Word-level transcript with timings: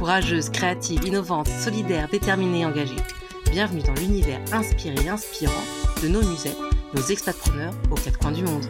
courageuse, 0.00 0.48
créative, 0.48 1.04
innovante, 1.04 1.46
solidaire, 1.46 2.08
déterminée 2.08 2.64
engagée. 2.64 2.96
Bienvenue 3.50 3.82
dans 3.82 3.92
l'univers 3.92 4.40
inspiré 4.50 4.94
et 5.04 5.10
inspirant 5.10 5.52
de 6.02 6.08
nos 6.08 6.22
musées, 6.22 6.56
nos 6.94 7.02
expatpreneurs 7.02 7.74
aux 7.90 7.96
quatre 7.96 8.18
coins 8.18 8.32
du 8.32 8.42
monde. 8.42 8.64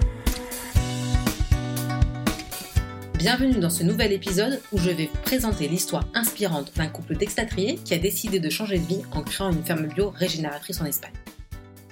Bienvenue 3.17 3.61
dans 3.61 3.71
ce 3.71 3.85
nouvel 3.85 4.11
épisode 4.11 4.61
où 4.73 4.79
je 4.79 4.91
vais 4.91 5.07
vous 5.07 5.21
présenter 5.23 5.69
l'histoire 5.69 6.05
inspirante 6.15 6.73
d'un 6.75 6.89
couple 6.89 7.17
d'expatriés 7.17 7.77
qui 7.77 7.95
a 7.95 7.99
décidé 7.99 8.41
de 8.41 8.51
changer 8.51 8.81
de 8.81 8.87
vie 8.87 9.03
en 9.13 9.23
créant 9.23 9.53
une 9.53 9.63
ferme 9.63 9.87
bio 9.87 10.11
régénératrice 10.11 10.81
en 10.81 10.85
Espagne. 10.85 11.15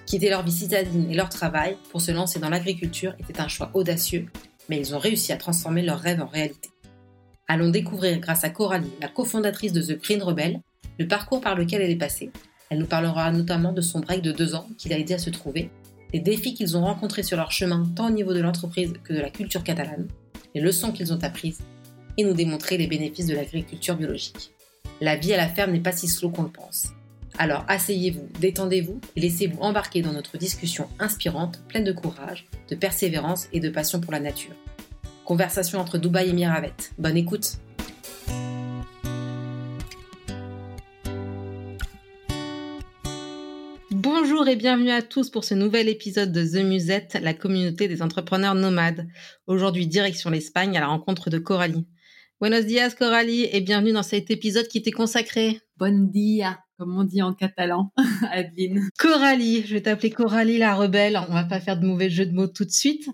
Quitter 0.05 0.30
leur 0.30 0.43
vie 0.43 0.51
citadine 0.51 1.12
et 1.12 1.15
leur 1.15 1.29
travail 1.29 1.79
pour 1.93 2.01
se 2.01 2.10
lancer 2.10 2.41
dans 2.41 2.51
l'agriculture 2.51 3.15
était 3.20 3.41
un 3.41 3.46
choix 3.46 3.70
audacieux, 3.74 4.27
mais 4.68 4.80
ils 4.80 4.96
ont 4.96 4.98
réussi 4.98 5.32
à 5.32 5.37
transformer 5.37 5.82
leur 5.82 6.01
rêve 6.01 6.20
en 6.20 6.27
réalité. 6.27 6.70
Allons 7.51 7.70
découvrir 7.70 8.19
grâce 8.19 8.45
à 8.45 8.51
Coralie, 8.51 8.93
la 9.01 9.09
cofondatrice 9.09 9.73
de 9.73 9.80
The 9.80 9.99
Green 10.02 10.23
Rebel, 10.23 10.60
le 10.99 11.09
parcours 11.09 11.41
par 11.41 11.54
lequel 11.54 11.80
elle 11.80 11.91
est 11.91 11.96
passée. 11.96 12.30
Elle 12.68 12.79
nous 12.79 12.87
parlera 12.87 13.32
notamment 13.32 13.73
de 13.73 13.80
son 13.80 14.01
break 14.01 14.21
de 14.21 14.32
deux 14.32 14.54
ans 14.54 14.68
qui 14.77 14.91
l'a 14.91 14.99
aidé 14.99 15.15
à 15.15 15.18
se 15.18 15.30
trouver, 15.30 15.71
des 16.13 16.21
défis 16.21 16.52
qu'ils 16.52 16.76
ont 16.76 16.85
rencontrés 16.85 17.23
sur 17.23 17.38
leur 17.38 17.51
chemin 17.51 17.91
tant 17.96 18.09
au 18.09 18.10
niveau 18.10 18.35
de 18.35 18.41
l'entreprise 18.41 18.93
que 19.02 19.15
de 19.15 19.21
la 19.21 19.30
culture 19.30 19.65
catalane, 19.65 20.09
les 20.54 20.60
leçons 20.60 20.93
qu'ils 20.93 21.10
ont 21.15 21.24
apprises, 21.24 21.60
et 22.19 22.24
nous 22.24 22.35
démontrer 22.35 22.76
les 22.76 22.87
bénéfices 22.87 23.26
de 23.26 23.35
l'agriculture 23.35 23.96
biologique. 23.96 24.51
La 25.01 25.16
vie 25.16 25.32
à 25.32 25.38
la 25.38 25.49
ferme 25.49 25.73
n'est 25.73 25.80
pas 25.80 25.93
si 25.93 26.07
slow 26.07 26.29
qu'on 26.29 26.43
le 26.43 26.51
pense. 26.51 26.88
Alors 27.38 27.65
asseyez-vous, 27.69 28.29
détendez-vous 28.41 29.01
et 29.16 29.21
laissez-vous 29.21 29.60
embarquer 29.60 30.02
dans 30.02 30.13
notre 30.13 30.37
discussion 30.37 30.88
inspirante, 30.99 31.60
pleine 31.69 31.85
de 31.85 31.93
courage, 31.93 32.46
de 32.69 32.74
persévérance 32.74 33.49
et 33.54 33.60
de 33.60 33.71
passion 33.71 34.01
pour 34.01 34.13
la 34.13 34.21
nature. 34.21 34.54
Conversation 35.29 35.79
entre 35.79 35.98
Dubaï 35.98 36.30
et 36.30 36.32
Miravet. 36.32 36.73
Bonne 36.96 37.18
écoute. 37.18 37.59
Bonjour 43.90 44.48
et 44.48 44.57
bienvenue 44.57 44.90
à 44.90 45.02
tous 45.02 45.29
pour 45.29 45.45
ce 45.45 45.52
nouvel 45.52 45.90
épisode 45.90 46.32
de 46.32 46.43
The 46.43 46.65
Musette, 46.65 47.18
la 47.20 47.35
communauté 47.35 47.88
des 47.88 48.01
entrepreneurs 48.01 48.54
nomades. 48.54 49.07
Aujourd'hui, 49.46 49.87
direction 49.87 50.30
l'Espagne 50.30 50.79
à 50.79 50.80
la 50.80 50.87
rencontre 50.87 51.29
de 51.29 51.37
Coralie. 51.37 51.87
Buenos 52.40 52.65
dias 52.65 52.95
Coralie 52.98 53.51
et 53.52 53.60
bienvenue 53.60 53.92
dans 53.92 54.02
cet 54.02 54.30
épisode 54.30 54.68
qui 54.68 54.80
t'est 54.80 54.92
consacré. 54.92 55.60
Bon 55.76 56.10
dia 56.10 56.59
comme 56.79 56.96
on 56.96 57.02
dit 57.02 57.23
en 57.23 57.34
catalan, 57.34 57.93
Adeline. 58.30 58.88
Coralie, 58.98 59.66
je 59.66 59.74
vais 59.74 59.82
t'appeler 59.82 60.10
Coralie 60.10 60.59
la 60.59 60.76
rebelle. 60.76 61.18
On 61.29 61.35
va 61.35 61.43
pas 61.43 61.59
faire 61.59 61.79
de 61.79 61.85
mauvais 61.85 62.09
jeux 62.09 62.24
de 62.24 62.32
mots 62.32 62.46
tout 62.46 62.65
de 62.65 62.70
suite. 62.70 63.09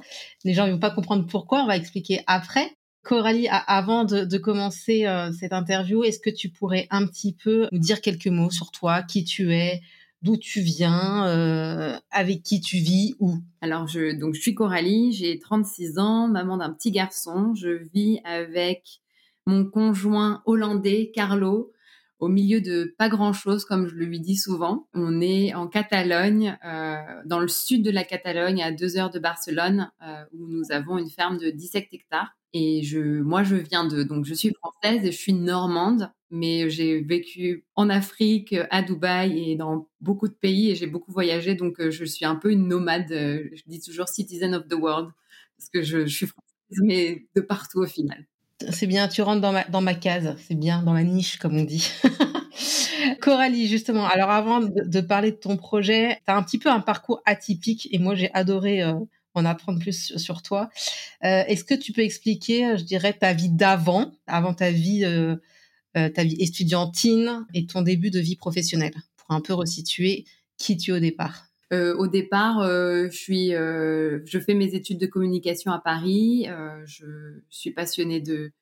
Les 0.44 0.52
gens 0.52 0.66
ne 0.66 0.72
vont 0.72 0.78
pas 0.78 0.90
comprendre 0.90 1.26
pourquoi, 1.26 1.62
on 1.62 1.66
va 1.66 1.76
expliquer 1.76 2.20
après. 2.26 2.70
Coralie, 3.02 3.48
avant 3.50 4.04
de, 4.04 4.38
commencer 4.38 5.06
euh, 5.06 5.30
cette 5.32 5.52
interview, 5.52 6.04
est-ce 6.04 6.20
que 6.20 6.30
tu 6.30 6.50
pourrais 6.50 6.86
un 6.90 7.06
petit 7.06 7.34
peu 7.34 7.68
nous 7.72 7.78
dire 7.78 8.00
quelques 8.00 8.28
mots 8.28 8.50
sur 8.50 8.70
toi, 8.70 9.02
qui 9.02 9.24
tu 9.24 9.55
es, 9.55 9.80
d'où 10.22 10.36
tu 10.36 10.60
viens, 10.60 11.27
euh, 11.28 11.98
avec 12.10 12.42
qui 12.42 12.60
tu 12.60 12.78
vis, 12.78 13.14
où? 13.18 13.36
Alors, 13.60 13.86
je, 13.89 14.18
donc, 14.18 14.34
je 14.34 14.40
suis 14.40 14.55
Coralie, 14.55 15.12
j'ai 15.12 15.39
36 15.39 15.98
ans, 15.98 16.28
maman 16.28 16.58
d'un 16.58 16.72
petit 16.72 16.90
garçon. 16.90 17.55
Je 17.55 17.83
vis 17.94 18.20
avec 18.24 19.00
mon 19.46 19.64
conjoint 19.66 20.42
hollandais, 20.46 21.12
Carlo, 21.14 21.73
au 22.19 22.29
milieu 22.29 22.61
de 22.61 22.95
pas 22.98 23.08
grand-chose, 23.08 23.64
comme 23.64 23.89
je 23.89 23.95
le 23.95 24.05
lui 24.07 24.20
dis 24.20 24.36
souvent. 24.36 24.89
On 24.95 25.20
est 25.20 25.55
en 25.55 25.67
Catalogne, 25.67 26.58
euh, 26.64 26.97
dans 27.25 27.41
le 27.41 27.48
sud 27.48 27.83
de 27.85 27.91
la 27.91 28.05
Catalogne, 28.05 28.63
à 28.63 28.73
deux 28.73 28.97
heures 28.97 29.11
de 29.11 29.19
Barcelone, 29.19 29.91
euh, 30.02 30.25
où 30.33 30.47
nous 30.47 30.70
avons 30.70 30.98
une 30.98 31.11
ferme 31.11 31.39
de 31.39 31.51
17 31.51 31.89
hectares. 31.92 32.36
Et 32.52 32.83
je, 32.83 33.01
moi, 33.01 33.42
je 33.42 33.57
viens 33.57 33.86
de, 33.86 34.05
donc 34.05 34.25
je 34.25 34.35
suis 34.35 34.52
française 34.55 35.05
et 35.05 35.11
je 35.11 35.19
suis 35.19 35.33
normande, 35.33 36.11
mais 36.30 36.70
j'ai 36.70 37.01
vécu 37.02 37.67
en 37.75 37.91
Afrique, 37.91 38.55
à 38.70 38.83
Dubaï 38.83 39.51
et 39.51 39.57
dans 39.57 39.89
beaucoup 40.01 40.29
de 40.29 40.35
pays 40.35 40.70
et 40.70 40.77
j'ai 40.77 40.86
beaucoup 40.86 41.11
voyagé, 41.13 41.57
donc 41.57 41.81
euh, 41.81 41.91
je 41.91 42.05
suis 42.05 42.25
un 42.25 42.36
peu 42.36 42.52
une 42.52 42.69
nomade. 42.69 43.08
Je 43.11 43.63
dis 43.67 43.81
toujours 43.81 44.08
citizen 44.08 44.55
of 44.55 44.69
the 44.69 44.75
world 44.75 45.11
parce 45.58 45.69
que 45.69 45.83
je, 45.83 46.07
je 46.07 46.14
suis 46.14 46.27
française, 46.27 46.81
mais 46.85 47.27
de 47.35 47.41
partout 47.41 47.81
au 47.81 47.86
final. 47.86 48.25
C'est 48.70 48.86
bien, 48.86 49.08
tu 49.08 49.22
rentres 49.22 49.40
dans 49.40 49.52
ma, 49.52 49.64
dans 49.64 49.80
ma 49.80 49.94
case, 49.94 50.36
c'est 50.46 50.54
bien, 50.54 50.82
dans 50.82 50.92
ma 50.92 51.02
niche, 51.02 51.38
comme 51.38 51.56
on 51.56 51.64
dit. 51.64 51.90
Coralie, 53.20 53.68
justement, 53.68 54.06
alors 54.06 54.30
avant 54.30 54.60
de, 54.60 55.00
parler 55.00 55.32
de 55.32 55.36
ton 55.36 55.56
projet, 55.56 56.20
tu 56.24 56.32
as 56.32 56.36
un 56.36 56.42
petit 56.42 56.58
peu 56.58 56.70
un 56.70 56.80
parcours 56.80 57.20
atypique 57.26 57.88
et 57.90 57.98
moi 57.98 58.14
j'ai 58.14 58.32
adoré 58.32 58.82
euh, 58.82 58.94
en 59.34 59.44
apprendre 59.44 59.80
plus 59.80 60.16
sur 60.16 60.42
toi. 60.42 60.70
Euh, 61.24 61.42
est-ce 61.46 61.64
que 61.64 61.74
tu 61.74 61.92
peux 61.92 62.02
expliquer, 62.02 62.66
euh, 62.66 62.76
je 62.76 62.84
dirais, 62.84 63.12
ta 63.12 63.32
vie 63.32 63.50
d'avant, 63.50 64.12
avant 64.26 64.54
ta 64.54 64.70
vie, 64.70 65.04
ta 65.94 66.24
vie 66.24 66.36
étudiantine 66.38 67.46
et 67.54 67.66
ton 67.66 67.82
début 67.82 68.10
de 68.10 68.20
vie 68.20 68.36
professionnelle, 68.36 68.94
pour 69.16 69.34
un 69.34 69.40
peu 69.40 69.54
resituer 69.54 70.24
qui 70.56 70.76
tu 70.76 70.90
es 70.90 70.94
au 70.94 71.00
départ? 71.00 71.53
Euh, 71.73 71.95
au 71.97 72.07
départ, 72.07 72.61
euh, 72.61 73.08
je 73.11 73.17
suis, 73.17 73.55
euh, 73.55 74.20
je 74.27 74.39
fais 74.39 74.55
mes 74.55 74.75
études 74.75 74.98
de 74.98 75.07
communication 75.07 75.73
à 75.73 75.79
Paris. 75.79 76.47
je 76.86 77.05
suis 77.51 77.70
passionnée 77.70 78.20
de 78.20 78.52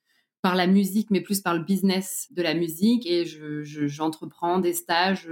par 0.43 0.57
la 0.57 0.67
musique, 0.67 1.11
mais 1.11 1.21
plus 1.21 1.41
par 1.41 1.55
le 1.55 1.63
business 1.63 2.29
de 2.33 2.43
la 2.43 2.55
musique, 2.55 3.07
et 3.07 3.25
je, 3.25 3.63
j'entreprends 3.63 4.59
des 4.59 4.73
stages 4.73 5.29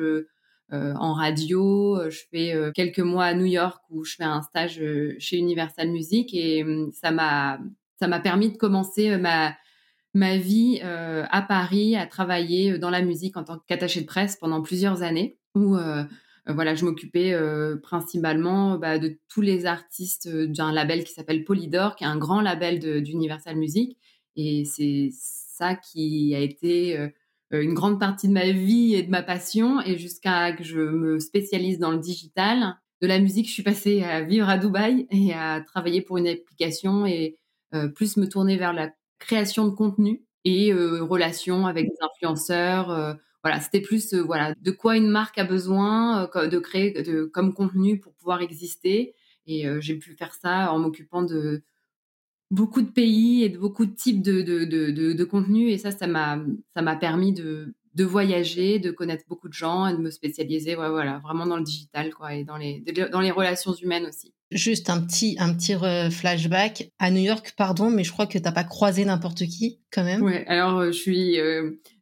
en 0.71 1.15
radio. 1.15 1.99
Je 2.11 2.21
fais 2.31 2.55
quelques 2.75 3.01
mois 3.01 3.25
à 3.25 3.35
New 3.35 3.47
York 3.47 3.83
où 3.91 4.05
je 4.05 4.15
fais 4.15 4.25
un 4.25 4.43
stage 4.43 4.81
chez 5.19 5.37
Universal 5.37 5.91
Music, 5.91 6.33
et 6.33 6.65
ça 6.93 7.11
m'a, 7.11 7.59
permis 8.21 8.51
de 8.51 8.57
commencer 8.57 9.17
ma 9.17 9.55
ma 10.13 10.37
vie 10.39 10.81
à 10.83 11.43
Paris, 11.43 11.97
à 11.97 12.07
travailler 12.07 12.79
dans 12.79 12.91
la 12.91 13.03
musique 13.03 13.37
en 13.37 13.43
tant 13.43 13.59
qu'attachée 13.67 14.03
de 14.03 14.07
presse 14.07 14.37
pendant 14.37 14.63
plusieurs 14.63 15.03
années, 15.03 15.41
où 15.55 15.77
euh, 15.77 16.05
voilà, 16.47 16.75
je 16.75 16.85
m'occupais 16.85 17.33
euh, 17.33 17.77
principalement 17.77 18.79
bah, 18.79 18.99
de 18.99 19.19
tous 19.29 19.41
les 19.41 19.67
artistes 19.67 20.27
euh, 20.27 20.47
d'un 20.47 20.73
label 20.73 21.05
qui 21.05 21.13
s'appelle 21.13 21.45
Polydor, 21.45 21.97
qui 21.97 22.05
est 22.05 22.09
un 22.09 22.17
grand 22.17 22.41
label 22.41 23.03
d'Universal 23.03 23.57
Music. 23.57 23.97
Et 24.37 24.65
c'est 24.65 25.11
ça 25.13 25.75
qui 25.75 26.35
a 26.35 26.41
été 26.41 27.11
une 27.51 27.75
grande 27.75 27.99
partie 28.01 28.29
de 28.29 28.33
ma 28.33 28.51
vie 28.53 28.95
et 28.95 29.03
de 29.03 29.11
ma 29.11 29.23
passion. 29.23 29.81
Et 29.83 29.99
jusqu'à 29.99 30.53
que 30.53 30.65
je 30.65 30.81
me 30.81 31.19
spécialise 31.19 31.79
dans 31.79 31.91
le 31.91 31.99
digital, 31.99 32.77
de 33.03 33.07
la 33.07 33.19
musique, 33.19 33.49
je 33.49 33.53
suis 33.53 33.63
passée 33.63 34.03
à 34.03 34.23
vivre 34.23 34.49
à 34.49 34.57
Dubaï 34.57 35.07
et 35.11 35.35
à 35.35 35.61
travailler 35.61 36.01
pour 36.01 36.19
une 36.19 36.29
application 36.29 37.07
et 37.07 37.37
plus 37.95 38.17
me 38.17 38.29
tourner 38.29 38.57
vers 38.57 38.73
la 38.73 38.91
création 39.19 39.67
de 39.67 39.75
contenu 39.75 40.23
et 40.45 40.73
relations 40.73 41.67
avec 41.67 41.87
des 41.87 41.97
influenceurs 42.01 43.19
voilà, 43.43 43.61
c'était 43.61 43.81
plus 43.81 44.13
euh, 44.13 44.23
voilà 44.23 44.55
de 44.61 44.71
quoi 44.71 44.97
une 44.97 45.09
marque 45.09 45.39
a 45.39 45.45
besoin 45.45 46.29
euh, 46.37 46.47
de 46.47 46.59
créer 46.59 47.03
de, 47.03 47.25
comme 47.25 47.55
contenu 47.55 47.99
pour 47.99 48.13
pouvoir 48.15 48.43
exister. 48.43 49.15
Et 49.47 49.67
euh, 49.67 49.81
j'ai 49.81 49.97
pu 49.97 50.15
faire 50.15 50.35
ça 50.35 50.73
en 50.73 50.79
m'occupant 50.79 51.23
de 51.23 51.63
beaucoup 52.51 52.83
de 52.83 52.91
pays 52.91 53.45
et 53.45 53.49
de 53.49 53.59
beaucoup 53.59 53.87
de 53.87 53.95
types 53.95 54.23
de, 54.23 54.43
de, 54.43 54.65
de, 54.65 55.25
contenu. 55.25 55.71
Et 55.71 55.79
ça, 55.79 55.91
ça 55.91 56.07
m'a 56.07 56.97
permis 56.97 57.33
de, 57.33 57.75
de 57.95 58.05
voyager, 58.05 58.79
de 58.79 58.91
connaître 58.91 59.25
beaucoup 59.29 59.49
de 59.49 59.53
gens 59.53 59.87
et 59.87 59.93
de 59.93 59.99
me 59.99 60.11
spécialiser, 60.11 60.77
ouais, 60.77 60.91
voilà, 60.91 61.19
vraiment 61.19 61.47
dans 61.47 61.57
le 61.57 61.65
digital, 61.65 62.15
quoi, 62.15 62.35
et 62.35 62.45
dans 62.45 62.57
les 62.57 62.85
dans 63.11 63.21
les 63.21 63.31
relations 63.31 63.75
humaines 63.75 64.07
aussi. 64.07 64.33
Juste 64.53 64.91
un 64.91 65.01
petit 65.01 65.37
un 65.39 65.55
petit 65.55 65.75
flashback 66.11 66.91
à 66.99 67.11
New 67.11 67.23
York, 67.23 67.55
pardon, 67.57 67.91
mais 67.91 68.05
je 68.05 68.13
crois 68.13 68.27
que 68.27 68.39
t'as 68.39 68.53
pas 68.53 68.65
croisé 68.65 69.05
n'importe 69.05 69.45
qui 69.47 69.81
quand 69.93 70.05
même. 70.05 70.23
Ouais, 70.23 70.45
alors 70.47 70.87
je 70.87 70.93
suis 70.93 71.39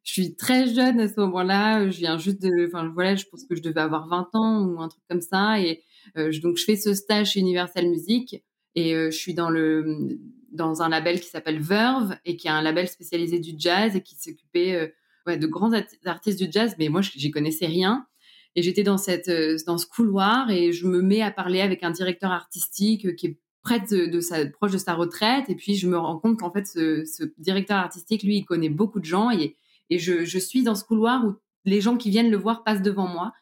je 0.08 0.12
suis 0.14 0.36
très 0.36 0.72
jeune 0.72 1.00
à 1.00 1.08
ce 1.08 1.20
moment-là. 1.20 1.90
Je 1.90 1.98
viens 1.98 2.16
juste 2.16 2.40
de, 2.40 2.66
enfin 2.66 2.90
voilà, 2.94 3.14
je 3.14 3.26
pense 3.30 3.44
que 3.44 3.54
je 3.54 3.60
devais 3.60 3.82
avoir 3.82 4.08
20 4.08 4.28
ans 4.32 4.64
ou 4.64 4.80
un 4.80 4.88
truc 4.88 5.02
comme 5.06 5.20
ça. 5.20 5.60
Et 5.60 5.82
euh, 6.16 6.32
donc 6.42 6.56
je 6.56 6.64
fais 6.64 6.76
ce 6.76 6.94
stage 6.94 7.32
chez 7.32 7.40
Universal 7.40 7.88
Music 7.90 8.42
et 8.74 8.94
euh, 8.94 9.10
je 9.10 9.16
suis 9.18 9.34
dans 9.34 9.50
le 9.50 10.18
dans 10.50 10.80
un 10.80 10.88
label 10.88 11.20
qui 11.20 11.28
s'appelle 11.28 11.60
Verve 11.60 12.16
et 12.24 12.36
qui 12.36 12.46
est 12.46 12.50
un 12.50 12.62
label 12.62 12.88
spécialisé 12.88 13.38
du 13.38 13.52
jazz 13.58 13.94
et 13.96 14.00
qui 14.00 14.16
s'occupait 14.16 14.74
euh, 14.76 14.88
de 15.36 15.46
grands 15.46 15.72
artistes 16.04 16.42
du 16.42 16.50
jazz. 16.50 16.74
Mais 16.78 16.88
moi, 16.88 17.00
j'y 17.02 17.30
connaissais 17.30 17.66
rien. 17.66 18.06
Et 18.54 18.62
j'étais 18.62 18.82
dans 18.82 18.98
cette 18.98 19.30
dans 19.66 19.78
ce 19.78 19.86
couloir 19.86 20.50
et 20.50 20.72
je 20.72 20.86
me 20.86 21.02
mets 21.02 21.22
à 21.22 21.30
parler 21.30 21.60
avec 21.60 21.82
un 21.84 21.90
directeur 21.90 22.30
artistique 22.32 23.14
qui 23.16 23.26
est 23.26 23.38
près 23.62 23.80
de, 23.80 24.20
sa 24.20 24.46
proche 24.46 24.72
de 24.72 24.78
sa 24.78 24.94
retraite. 24.94 25.48
Et 25.48 25.54
puis 25.54 25.74
je 25.76 25.88
me 25.88 25.98
rends 25.98 26.18
compte 26.18 26.38
qu'en 26.38 26.50
fait, 26.50 26.66
ce, 26.66 27.04
directeur 27.38 27.76
artistique, 27.76 28.22
lui, 28.22 28.38
il 28.38 28.44
connaît 28.44 28.70
beaucoup 28.70 29.00
de 29.00 29.04
gens 29.04 29.30
et 29.30 29.56
Et 29.90 29.98
je, 29.98 30.24
je 30.24 30.38
suis 30.38 30.62
dans 30.62 30.74
ce 30.74 30.84
couloir 30.84 31.24
où 31.26 31.34
les 31.64 31.80
gens 31.80 31.96
qui 31.96 32.10
viennent 32.10 32.30
le 32.30 32.36
voir 32.36 32.64
passent 32.64 32.82
devant 32.82 33.06
moi. 33.06 33.32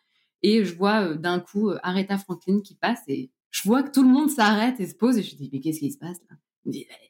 Et 0.43 0.65
je 0.65 0.75
vois 0.75 1.15
d'un 1.15 1.41
coup 1.41 1.71
Aretha 1.83 2.19
Franklin 2.19 2.61
qui 2.61 2.75
passe 2.75 3.03
et 3.09 3.31
je 3.51 3.63
vois 3.67 3.83
que 3.83 3.91
tout 3.91 4.03
le 4.03 4.09
monde 4.09 4.31
s'arrête 4.31 4.81
et 4.81 4.87
se 4.87 4.95
pose 4.95 5.17
et 5.19 5.23
je 5.23 5.35
dis 5.35 5.49
mais 5.53 5.61
qu'est-ce 5.61 5.81
qui 5.81 5.91
se 5.91 5.99
passe 5.99 6.19
là? 6.29 6.37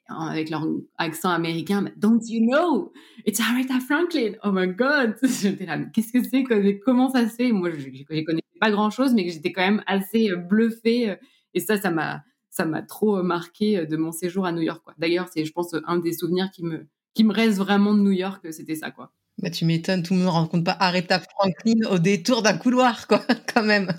Avec 0.09 0.51
leur 0.51 0.67
accent 0.99 1.31
américain, 1.31 1.91
don't 1.97 2.21
you 2.29 2.41
know, 2.41 2.93
it's 3.25 3.41
Aretha 3.41 3.81
Franklin. 3.81 4.33
Oh 4.45 4.53
my 4.53 4.69
God, 4.69 5.17
j'étais 5.23 5.67
là, 5.67 5.79
qu'est-ce 5.93 6.13
que 6.13 6.23
c'est, 6.23 6.45
comment 6.85 7.11
ça 7.11 7.29
se 7.29 7.35
fait? 7.35 7.53
Moi, 7.53 7.71
je, 7.71 7.79
je, 7.79 8.05
connaissais 8.25 8.45
pas 8.61 8.71
grand-chose, 8.71 9.15
mais 9.15 9.29
j'étais 9.29 9.53
quand 9.53 9.63
même 9.63 9.83
assez 9.87 10.31
euh, 10.31 10.37
bluffée. 10.37 11.11
Euh, 11.11 11.17
et 11.55 11.61
ça, 11.61 11.77
ça 11.77 11.91
m'a, 11.91 12.23
ça 12.51 12.65
m'a 12.65 12.83
trop 12.83 13.19
euh, 13.19 13.23
marqué 13.23 13.87
de 13.87 13.97
mon 13.97 14.13
séjour 14.13 14.47
à 14.47 14.53
New 14.53 14.63
York. 14.63 14.83
D'ailleurs, 14.99 15.29
c'est, 15.33 15.45
je 15.45 15.53
pense, 15.53 15.75
un 15.87 15.99
des 15.99 16.13
souvenirs 16.13 16.51
qui 16.53 16.65
me, 16.65 16.87
qui 17.15 17.25
me 17.25 17.33
reste 17.33 17.59
vraiment 17.59 17.95
de 17.95 18.01
New 18.01 18.13
York, 18.13 18.47
c'était 18.53 18.77
ça, 18.77 18.91
quoi. 18.91 19.13
Bah, 19.43 19.51
tu 19.51 19.67
m'étonnes, 19.67 20.03
tout 20.03 20.15
le 20.15 20.21
monde 20.21 20.29
ne 20.29 20.33
rencontre 20.33 20.65
pas 20.65 20.77
Aretha 20.81 21.21
Franklin 21.21 21.87
au 21.91 21.99
détour 21.99 22.43
d'un 22.43 22.57
couloir, 22.57 23.07
quoi, 23.07 23.23
quand 23.55 23.65
même. 23.65 23.93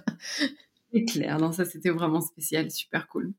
C'est 0.97 1.05
clair, 1.05 1.37
non, 1.39 1.51
ça 1.51 1.65
c'était 1.65 1.89
vraiment 1.89 2.21
spécial, 2.21 2.71
super 2.71 3.07
cool. 3.07 3.33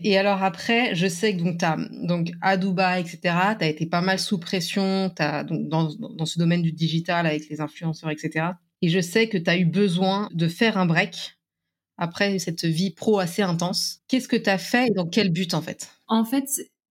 Et 0.00 0.18
alors 0.18 0.42
après, 0.42 0.94
je 0.94 1.06
sais 1.06 1.36
que 1.36 1.42
donc, 1.42 1.62
as, 1.62 1.76
donc 2.06 2.32
à 2.40 2.56
Dubaï, 2.56 3.00
etc., 3.00 3.18
tu 3.58 3.64
as 3.64 3.68
été 3.68 3.86
pas 3.86 4.00
mal 4.00 4.18
sous 4.18 4.38
pression 4.38 5.12
as, 5.18 5.44
donc, 5.44 5.68
dans, 5.68 5.88
dans 5.94 6.26
ce 6.26 6.38
domaine 6.38 6.62
du 6.62 6.72
digital 6.72 7.26
avec 7.26 7.48
les 7.48 7.60
influenceurs, 7.60 8.10
etc. 8.10 8.46
Et 8.82 8.88
je 8.88 9.00
sais 9.00 9.28
que 9.28 9.38
tu 9.38 9.48
as 9.48 9.56
eu 9.56 9.64
besoin 9.64 10.28
de 10.32 10.48
faire 10.48 10.76
un 10.76 10.86
break 10.86 11.38
après 11.96 12.38
cette 12.38 12.64
vie 12.64 12.90
pro 12.90 13.18
assez 13.18 13.42
intense. 13.42 14.00
Qu'est-ce 14.08 14.28
que 14.28 14.36
tu 14.36 14.50
as 14.50 14.58
fait 14.58 14.88
et 14.88 14.90
dans 14.90 15.06
quel 15.06 15.30
but 15.30 15.54
en 15.54 15.62
fait? 15.62 15.90
En 16.06 16.24
fait, 16.24 16.44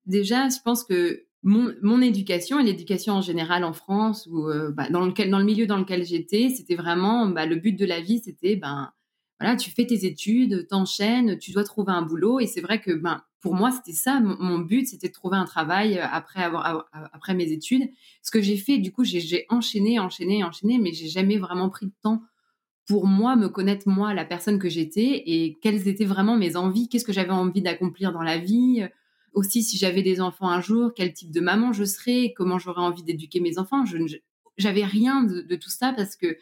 déjà, 0.05 0.49
je 0.49 0.57
pense 0.63 0.83
que 0.83 1.25
mon, 1.43 1.73
mon 1.81 2.01
éducation 2.01 2.59
et 2.59 2.63
l'éducation 2.63 3.13
en 3.13 3.21
général 3.21 3.63
en 3.63 3.73
France 3.73 4.27
ou 4.31 4.47
euh, 4.47 4.71
bah, 4.71 4.89
dans, 4.89 5.05
lequel, 5.05 5.29
dans 5.29 5.39
le 5.39 5.45
milieu 5.45 5.67
dans 5.67 5.77
lequel 5.77 6.05
j'étais, 6.05 6.49
c'était 6.49 6.75
vraiment 6.75 7.27
bah, 7.27 7.45
le 7.45 7.57
but 7.57 7.73
de 7.73 7.85
la 7.85 7.99
vie, 7.99 8.19
c'était 8.19 8.55
ben 8.55 8.91
tu 9.57 9.71
fais 9.71 9.85
tes 9.85 10.05
études, 10.05 10.67
t'enchaînes, 10.67 11.37
tu 11.37 11.51
dois 11.51 11.63
trouver 11.63 11.91
un 11.91 12.01
boulot. 12.01 12.39
Et 12.39 12.47
c'est 12.47 12.61
vrai 12.61 12.81
que 12.81 12.91
ben, 12.91 13.21
pour 13.41 13.55
moi, 13.55 13.71
c'était 13.71 13.91
ça, 13.91 14.19
mon, 14.19 14.59
but, 14.59 14.87
c'était 14.87 15.09
de 15.09 15.13
trouver 15.13 15.37
un 15.37 15.45
travail 15.45 15.99
euh, 15.99 16.05
après, 16.09 16.41
avoir, 16.41 16.89
après 17.11 17.33
mes 17.33 17.51
études. 17.51 17.89
Ce 18.21 18.31
que 18.31 18.41
j'ai 18.41 18.57
fait, 18.57 18.77
du 18.77 18.91
coup, 18.91 19.03
j'ai 19.03 19.45
enchaîné, 19.49 19.99
enchaîné, 19.99 20.43
enchaîné, 20.43 20.79
mais 20.79 20.93
j'ai 20.93 21.09
jamais 21.09 21.37
vraiment 21.37 21.69
pris 21.69 21.85
le 21.85 21.91
temps 22.01 22.23
pour 22.87 23.07
moi, 23.07 23.35
me 23.35 23.47
connaître 23.47 23.87
moi, 23.87 24.13
la 24.13 24.25
personne 24.25 24.59
que 24.59 24.69
j'étais 24.69 25.23
et 25.25 25.57
quelles 25.61 25.87
étaient 25.87 26.05
vraiment 26.05 26.35
mes 26.35 26.55
envies, 26.55 26.89
qu'est-ce 26.89 27.05
que 27.05 27.13
j'avais 27.13 27.31
envie 27.31 27.61
d'accomplir 27.61 28.11
dans 28.11 28.21
la 28.21 28.37
vie? 28.37 28.85
Aussi, 29.33 29.63
si 29.63 29.77
j'avais 29.77 30.03
des 30.03 30.21
enfants 30.21 30.49
un 30.49 30.61
jour, 30.61 30.91
quel 30.93 31.13
type 31.13 31.31
de 31.31 31.39
maman 31.39 31.71
je 31.73 31.85
serais, 31.85 32.33
comment 32.35 32.59
j'aurais 32.59 32.81
envie 32.81 33.03
d'éduquer 33.03 33.39
mes 33.39 33.57
enfants? 33.57 33.85
Je 33.85 33.97
n'avais 34.63 34.83
rien 34.83 35.23
de, 35.23 35.41
de, 35.41 35.55
tout 35.55 35.69
ça 35.69 35.93
parce 35.93 36.15
que 36.15 36.37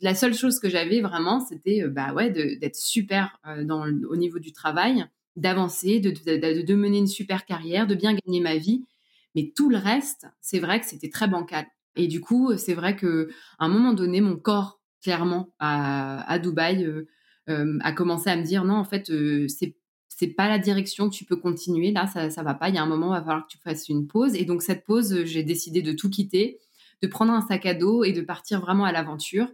la 0.00 0.14
seule 0.14 0.34
chose 0.34 0.60
que 0.60 0.68
j'avais 0.68 1.00
vraiment, 1.00 1.40
c'était 1.40 1.82
euh, 1.82 1.88
bah 1.88 2.12
ouais, 2.12 2.30
d'être 2.30 2.76
super 2.76 3.38
euh, 3.46 3.64
au 4.08 4.16
niveau 4.16 4.38
du 4.38 4.52
travail, 4.52 5.06
d'avancer, 5.36 6.00
de, 6.00 6.10
de, 6.10 6.74
mener 6.74 6.98
une 6.98 7.06
super 7.06 7.44
carrière, 7.44 7.86
de 7.86 7.94
bien 7.94 8.14
gagner 8.14 8.40
ma 8.40 8.56
vie. 8.56 8.84
Mais 9.34 9.52
tout 9.56 9.68
le 9.68 9.78
reste, 9.78 10.26
c'est 10.40 10.60
vrai 10.60 10.80
que 10.80 10.86
c'était 10.86 11.10
très 11.10 11.26
bancal. 11.26 11.66
Et 11.96 12.06
du 12.06 12.20
coup, 12.20 12.56
c'est 12.56 12.74
vrai 12.74 12.96
que 12.96 13.28
à 13.58 13.64
un 13.64 13.68
moment 13.68 13.92
donné, 13.92 14.20
mon 14.20 14.36
corps, 14.36 14.80
clairement, 15.02 15.50
à, 15.58 16.30
à 16.30 16.38
Dubaï, 16.38 16.84
euh, 17.48 17.78
a 17.82 17.92
commencé 17.92 18.30
à 18.30 18.36
me 18.36 18.42
dire 18.42 18.64
non, 18.64 18.76
en 18.76 18.84
fait, 18.84 19.12
c'est 19.48 19.76
c'est 20.16 20.28
pas 20.28 20.48
la 20.48 20.58
direction 20.58 21.10
que 21.10 21.14
tu 21.14 21.24
peux 21.24 21.36
continuer. 21.36 21.90
Là, 21.90 22.06
ça, 22.06 22.30
ça 22.30 22.42
va 22.42 22.54
pas. 22.54 22.68
Il 22.68 22.74
y 22.76 22.78
a 22.78 22.82
un 22.82 22.86
moment, 22.86 23.08
il 23.08 23.18
va 23.18 23.24
falloir 23.24 23.46
que 23.46 23.50
tu 23.52 23.58
fasses 23.58 23.88
une 23.88 24.06
pause. 24.06 24.34
Et 24.36 24.44
donc, 24.44 24.62
cette 24.62 24.84
pause, 24.84 25.24
j'ai 25.24 25.42
décidé 25.42 25.82
de 25.82 25.92
tout 25.92 26.08
quitter, 26.08 26.60
de 27.02 27.08
prendre 27.08 27.32
un 27.32 27.40
sac 27.40 27.66
à 27.66 27.74
dos 27.74 28.04
et 28.04 28.12
de 28.12 28.20
partir 28.20 28.60
vraiment 28.60 28.84
à 28.84 28.92
l'aventure. 28.92 29.48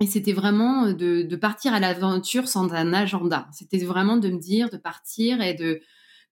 Et 0.00 0.06
c'était 0.06 0.32
vraiment 0.32 0.92
de, 0.92 1.22
de, 1.22 1.36
partir 1.36 1.72
à 1.72 1.80
l'aventure 1.80 2.48
sans 2.48 2.72
un 2.72 2.92
agenda. 2.92 3.48
C'était 3.52 3.78
vraiment 3.78 4.16
de 4.16 4.28
me 4.28 4.38
dire, 4.38 4.68
de 4.70 4.76
partir 4.76 5.40
et 5.40 5.54
de, 5.54 5.80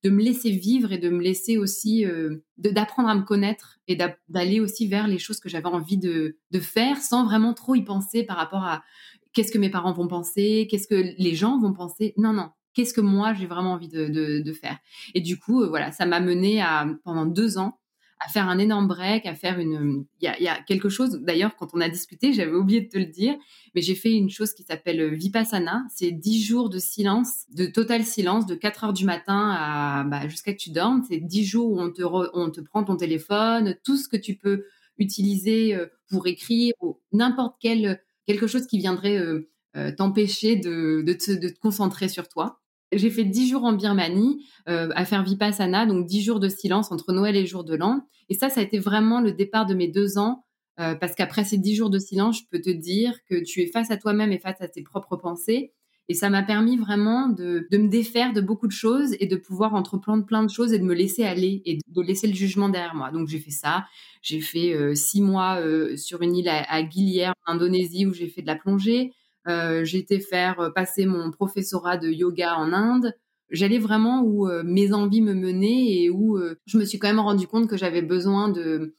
de 0.03 0.09
me 0.09 0.21
laisser 0.21 0.51
vivre 0.51 0.91
et 0.91 0.97
de 0.97 1.09
me 1.09 1.21
laisser 1.21 1.57
aussi, 1.57 2.05
euh, 2.05 2.43
d'apprendre 2.57 3.07
à 3.09 3.15
me 3.15 3.23
connaître 3.23 3.79
et 3.87 3.97
d'aller 4.27 4.59
aussi 4.59 4.87
vers 4.87 5.07
les 5.07 5.17
choses 5.17 5.39
que 5.39 5.49
j'avais 5.49 5.67
envie 5.67 5.97
de, 5.97 6.37
de, 6.51 6.59
faire 6.59 6.97
sans 6.97 7.23
vraiment 7.23 7.53
trop 7.53 7.75
y 7.75 7.83
penser 7.83 8.23
par 8.23 8.37
rapport 8.37 8.63
à 8.63 8.83
qu'est-ce 9.31 9.51
que 9.51 9.57
mes 9.57 9.69
parents 9.69 9.93
vont 9.93 10.07
penser, 10.07 10.67
qu'est-ce 10.69 10.87
que 10.87 11.13
les 11.17 11.35
gens 11.35 11.57
vont 11.59 11.73
penser. 11.73 12.13
Non, 12.17 12.33
non. 12.33 12.49
Qu'est-ce 12.73 12.93
que 12.93 13.01
moi 13.01 13.33
j'ai 13.33 13.45
vraiment 13.45 13.73
envie 13.73 13.87
de, 13.87 14.07
de, 14.07 14.39
de, 14.39 14.53
faire 14.53 14.77
Et 15.13 15.21
du 15.21 15.39
coup, 15.39 15.61
euh, 15.61 15.67
voilà, 15.67 15.91
ça 15.91 16.05
m'a 16.05 16.19
mené 16.19 16.59
à 16.59 16.87
pendant 17.03 17.25
deux 17.25 17.57
ans 17.57 17.79
à 18.25 18.29
faire 18.29 18.47
un 18.49 18.57
énorme 18.57 18.87
break, 18.87 19.25
à 19.25 19.35
faire 19.35 19.59
une. 19.59 20.05
Il 20.21 20.35
y 20.39 20.47
a, 20.47 20.61
quelque 20.63 20.89
chose. 20.89 21.19
D'ailleurs, 21.21 21.55
quand 21.55 21.69
on 21.73 21.81
a 21.81 21.89
discuté, 21.89 22.33
j'avais 22.33 22.53
oublié 22.53 22.81
de 22.81 22.89
te 22.89 22.97
le 22.97 23.05
dire, 23.05 23.35
mais 23.75 23.81
j'ai 23.81 23.95
fait 23.95 24.13
une 24.13 24.29
chose 24.29 24.53
qui 24.53 24.63
s'appelle 24.63 25.01
euh, 25.01 25.09
Vipassana. 25.09 25.83
C'est 25.89 26.11
10 26.11 26.43
jours 26.43 26.69
de 26.69 26.79
silence, 26.79 27.45
de 27.51 27.65
total 27.65 28.03
silence, 28.03 28.45
de 28.45 28.55
4 28.55 28.83
heures 28.85 28.93
du 28.93 29.05
matin 29.05 30.05
bah, 30.07 30.27
jusqu'à 30.27 30.53
que 30.53 30.59
tu 30.59 30.71
dormes. 30.71 31.03
C'est 31.09 31.17
10 31.17 31.45
jours 31.45 31.71
où 31.71 31.79
on 31.79 31.91
te, 31.91 32.01
on 32.03 32.49
te 32.49 32.61
prend 32.61 32.83
ton 32.83 32.95
téléphone, 32.95 33.75
tout 33.83 33.97
ce 33.97 34.07
que 34.07 34.17
tu 34.17 34.35
peux 34.35 34.65
utiliser 34.97 35.75
euh, 35.75 35.87
pour 36.09 36.27
écrire 36.27 36.73
ou 36.81 36.99
n'importe 37.11 37.55
quel 37.59 38.01
quelque 38.25 38.47
chose 38.47 38.67
qui 38.67 38.77
viendrait 38.77 39.17
euh, 39.17 39.91
t'empêcher 39.97 40.55
de, 40.55 41.01
de, 41.01 41.13
te, 41.13 41.31
de 41.31 41.49
te 41.49 41.59
concentrer 41.59 42.07
sur 42.07 42.29
toi 42.29 42.62
j'ai 42.95 43.09
fait 43.09 43.23
dix 43.23 43.49
jours 43.49 43.63
en 43.63 43.73
Birmanie 43.73 44.45
euh, 44.67 44.89
à 44.95 45.05
faire 45.05 45.23
Vipassana, 45.23 45.85
donc 45.85 46.05
dix 46.05 46.21
jours 46.21 46.39
de 46.39 46.49
silence 46.49 46.91
entre 46.91 47.13
Noël 47.13 47.35
et 47.35 47.41
le 47.41 47.47
jour 47.47 47.63
de 47.63 47.75
l'an. 47.75 48.07
Et 48.29 48.33
ça, 48.33 48.49
ça 48.49 48.61
a 48.61 48.63
été 48.63 48.79
vraiment 48.79 49.21
le 49.21 49.31
départ 49.31 49.65
de 49.65 49.73
mes 49.73 49.87
deux 49.87 50.17
ans, 50.17 50.45
euh, 50.79 50.95
parce 50.95 51.15
qu'après 51.15 51.43
ces 51.43 51.57
dix 51.57 51.75
jours 51.75 51.89
de 51.89 51.99
silence, 51.99 52.39
je 52.39 52.43
peux 52.49 52.61
te 52.61 52.69
dire 52.69 53.17
que 53.29 53.43
tu 53.43 53.61
es 53.61 53.67
face 53.67 53.91
à 53.91 53.97
toi-même 53.97 54.31
et 54.31 54.39
face 54.39 54.61
à 54.61 54.67
tes 54.67 54.81
propres 54.81 55.17
pensées. 55.17 55.73
Et 56.09 56.13
ça 56.15 56.29
m'a 56.29 56.43
permis 56.43 56.75
vraiment 56.77 57.29
de, 57.29 57.65
de, 57.71 57.77
me 57.77 57.87
défaire 57.87 58.33
de 58.33 58.41
beaucoup 58.41 58.67
de 58.67 58.73
choses 58.73 59.15
et 59.21 59.25
de 59.25 59.37
pouvoir 59.37 59.73
entreprendre 59.73 60.25
plein 60.25 60.43
de 60.43 60.49
choses 60.49 60.73
et 60.73 60.79
de 60.79 60.83
me 60.83 60.93
laisser 60.93 61.23
aller 61.23 61.61
et 61.65 61.77
de 61.87 62.01
laisser 62.01 62.27
le 62.27 62.33
jugement 62.33 62.67
derrière 62.67 62.93
moi. 62.93 63.09
Donc 63.11 63.29
j'ai 63.29 63.39
fait 63.39 63.51
ça. 63.51 63.85
J'ai 64.21 64.41
fait 64.41 64.73
euh, 64.73 64.95
six 64.95 65.21
mois 65.21 65.61
euh, 65.61 65.95
sur 65.95 66.21
une 66.21 66.35
île 66.35 66.49
à, 66.49 66.63
à 66.69 66.81
en 66.81 67.33
Indonésie, 67.53 68.05
où 68.05 68.13
j'ai 68.13 68.27
fait 68.27 68.41
de 68.41 68.47
la 68.47 68.55
plongée. 68.55 69.13
Euh, 69.47 69.83
j'ai 69.83 69.99
été 69.99 70.19
faire 70.19 70.59
euh, 70.59 70.69
passer 70.69 71.05
mon 71.05 71.31
professorat 71.31 71.97
de 71.97 72.09
yoga 72.09 72.55
en 72.55 72.71
Inde. 72.73 73.13
J'allais 73.49 73.77
vraiment 73.77 74.21
où 74.21 74.47
euh, 74.47 74.63
mes 74.63 74.93
envies 74.93 75.21
me 75.21 75.33
menaient 75.33 76.03
et 76.03 76.09
où 76.09 76.39
je 76.65 76.77
me 76.77 76.85
suis 76.85 76.97
quand 76.97 77.07
même 77.07 77.19
rendu 77.19 77.47
compte 77.47 77.67
que 77.67 77.77
j'avais 77.77 78.01
besoin 78.01 78.49
de 78.49 78.95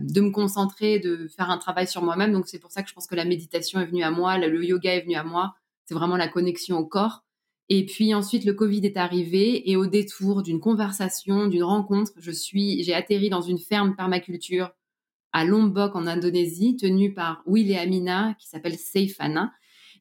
de 0.00 0.22
me 0.22 0.30
concentrer, 0.30 0.98
de 0.98 1.28
faire 1.28 1.50
un 1.50 1.58
travail 1.58 1.86
sur 1.86 2.00
moi-même. 2.00 2.32
Donc 2.32 2.46
c'est 2.48 2.58
pour 2.58 2.72
ça 2.72 2.82
que 2.82 2.88
je 2.88 2.94
pense 2.94 3.06
que 3.06 3.14
la 3.14 3.26
méditation 3.26 3.80
est 3.80 3.86
venue 3.86 4.02
à 4.02 4.10
moi, 4.10 4.38
le 4.38 4.64
yoga 4.64 4.94
est 4.94 5.02
venu 5.02 5.14
à 5.14 5.24
moi. 5.24 5.56
C'est 5.84 5.94
vraiment 5.94 6.16
la 6.16 6.28
connexion 6.28 6.78
au 6.78 6.86
corps. 6.86 7.24
Et 7.68 7.84
puis 7.84 8.14
ensuite, 8.14 8.44
le 8.44 8.54
Covid 8.54 8.86
est 8.86 8.96
arrivé 8.96 9.70
et 9.70 9.76
au 9.76 9.86
détour 9.86 10.42
d'une 10.42 10.60
conversation, 10.60 11.48
d'une 11.48 11.64
rencontre, 11.64 12.12
je 12.16 12.30
suis, 12.30 12.82
j'ai 12.82 12.94
atterri 12.94 13.28
dans 13.28 13.42
une 13.42 13.58
ferme 13.58 13.94
permaculture 13.94 14.70
à 15.32 15.44
Lombok 15.44 15.96
en 15.96 16.06
Indonésie, 16.06 16.76
tenue 16.76 17.12
par 17.12 17.42
Will 17.44 17.74
Amina, 17.76 18.34
qui 18.38 18.48
s'appelle 18.48 18.78
Seifana. 18.78 19.52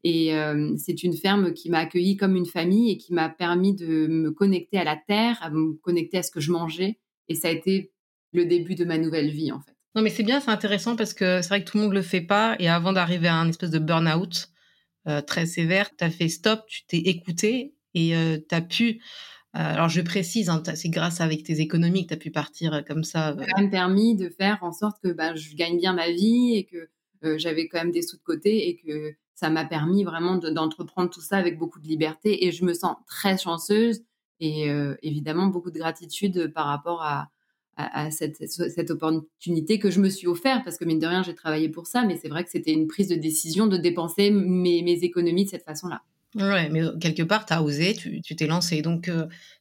Et 0.04 0.36
euh, 0.36 0.76
c'est 0.78 1.04
une 1.04 1.16
ferme 1.16 1.54
qui 1.54 1.70
m'a 1.70 1.80
accueillie 1.80 2.18
comme 2.18 2.36
une 2.36 2.46
famille 2.46 2.92
et 2.92 2.98
qui 2.98 3.14
m'a 3.14 3.30
permis 3.30 3.74
de 3.74 4.08
me 4.08 4.32
connecter 4.32 4.78
à 4.78 4.84
la 4.84 4.98
terre, 4.98 5.38
à 5.42 5.50
me 5.50 5.74
connecter 5.76 6.18
à 6.18 6.24
ce 6.24 6.32
que 6.32 6.42
je 6.42 6.52
mangeais. 6.52 7.00
Et 7.30 7.36
ça 7.36 7.48
a 7.48 7.52
été 7.52 7.94
le 8.34 8.46
début 8.46 8.76
de 8.76 8.84
ma 8.84 8.98
nouvelle 8.98 9.32
vie, 9.32 9.52
en 9.52 9.62
fait. 9.62 9.76
Non, 9.96 10.02
mais 10.02 10.10
c'est 10.10 10.24
bien, 10.24 10.42
c'est 10.42 10.52
intéressant 10.52 10.96
parce 10.96 11.14
que 11.14 11.42
c'est 11.42 11.48
vrai 11.48 11.64
que 11.64 11.70
tout 11.70 11.78
le 11.78 11.84
monde 11.84 11.94
le 11.94 12.02
fait 12.02 12.22
pas. 12.22 12.56
Et 12.60 12.68
avant 12.68 12.92
d'arriver 12.92 13.28
à 13.28 13.36
un 13.36 13.48
espèce 13.48 13.70
de 13.70 13.80
burn-out 13.80 14.50
euh, 15.08 15.22
très 15.22 15.46
sévère, 15.46 15.90
tu 15.96 16.04
as 16.04 16.10
fait 16.10 16.30
stop, 16.30 16.66
tu 16.68 16.86
t'es 16.86 16.98
écouté 16.98 17.76
et 17.94 18.16
euh, 18.16 18.38
tu 18.38 18.56
as 18.56 18.62
pu. 18.62 19.02
alors 19.54 19.88
je 19.88 20.02
précise, 20.02 20.50
hein, 20.50 20.64
c'est 20.76 20.90
grâce 20.90 21.22
avec 21.22 21.44
tes 21.44 21.62
économies 21.62 22.04
que 22.04 22.10
tu 22.10 22.14
as 22.16 22.18
pu 22.18 22.32
partir 22.32 22.84
comme 22.86 23.04
ça. 23.04 23.36
Ça 23.38 23.62
m'a 23.62 23.70
permis 23.70 24.16
de 24.16 24.30
faire 24.30 24.58
en 24.64 24.74
sorte 24.74 24.98
que 25.02 25.14
bah, 25.14 25.36
je 25.36 25.56
gagne 25.56 25.78
bien 25.78 25.94
ma 25.94 26.10
vie 26.10 26.56
et 26.56 26.66
que 26.66 27.38
j'avais 27.38 27.70
quand 27.70 27.78
même 27.78 27.92
des 27.92 28.02
sous 28.02 28.18
de 28.18 28.24
côté 28.24 28.68
et 28.68 28.76
que 28.76 29.16
ça 29.36 29.50
m'a 29.50 29.66
permis 29.66 30.04
vraiment 30.04 30.36
d'entreprendre 30.38 31.10
tout 31.10 31.22
ça 31.22 31.38
avec 31.38 31.58
beaucoup 31.58 31.80
de 31.80 31.88
liberté 31.88 32.46
et 32.46 32.52
je 32.52 32.66
me 32.66 32.74
sens 32.74 32.96
très 33.08 33.38
chanceuse 33.38 34.04
et 34.40 34.70
euh, 34.70 34.96
évidemment 35.02 35.48
beaucoup 35.48 35.72
de 35.72 35.78
gratitude 35.78 36.52
par 36.54 36.66
rapport 36.66 37.02
à, 37.02 37.30
cette, 38.12 38.92
opportunité 38.92 39.80
que 39.80 39.90
je 39.90 40.00
me 40.00 40.10
suis 40.10 40.28
offert 40.28 40.62
parce 40.64 40.78
que 40.78 40.86
mine 40.86 41.00
de 41.00 41.08
rien 41.08 41.24
j'ai 41.24 41.34
travaillé 41.34 41.70
pour 41.70 41.88
ça 41.88 42.04
mais 42.06 42.18
c'est 42.18 42.30
vrai 42.30 42.44
que 42.44 42.52
c'était 42.52 42.72
une 42.72 42.88
prise 42.88 43.08
de 43.08 43.16
décision 43.16 43.66
de 43.66 43.78
dépenser 43.78 44.30
mes, 44.30 44.84
mes 44.84 45.04
économies 45.04 45.46
de 45.46 45.50
cette 45.50 45.64
façon-là. 45.64 46.04
Ouais, 46.36 46.68
mais 46.70 46.82
quelque 47.00 47.22
part, 47.22 47.46
tu 47.46 47.54
as 47.54 47.62
osé, 47.62 47.94
tu 47.94 48.36
t'es 48.36 48.48
lancé. 48.48 48.82
Donc, 48.82 49.12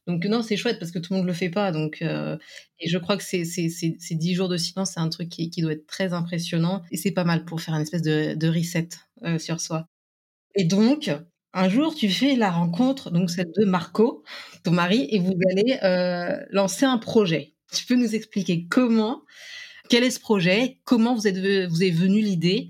donc 0.07 0.25
non, 0.25 0.41
c'est 0.41 0.57
chouette 0.57 0.79
parce 0.79 0.91
que 0.91 0.99
tout 0.99 1.13
le 1.13 1.19
monde 1.19 1.27
le 1.27 1.33
fait 1.33 1.49
pas. 1.49 1.71
Donc, 1.71 2.01
et 2.01 2.89
je 2.89 2.97
crois 2.97 3.15
que 3.15 3.23
ces, 3.23 3.45
ces, 3.45 3.69
ces, 3.69 4.15
10 4.15 4.33
jours 4.33 4.49
de 4.49 4.57
silence, 4.57 4.91
c'est 4.93 4.99
un 4.99 5.09
truc 5.09 5.29
qui, 5.29 5.49
doit 5.61 5.73
être 5.73 5.85
très 5.85 6.13
impressionnant. 6.13 6.81
Et 6.91 6.97
c'est 6.97 7.11
pas 7.11 7.25
mal 7.25 7.45
pour 7.45 7.61
faire 7.61 7.75
une 7.75 7.81
espèce 7.81 8.01
de, 8.01 8.33
de 8.33 8.47
reset 8.47 8.89
sur 9.37 9.61
soi. 9.61 9.87
Et 10.55 10.63
donc, 10.63 11.11
un 11.53 11.69
jour, 11.69 11.93
tu 11.93 12.09
fais 12.09 12.35
la 12.35 12.49
rencontre, 12.49 13.11
donc 13.11 13.29
celle 13.29 13.51
de 13.55 13.65
Marco, 13.65 14.23
ton 14.63 14.71
mari, 14.71 15.07
et 15.11 15.19
vous 15.19 15.35
allez 15.51 15.77
lancer 16.49 16.85
un 16.85 16.97
projet. 16.97 17.53
Tu 17.71 17.85
peux 17.85 17.95
nous 17.95 18.15
expliquer 18.15 18.65
comment 18.67 19.21
Quel 19.89 20.03
est 20.03 20.11
ce 20.11 20.19
projet 20.19 20.79
Comment 20.85 21.13
vous 21.13 21.27
êtes 21.27 21.37
vous 21.69 21.83
est 21.83 21.91
venue 21.91 22.21
l'idée 22.21 22.69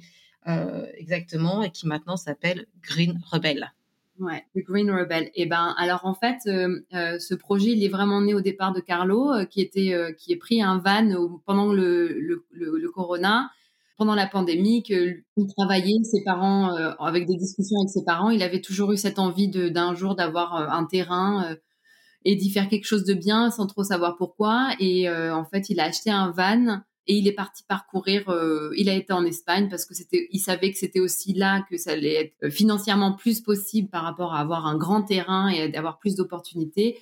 exactement 0.97 1.63
et 1.63 1.71
qui 1.71 1.87
maintenant 1.87 2.17
s'appelle 2.17 2.65
Green 2.81 3.21
Rebel 3.31 3.71
Ouais, 4.19 4.45
The 4.55 4.59
Green 4.59 4.91
Rebel. 4.91 5.23
Et 5.35 5.43
eh 5.43 5.45
ben, 5.45 5.73
alors 5.77 6.05
en 6.05 6.13
fait, 6.13 6.37
ce 6.43 7.33
projet, 7.33 7.71
il 7.71 7.83
est 7.83 7.89
vraiment 7.89 8.21
né 8.21 8.33
au 8.33 8.41
départ 8.41 8.71
de 8.73 8.79
Carlo, 8.79 9.33
qui 9.49 9.61
était, 9.61 10.15
qui 10.17 10.31
est 10.31 10.37
pris 10.37 10.61
un 10.61 10.77
van 10.77 11.39
pendant 11.45 11.73
le, 11.73 12.19
le, 12.19 12.45
le 12.51 12.89
Corona 12.91 13.49
pendant 13.97 14.15
la 14.15 14.27
pandémie, 14.27 14.83
qu'il 14.83 15.23
travaillait, 15.55 16.03
ses 16.03 16.23
parents, 16.23 16.75
euh, 16.75 16.91
avec 16.99 17.27
des 17.27 17.35
discussions 17.35 17.79
avec 17.79 17.89
ses 17.89 18.03
parents, 18.03 18.29
il 18.29 18.41
avait 18.41 18.61
toujours 18.61 18.91
eu 18.91 18.97
cette 18.97 19.19
envie 19.19 19.49
d'un 19.49 19.95
jour 19.95 20.15
d'avoir 20.15 20.55
euh, 20.55 20.67
un 20.69 20.85
terrain 20.85 21.51
euh, 21.51 21.55
et 22.25 22.35
d'y 22.35 22.49
faire 22.49 22.69
quelque 22.69 22.85
chose 22.85 23.03
de 23.03 23.13
bien 23.13 23.51
sans 23.51 23.67
trop 23.67 23.83
savoir 23.83 24.15
pourquoi. 24.17 24.71
Et 24.79 25.09
en 25.09 25.43
fait, 25.43 25.69
il 25.69 25.81
a 25.81 25.85
acheté 25.85 26.09
un 26.09 26.31
van 26.31 26.79
et 27.07 27.15
il 27.15 27.27
est 27.27 27.33
parti 27.33 27.63
parcourir. 27.67 28.23
il 28.77 28.89
a 28.89 28.93
été 28.93 29.11
en 29.11 29.25
Espagne 29.25 29.67
parce 29.69 29.85
que 29.85 29.93
c'était, 29.93 30.27
il 30.31 30.39
savait 30.39 30.71
que 30.71 30.77
c'était 30.77 30.99
aussi 30.99 31.33
là 31.33 31.65
que 31.69 31.77
ça 31.77 31.91
allait 31.91 32.13
être 32.13 32.49
financièrement 32.49 33.13
plus 33.13 33.41
possible 33.41 33.89
par 33.89 34.03
rapport 34.03 34.33
à 34.33 34.39
avoir 34.39 34.65
un 34.65 34.77
grand 34.77 35.03
terrain 35.03 35.49
et 35.49 35.67
d'avoir 35.67 35.99
plus 35.99 36.15
d'opportunités 36.15 36.97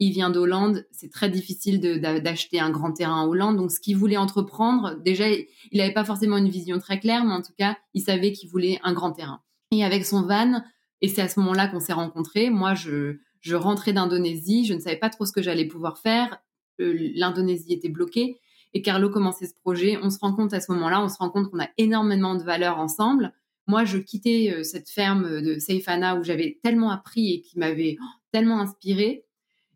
il 0.00 0.12
vient 0.12 0.30
d'Hollande, 0.30 0.86
c'est 0.90 1.10
très 1.10 1.28
difficile 1.30 1.80
d'acheter 1.80 2.58
un 2.58 2.70
grand 2.70 2.92
terrain 2.92 3.22
en 3.22 3.28
Hollande. 3.28 3.56
Donc, 3.56 3.70
ce 3.70 3.80
qu'il 3.80 3.96
voulait 3.96 4.16
entreprendre, 4.16 4.96
déjà, 5.02 5.28
il 5.28 5.46
n'avait 5.72 5.92
pas 5.92 6.04
forcément 6.04 6.36
une 6.36 6.48
vision 6.48 6.78
très 6.78 6.98
claire, 6.98 7.24
mais 7.24 7.32
en 7.32 7.42
tout 7.42 7.52
cas, 7.56 7.76
il 7.94 8.02
savait 8.02 8.32
qu'il 8.32 8.50
voulait 8.50 8.80
un 8.82 8.92
grand 8.92 9.12
terrain. 9.12 9.40
Et 9.70 9.84
avec 9.84 10.04
son 10.04 10.22
van, 10.22 10.62
et 11.00 11.08
c'est 11.08 11.22
à 11.22 11.28
ce 11.28 11.38
moment-là 11.40 11.68
qu'on 11.68 11.80
s'est 11.80 11.92
rencontrés. 11.92 12.50
Moi, 12.50 12.74
je, 12.74 13.18
je 13.40 13.54
rentrais 13.54 13.92
d'Indonésie, 13.92 14.64
je 14.64 14.74
ne 14.74 14.80
savais 14.80 14.96
pas 14.96 15.10
trop 15.10 15.26
ce 15.26 15.32
que 15.32 15.42
j'allais 15.42 15.66
pouvoir 15.66 15.98
faire. 15.98 16.38
Euh, 16.80 16.92
L'Indonésie 17.14 17.72
était 17.72 17.88
bloquée. 17.88 18.40
Et 18.74 18.82
Carlo 18.82 19.08
commençait 19.08 19.46
ce 19.46 19.54
projet. 19.54 19.98
On 20.02 20.10
se 20.10 20.18
rend 20.18 20.34
compte 20.34 20.52
à 20.52 20.60
ce 20.60 20.70
moment-là, 20.72 21.02
on 21.02 21.08
se 21.08 21.18
rend 21.18 21.30
compte 21.30 21.50
qu'on 21.50 21.60
a 21.60 21.68
énormément 21.78 22.34
de 22.34 22.42
valeurs 22.42 22.78
ensemble. 22.78 23.32
Moi, 23.66 23.84
je 23.84 23.96
quittais 23.98 24.52
euh, 24.54 24.62
cette 24.62 24.90
ferme 24.90 25.40
de 25.40 25.58
Seifana 25.58 26.16
où 26.16 26.24
j'avais 26.24 26.58
tellement 26.62 26.90
appris 26.90 27.32
et 27.32 27.40
qui 27.40 27.58
m'avait 27.58 27.96
oh, 28.00 28.04
tellement 28.30 28.60
inspiré 28.60 29.24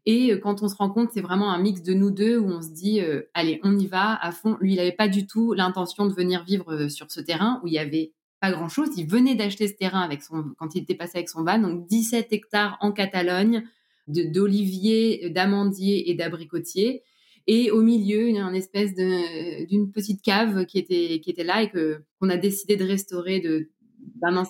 et 0.09 0.33
euh, 0.33 0.38
quand 0.38 0.62
on 0.62 0.69
se 0.69 0.75
rend 0.75 0.88
compte, 0.88 1.11
c'est 1.12 1.21
vraiment 1.21 1.52
un 1.52 1.59
mix 1.59 1.83
de 1.83 1.93
nous 1.93 2.11
deux 2.11 2.38
où 2.38 2.49
on 2.49 2.62
se 2.62 2.71
dit, 2.71 3.02
euh, 3.02 3.28
allez, 3.35 3.61
on 3.62 3.76
y 3.76 3.87
va 3.87 4.14
à 4.14 4.33
fond. 4.33 4.57
Lui, 4.59 4.73
il 4.73 4.76
n'avait 4.76 4.90
pas 4.90 5.07
du 5.07 5.26
tout 5.26 5.52
l'intention 5.52 6.07
de 6.07 6.14
venir 6.14 6.45
vivre 6.45 6.88
sur 6.88 7.11
ce 7.11 7.21
terrain 7.21 7.61
où 7.62 7.67
il 7.67 7.75
y 7.75 7.78
avait 7.78 8.14
pas 8.40 8.50
grand 8.50 8.71
chose. 8.71 8.88
Il 8.97 9.07
venait 9.07 9.35
d'acheter 9.35 9.69
ce 9.69 9.75
terrain 9.75 10.00
avec 10.00 10.23
son, 10.23 10.55
quand 10.59 10.75
il 10.75 10.83
était 10.83 10.95
passé 10.95 11.19
avec 11.19 11.28
son 11.28 11.45
van, 11.45 11.59
donc 11.59 11.87
17 11.88 12.33
hectares 12.33 12.78
en 12.81 12.90
Catalogne, 12.90 13.64
d'oliviers, 14.07 15.28
d'amandiers 15.28 16.11
et 16.11 16.14
d'abricotiers. 16.14 17.02
Et 17.50 17.71
au 17.71 17.81
milieu, 17.81 18.28
une, 18.28 18.55
espèce 18.55 18.95
d'une 18.95 19.90
petite 19.90 20.21
cave 20.21 20.67
qui 20.67 20.78
était, 20.78 21.19
qui 21.21 21.31
était 21.31 21.45
là 21.45 21.62
et 21.62 21.71
que, 21.71 22.02
qu'on 22.21 22.28
a 22.28 22.37
décidé 22.37 22.76
de 22.76 22.85
restaurer, 22.85 23.40
de, 23.40 23.71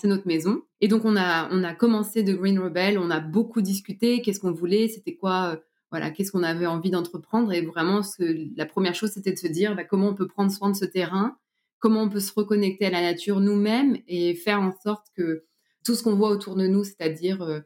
notre 0.05 0.27
maison. 0.27 0.63
Et 0.81 0.89
donc 0.89 1.05
on 1.05 1.17
a 1.17 1.49
on 1.53 1.63
a 1.63 1.75
commencé 1.75 2.23
de 2.23 2.33
Green 2.35 2.59
Rebel, 2.59 2.99
on 2.99 3.11
a 3.11 3.21
beaucoup 3.21 3.63
discuté, 3.63 4.21
qu'est-ce 4.21 4.41
qu'on 4.41 4.53
voulait, 4.53 4.89
c'était 4.89 5.15
quoi, 5.15 5.53
euh, 5.53 5.57
voilà, 5.91 6.11
qu'est-ce 6.11 6.33
qu'on 6.33 6.43
avait 6.43 6.67
envie 6.67 6.91
d'entreprendre? 6.91 7.53
Et 7.53 7.61
vraiment, 7.61 8.03
ce, 8.03 8.49
la 8.57 8.67
première 8.67 8.95
chose, 8.95 9.11
c'était 9.11 9.33
de 9.33 9.39
se 9.39 9.47
dire 9.47 9.77
bah, 9.77 9.85
comment 9.85 10.09
on 10.09 10.15
peut 10.15 10.27
prendre 10.27 10.51
soin 10.51 10.71
de 10.71 10.77
ce 10.77 10.85
terrain, 10.85 11.37
comment 11.79 12.03
on 12.03 12.09
peut 12.09 12.21
se 12.21 12.33
reconnecter 12.35 12.87
à 12.87 12.91
la 12.91 13.01
nature 13.01 13.41
nous-mêmes 13.41 13.99
et 14.09 14.35
faire 14.35 14.61
en 14.61 14.73
sorte 14.73 15.07
que 15.17 15.45
tout 15.85 15.95
ce 15.95 16.03
qu'on 16.03 16.17
voit 16.17 16.31
autour 16.31 16.57
de 16.57 16.67
nous, 16.67 16.83
c'est-à-dire 16.83 17.43
euh, 17.43 17.61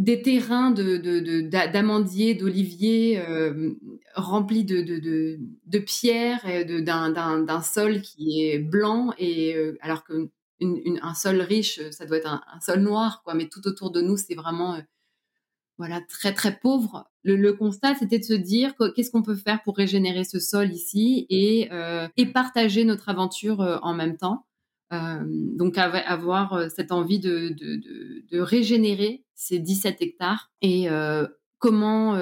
des 0.00 0.22
terrains 0.22 0.72
d'amandiers, 0.72 2.34
de, 2.34 2.40
d'oliviers 2.40 3.20
euh, 3.20 3.74
remplis 4.16 4.64
de, 4.64 4.80
de, 4.82 5.78
pierres 5.78 6.44
d'un 6.66 7.62
sol 7.62 8.00
qui 8.00 8.42
est 8.42 8.58
blanc 8.58 9.12
et 9.18 9.54
alors 9.80 10.02
que 10.04 10.30
un 11.02 11.14
sol 11.14 11.40
riche, 11.40 11.78
euh, 11.78 11.90
ça 11.90 12.06
doit 12.06 12.18
être 12.18 12.28
un, 12.28 12.60
sol 12.60 12.80
noir, 12.80 13.22
quoi. 13.24 13.34
Mais 13.34 13.48
tout 13.48 13.66
autour 13.66 13.90
de 13.90 14.00
nous, 14.00 14.16
c'est 14.16 14.34
vraiment, 14.34 14.74
euh, 14.74 14.80
voilà, 15.78 16.00
très 16.08 16.34
très 16.34 16.58
pauvre. 16.58 17.10
Le, 17.22 17.52
constat, 17.52 17.94
c'était 17.94 18.18
de 18.18 18.24
se 18.24 18.34
dire 18.34 18.74
qu'est-ce 18.94 19.10
qu'on 19.10 19.22
peut 19.22 19.36
faire 19.36 19.62
pour 19.62 19.76
régénérer 19.76 20.24
ce 20.24 20.38
sol 20.38 20.72
ici 20.72 21.26
et, 21.30 21.68
euh, 21.72 22.08
et 22.16 22.26
partager 22.26 22.84
notre 22.84 23.08
aventure 23.08 23.80
en 23.82 23.94
même 23.94 24.16
temps. 24.16 24.46
donc 24.90 25.78
avoir 25.78 26.70
cette 26.70 26.92
envie 26.92 27.20
de, 27.20 27.50
de, 27.50 28.40
régénérer 28.40 29.24
ces 29.40 29.58
17 29.58 30.02
hectares 30.02 30.50
et 30.62 30.88
comment 31.58 32.18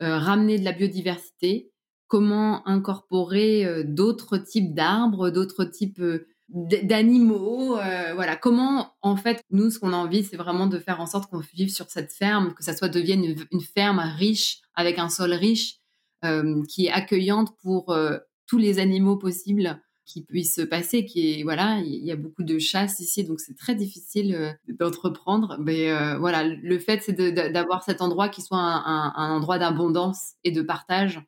ramener 0.00 0.58
de 0.58 0.64
la 0.64 0.72
biodiversité, 0.72 1.72
comment 2.06 2.66
incorporer 2.68 3.84
d'autres 3.84 4.38
types 4.38 4.74
d'arbres, 4.74 5.30
d'autres 5.30 5.64
types 5.64 6.02
d'animaux. 6.48 7.78
Euh, 7.78 8.14
voilà, 8.14 8.36
comment 8.36 8.94
en 9.02 9.16
fait 9.16 9.42
nous 9.50 9.70
ce 9.70 9.78
qu'on 9.78 9.92
a 9.92 9.96
envie 9.96 10.24
c'est 10.24 10.36
vraiment 10.36 10.66
de 10.66 10.78
faire 10.78 11.00
en 11.00 11.06
sorte 11.06 11.30
qu'on 11.30 11.40
vive 11.40 11.70
sur 11.70 11.90
cette 11.90 12.12
ferme, 12.12 12.54
que 12.54 12.64
ça 12.64 12.74
soit 12.74 12.88
devienne 12.88 13.24
une, 13.50 13.60
ferme 13.60 13.98
riche 13.98 14.60
avec 14.74 14.98
un 14.98 15.10
sol 15.10 15.32
riche 15.32 15.76
euh, 16.24 16.62
qui 16.68 16.86
est 16.86 16.90
accueillante 16.90 17.56
pour 17.62 17.90
euh, 17.90 18.18
tous 18.46 18.58
les 18.58 18.78
animaux 18.78 19.16
possibles 19.16 19.80
qui 20.08 20.22
puissent 20.24 20.56
se 20.56 20.62
passer. 20.62 21.04
Qui 21.04 21.40
est 21.40 21.42
voilà, 21.44 21.78
il 21.84 22.04
y 22.04 22.10
a 22.10 22.16
beaucoup 22.16 22.42
de 22.42 22.58
chasse 22.58 22.98
ici 22.98 23.24
donc 23.24 23.38
c'est 23.38 23.56
très 23.56 23.76
difficile 23.76 24.58
d'entreprendre. 24.68 25.56
Mais 25.60 25.92
voilà, 26.18 26.44
le 26.44 26.78
fait 26.78 27.02
c'est 27.02 27.12
d'avoir 27.12 27.84
cet 27.84 28.02
endroit 28.02 28.28
qui 28.28 28.42
soit 28.42 28.58
un, 28.58 29.12
un 29.14 29.36
endroit 29.36 29.58
d'abondance 29.58 30.32
et 30.42 30.50
de 30.50 30.62
partage 30.62 31.20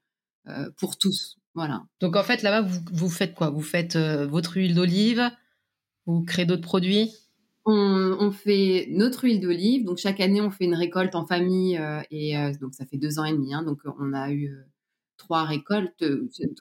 pour 0.78 0.98
tous. 0.98 1.36
Voilà. 1.54 1.84
Donc 2.00 2.16
en 2.16 2.22
fait, 2.22 2.42
là-bas, 2.42 2.62
vous, 2.62 2.80
vous 2.92 3.08
faites 3.08 3.34
quoi? 3.34 3.50
Vous 3.50 3.62
faites 3.62 3.96
euh, 3.96 4.26
votre 4.26 4.56
huile 4.56 4.74
d'olive? 4.74 5.30
Vous 6.06 6.22
créez 6.22 6.46
d'autres 6.46 6.62
produits? 6.62 7.12
On, 7.66 8.32
fait 8.32 8.88
notre 8.90 9.24
huile 9.24 9.40
d'olive. 9.40 9.84
Donc 9.84 9.98
chaque 9.98 10.20
année, 10.20 10.40
on 10.40 10.50
fait 10.50 10.64
une 10.64 10.74
récolte 10.74 11.14
en 11.14 11.26
famille 11.26 11.78
euh, 11.78 12.00
et 12.10 12.36
euh, 12.36 12.52
donc 12.60 12.74
ça 12.74 12.84
fait 12.86 12.96
deux 12.96 13.18
ans 13.18 13.24
et 13.24 13.32
demi. 13.32 13.54
Hein, 13.54 13.62
donc 13.62 13.80
on 13.98 14.12
a 14.12 14.32
eu 14.32 14.50
trois 15.20 15.44
récoltes, 15.44 16.04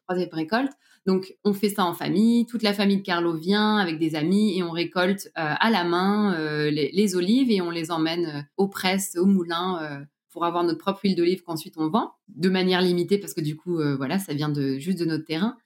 troisième 0.05 0.29
récolte. 0.31 0.71
Donc 1.05 1.33
on 1.43 1.53
fait 1.53 1.69
ça 1.69 1.85
en 1.85 1.93
famille. 1.93 2.45
Toute 2.45 2.61
la 2.61 2.73
famille 2.73 2.97
de 2.97 3.03
Carlo 3.03 3.33
vient 3.33 3.77
avec 3.77 3.97
des 3.97 4.15
amis 4.15 4.57
et 4.57 4.63
on 4.63 4.71
récolte 4.71 5.31
à 5.35 5.71
la 5.71 5.83
main 5.83 6.37
les, 6.69 6.91
les, 6.91 7.15
olives 7.15 7.49
et 7.49 7.61
on 7.61 7.71
les 7.71 7.89
emmène 7.89 8.47
aux 8.57 8.67
presses, 8.67 9.15
au 9.17 9.25
moulin 9.25 10.05
pour 10.29 10.45
avoir 10.45 10.63
notre 10.63 10.79
propre 10.79 11.01
huile 11.03 11.15
d'olive 11.15 11.43
qu'ensuite 11.43 11.75
on 11.77 11.89
vend 11.89 12.13
de 12.29 12.49
manière 12.49 12.81
limitée 12.81 13.17
parce 13.17 13.33
que 13.33 13.41
du 13.41 13.55
coup, 13.55 13.79
euh, 13.79 13.95
voilà, 13.95 14.19
ça 14.19 14.33
vient 14.33 14.49
de, 14.49 14.77
juste 14.77 14.99
de 14.99 15.05
notre 15.05 15.25
terrain. 15.25 15.57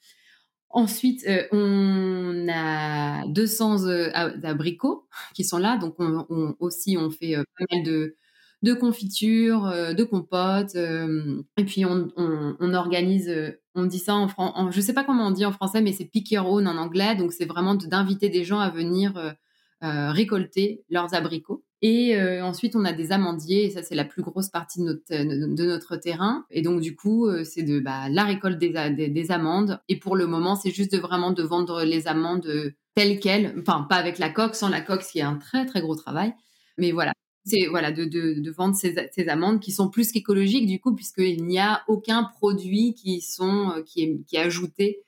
Ensuite, 0.70 1.24
euh, 1.28 1.44
on 1.52 2.48
a 2.50 3.28
200 3.28 3.86
euh, 3.86 4.10
abricots 4.44 5.08
qui 5.36 5.44
sont 5.44 5.60
là. 5.60 5.78
Donc, 5.78 5.96
on, 6.00 6.56
aussi, 6.60 6.98
on 6.98 7.12
fait 7.12 7.36
pas 7.36 7.66
mal 7.72 7.84
de, 7.84 8.16
de 8.64 8.74
confitures, 8.74 9.64
de 9.96 10.04
compotes. 10.04 10.76
et 10.76 11.64
puis, 11.66 11.86
on, 11.86 12.74
organise, 12.74 13.32
on 13.76 13.86
dit 13.86 14.00
ça 14.00 14.16
en 14.16 14.28
français, 14.28 14.72
je 14.72 14.82
sais 14.82 14.94
pas 14.94 15.04
comment 15.04 15.28
on 15.28 15.32
dit 15.32 15.46
en 15.46 15.52
français, 15.52 15.82
mais 15.82 15.92
c'est 15.92 16.06
pick 16.06 16.34
en 16.38 16.66
anglais. 16.66 17.16
Donc, 17.16 17.34
c'est 17.34 17.46
vraiment 17.46 17.76
d'inviter 17.76 18.30
des 18.30 18.44
gens 18.44 18.60
à 18.60 18.70
venir 18.70 19.36
récolter 19.82 20.84
leurs 20.90 21.14
abricots. 21.14 21.64
Et 21.84 22.16
euh, 22.16 22.42
ensuite, 22.46 22.78
on 22.78 22.86
a 22.86 22.94
des 22.94 23.12
amandiers, 23.12 23.66
et 23.66 23.70
ça, 23.70 23.84
c'est 23.84 23.94
la 23.94 24.06
plus 24.06 24.22
grosse 24.22 24.48
partie 24.48 24.80
de 24.80 24.86
notre, 24.86 25.98
terrain. 25.98 26.46
Et 26.50 26.62
donc, 26.62 26.80
du 26.80 26.96
coup, 26.96 27.28
euh, 27.28 27.44
c'est 27.44 27.62
de 27.62 27.82
bah, 27.82 28.08
la 28.10 28.24
récolte 28.24 28.58
des, 28.58 29.10
des, 29.10 29.32
amandes. 29.32 29.82
Et 29.90 30.00
pour 30.00 30.16
le 30.16 30.26
moment, 30.26 30.56
c'est 30.56 30.72
juste 30.72 30.94
de 30.94 30.98
vraiment 30.98 31.32
de 31.32 31.44
vendre 31.44 31.84
les 31.84 32.08
amandes 32.08 32.48
euh, 32.48 32.72
telles 32.96 33.20
quelles. 33.20 33.54
Enfin, 33.60 33.86
pas 33.90 33.98
avec 33.98 34.18
la 34.18 34.30
coque, 34.30 34.56
sans 34.56 34.70
la 34.70 34.80
coque, 34.80 35.04
ce 35.04 35.12
qui 35.12 35.20
est 35.20 35.24
un 35.24 35.36
très, 35.36 35.66
très 35.66 35.82
gros 35.82 35.98
travail. 35.98 36.34
Mais 36.78 36.94
voilà, 36.94 37.12
c'est 37.46 37.68
voilà 37.68 37.92
de, 37.92 38.06
de, 38.06 38.40
de, 38.40 38.52
vendre 38.52 38.76
ces, 38.76 38.96
ces, 39.12 39.28
amandes 39.28 39.60
qui 39.60 39.72
sont 39.72 39.90
plus 39.90 40.12
qu'écologiques, 40.12 40.68
du 40.68 40.80
coup, 40.80 40.96
puisqu'il 40.96 41.46
n'y 41.46 41.60
a 41.60 41.84
aucun 41.88 42.24
produit 42.24 42.94
qui, 42.94 43.22
sont, 43.22 43.84
qui, 43.86 44.04
est, 44.04 44.20
qui 44.26 44.36
est 44.38 44.40
ajouté, 44.40 45.02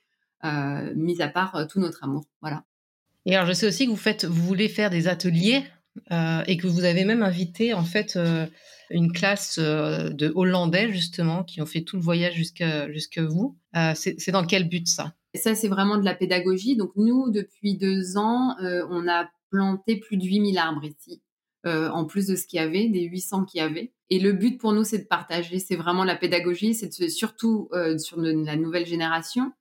euh, 0.44 0.92
mis 0.94 1.20
à 1.22 1.28
part 1.28 1.66
tout 1.68 1.80
notre 1.80 2.04
amour. 2.04 2.24
Voilà. 2.42 2.64
Et 3.24 3.34
alors, 3.34 3.46
je 3.46 3.52
sais 3.52 3.66
aussi 3.66 3.86
que 3.86 3.90
vous 3.90 3.96
faites, 3.96 4.24
vous 4.24 4.42
voulez 4.42 4.68
faire 4.68 4.90
des 4.90 5.08
ateliers 5.08 5.64
euh, 6.12 6.42
et 6.46 6.56
que 6.56 6.66
vous 6.66 6.84
avez 6.84 7.04
même 7.04 7.22
invité 7.22 7.74
en 7.74 7.84
fait 7.84 8.16
euh, 8.16 8.46
une 8.90 9.12
classe 9.12 9.58
euh, 9.58 10.10
de 10.10 10.30
Hollandais 10.34 10.92
justement 10.92 11.42
qui 11.42 11.60
ont 11.62 11.66
fait 11.66 11.82
tout 11.82 11.96
le 11.96 12.02
voyage 12.02 12.34
jusqu'à 12.34 12.90
jusque 12.92 13.18
vous. 13.18 13.56
c'est 13.94 14.30
dans 14.30 14.44
quel 14.44 14.68
but 14.68 14.86
ça? 14.86 15.14
Ça 15.34 15.54
c'est 15.54 15.68
vraiment 15.68 15.98
de 15.98 16.04
la 16.04 16.14
pédagogie. 16.14 16.76
Donc 16.76 16.92
nous 16.96 17.30
depuis 17.30 17.76
deux 17.76 18.16
ans, 18.16 18.56
on 18.60 19.08
a 19.08 19.28
planté 19.50 19.96
plus 19.96 20.16
de 20.16 20.24
8000 20.24 20.58
arbres 20.58 20.84
ici. 20.84 21.20
En 21.66 22.04
plus 22.04 22.26
de 22.26 22.36
ce 22.36 22.46
qu'il 22.46 22.58
y 22.58 22.62
avait, 22.62 22.88
des 22.88 23.02
800 23.02 23.44
qu'il 23.44 23.58
y 23.58 23.62
avait. 23.62 23.92
Et 24.08 24.20
le 24.20 24.32
but 24.32 24.58
pour 24.58 24.72
nous, 24.72 24.84
c'est 24.84 24.98
de 24.98 25.06
partager. 25.06 25.58
C'est 25.58 25.76
vraiment 25.76 26.04
la 26.04 26.14
pédagogie, 26.14 26.74
c'est 26.74 26.92
surtout 27.08 27.68
sur 27.98 28.20
la 28.20 28.56
nouvelle 28.56 28.86
génération, 28.86 29.52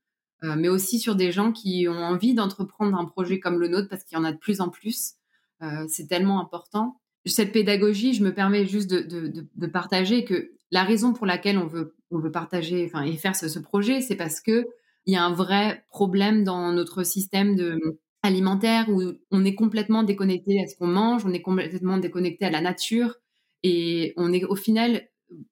mais 0.43 0.69
aussi 0.69 0.99
sur 0.99 1.15
des 1.15 1.31
gens 1.31 1.51
qui 1.51 1.87
ont 1.87 2.03
envie 2.03 2.35
d'entreprendre 2.35 2.95
un 2.97 3.05
projet 3.05 3.39
comme 3.39 3.59
le 3.59 3.67
nôtre 3.67 3.89
parce 3.89 4.03
qu'il 4.03 4.17
y 4.17 4.21
en 4.21 4.23
a 4.23 4.31
de 4.31 4.37
plus 4.37 4.61
en 4.61 4.69
plus. 4.69 5.15
Euh, 5.61 5.85
c'est 5.87 6.07
tellement 6.07 6.39
important. 6.39 6.99
Cette 7.25 7.51
pédagogie, 7.51 8.13
je 8.13 8.23
me 8.23 8.33
permets 8.33 8.65
juste 8.65 8.89
de, 8.89 9.67
partager 9.67 10.25
que 10.25 10.51
la 10.71 10.83
raison 10.83 11.13
pour 11.13 11.25
laquelle 11.25 11.57
on 11.57 11.65
veut, 11.65 11.95
on 12.11 12.19
veut 12.19 12.31
partager 12.31 12.83
et 12.83 13.17
faire 13.17 13.35
ce, 13.35 13.59
projet, 13.59 14.01
c'est 14.01 14.15
parce 14.15 14.41
que 14.41 14.67
il 15.07 15.13
y 15.13 15.17
a 15.17 15.23
un 15.23 15.33
vrai 15.33 15.85
problème 15.89 16.43
dans 16.43 16.71
notre 16.71 17.03
système 17.03 17.55
de 17.55 17.99
alimentaire 18.25 18.89
où 18.89 19.01
on 19.31 19.45
est 19.45 19.55
complètement 19.55 20.03
déconnecté 20.03 20.61
à 20.61 20.67
ce 20.67 20.75
qu'on 20.75 20.87
mange, 20.87 21.25
on 21.25 21.33
est 21.33 21.41
complètement 21.41 21.97
déconnecté 21.97 22.45
à 22.45 22.51
la 22.51 22.61
nature 22.61 23.15
et 23.63 24.13
on 24.17 24.33
est 24.33 24.43
au 24.45 24.55
final 24.55 25.07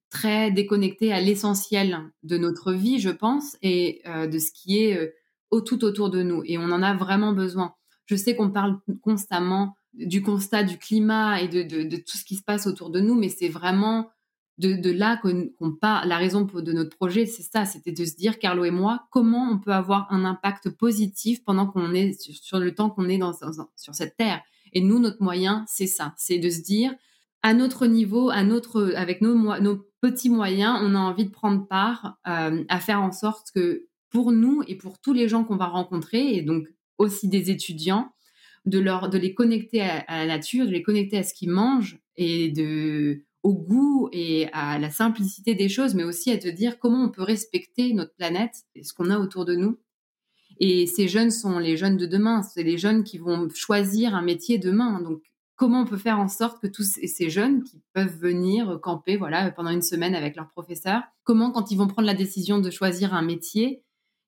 très 0.10 0.51
déconnecté 0.51 1.12
à 1.12 1.20
l'essentiel 1.20 2.00
de 2.22 2.38
notre 2.38 2.74
vie, 2.74 3.00
je 3.00 3.10
pense, 3.10 3.58
et 3.62 4.01
euh, 4.06 4.27
de 4.27 4.38
ce 4.38 4.51
qui 4.51 4.84
est 4.84 4.98
euh, 4.98 5.62
tout 5.62 5.84
autour 5.84 6.10
de 6.10 6.22
nous. 6.22 6.44
Et 6.46 6.58
on 6.58 6.72
en 6.72 6.84
a 6.84 6.94
vraiment 6.94 7.34
besoin. 7.34 7.74
Je 8.06 8.15
sais 8.15 8.36
qu'on 8.36 8.51
parle 8.51 8.80
constamment 9.01 9.75
du 9.94 10.22
constat 10.22 10.63
du 10.63 10.77
climat 10.77 11.42
et 11.42 11.48
de, 11.48 11.98
tout 11.98 12.18
ce 12.18 12.25
qui 12.25 12.36
se 12.36 12.44
passe 12.44 12.68
autour 12.68 12.89
de 12.89 13.00
nous, 13.00 13.15
mais 13.15 13.30
c'est 13.30 13.50
vraiment 13.50 14.10
de, 14.58 14.92
là 14.92 15.18
qu'on 15.18 15.72
part. 15.72 16.06
La 16.06 16.18
raison 16.18 16.42
de 16.42 16.72
notre 16.74 16.96
projet, 16.96 17.26
c'est 17.26 17.44
ça, 17.44 17.66
c'était 17.66 17.92
de 17.92 18.06
se 18.06 18.16
dire, 18.16 18.40
Carlo 18.40 18.64
et 18.66 18.72
moi, 18.72 19.08
comment 19.10 19.50
on 19.52 19.60
peut 19.60 19.74
avoir 19.74 20.12
un 20.12 20.26
impact 20.26 20.70
positif 20.70 21.44
pendant 21.44 21.68
qu'on 21.68 21.94
est 21.94 22.14
sur, 22.22 22.60
le 22.60 22.74
temps 22.74 22.90
qu'on 22.90 23.10
est 23.10 23.18
dans, 23.18 23.34
sur 23.76 23.96
cette 23.96 24.18
terre. 24.18 24.42
Et 24.74 24.82
nous, 24.82 25.00
notre 25.00 25.22
moyen, 25.22 25.66
c'est 25.68 25.88
ça, 25.88 26.14
c'est 26.18 26.40
de 26.40 26.50
se 26.50 26.62
dire, 26.62 26.94
à 27.42 27.54
notre 27.54 27.88
niveau, 27.88 28.30
à 28.30 28.44
notre, 28.44 28.94
avec 28.96 29.22
nos, 29.22 29.36
nos 29.60 29.86
petits 30.02 30.30
moyens, 30.30 30.80
on 30.82 30.96
a 30.96 31.00
envie 31.00 31.26
de 31.26 31.32
prendre 31.32 31.68
part 31.68 32.18
euh, 32.28 32.64
à 32.70 32.80
faire 32.80 33.02
en 33.02 33.12
sorte 33.12 33.52
que 33.54 33.88
pour 34.10 34.32
nous 34.32 34.64
et 34.68 34.76
pour 34.76 35.00
tous 35.00 35.14
les 35.14 35.28
gens 35.28 35.44
qu'on 35.44 35.58
va 35.58 35.66
rencontrer, 35.66 36.36
et 36.36 36.42
donc 36.42 36.68
aussi 36.98 37.28
des 37.28 37.52
étudiants, 37.52 38.14
de, 38.66 38.80
leur, 38.80 39.10
de 39.10 39.18
les 39.18 39.34
connecter 39.34 39.82
à, 39.82 40.04
la 40.08 40.26
nature, 40.26 40.66
de 40.66 40.72
les 40.72 40.84
connecter 40.84 41.18
à 41.18 41.24
ce 41.24 41.34
qu'ils 41.34 41.50
mangent 41.50 42.00
et 42.16 42.50
de, 42.50 43.24
au 43.44 43.54
goût 43.54 44.10
et 44.12 44.48
à 44.54 44.80
la 44.80 44.90
simplicité 44.90 45.54
des 45.54 45.70
choses, 45.70 45.94
mais 45.96 46.06
aussi 46.06 46.32
à 46.32 46.38
te 46.38 46.48
dire 46.48 46.80
comment 46.80 47.04
on 47.04 47.10
peut 47.10 47.24
respecter 47.24 47.94
notre 47.94 48.16
planète 48.16 48.64
et 48.74 48.84
ce 48.84 48.94
qu'on 48.94 49.10
a 49.10 49.20
autour 49.20 49.46
de 49.46 49.56
nous. 49.56 49.78
Et 50.60 50.88
ces 50.88 51.08
jeunes 51.08 51.32
sont 51.32 51.60
les 51.60 51.78
jeunes 51.78 51.98
de 51.98 52.06
demain, 52.06 52.42
c'est 52.42 52.64
les 52.64 52.78
jeunes 52.78 53.04
qui 53.04 53.18
vont 53.18 53.50
choisir 53.54 54.16
un 54.16 54.22
métier 54.22 54.58
demain. 54.60 55.02
Donc, 55.02 55.22
comment 55.56 55.82
on 55.82 55.86
peut 55.86 55.98
faire 55.98 56.20
en 56.20 56.30
sorte 56.30 56.62
que 56.62 56.68
tous 56.68 57.00
ces 57.04 57.30
jeunes 57.30 57.64
qui 57.64 57.82
peuvent 57.94 58.18
venir 58.18 58.80
camper, 58.82 59.18
voilà, 59.18 59.52
pendant 59.52 59.72
une 59.72 59.82
semaine 59.82 60.16
avec 60.16 60.36
leur 60.36 60.50
professeur, 60.50 61.02
comment, 61.24 61.52
quand 61.52 61.72
ils 61.72 61.78
vont 61.78 61.88
prendre 61.88 62.08
la 62.08 62.14
décision 62.14 62.60
de 62.60 62.70
choisir 62.70 63.14
un 63.14 63.24
métier, 63.24 63.83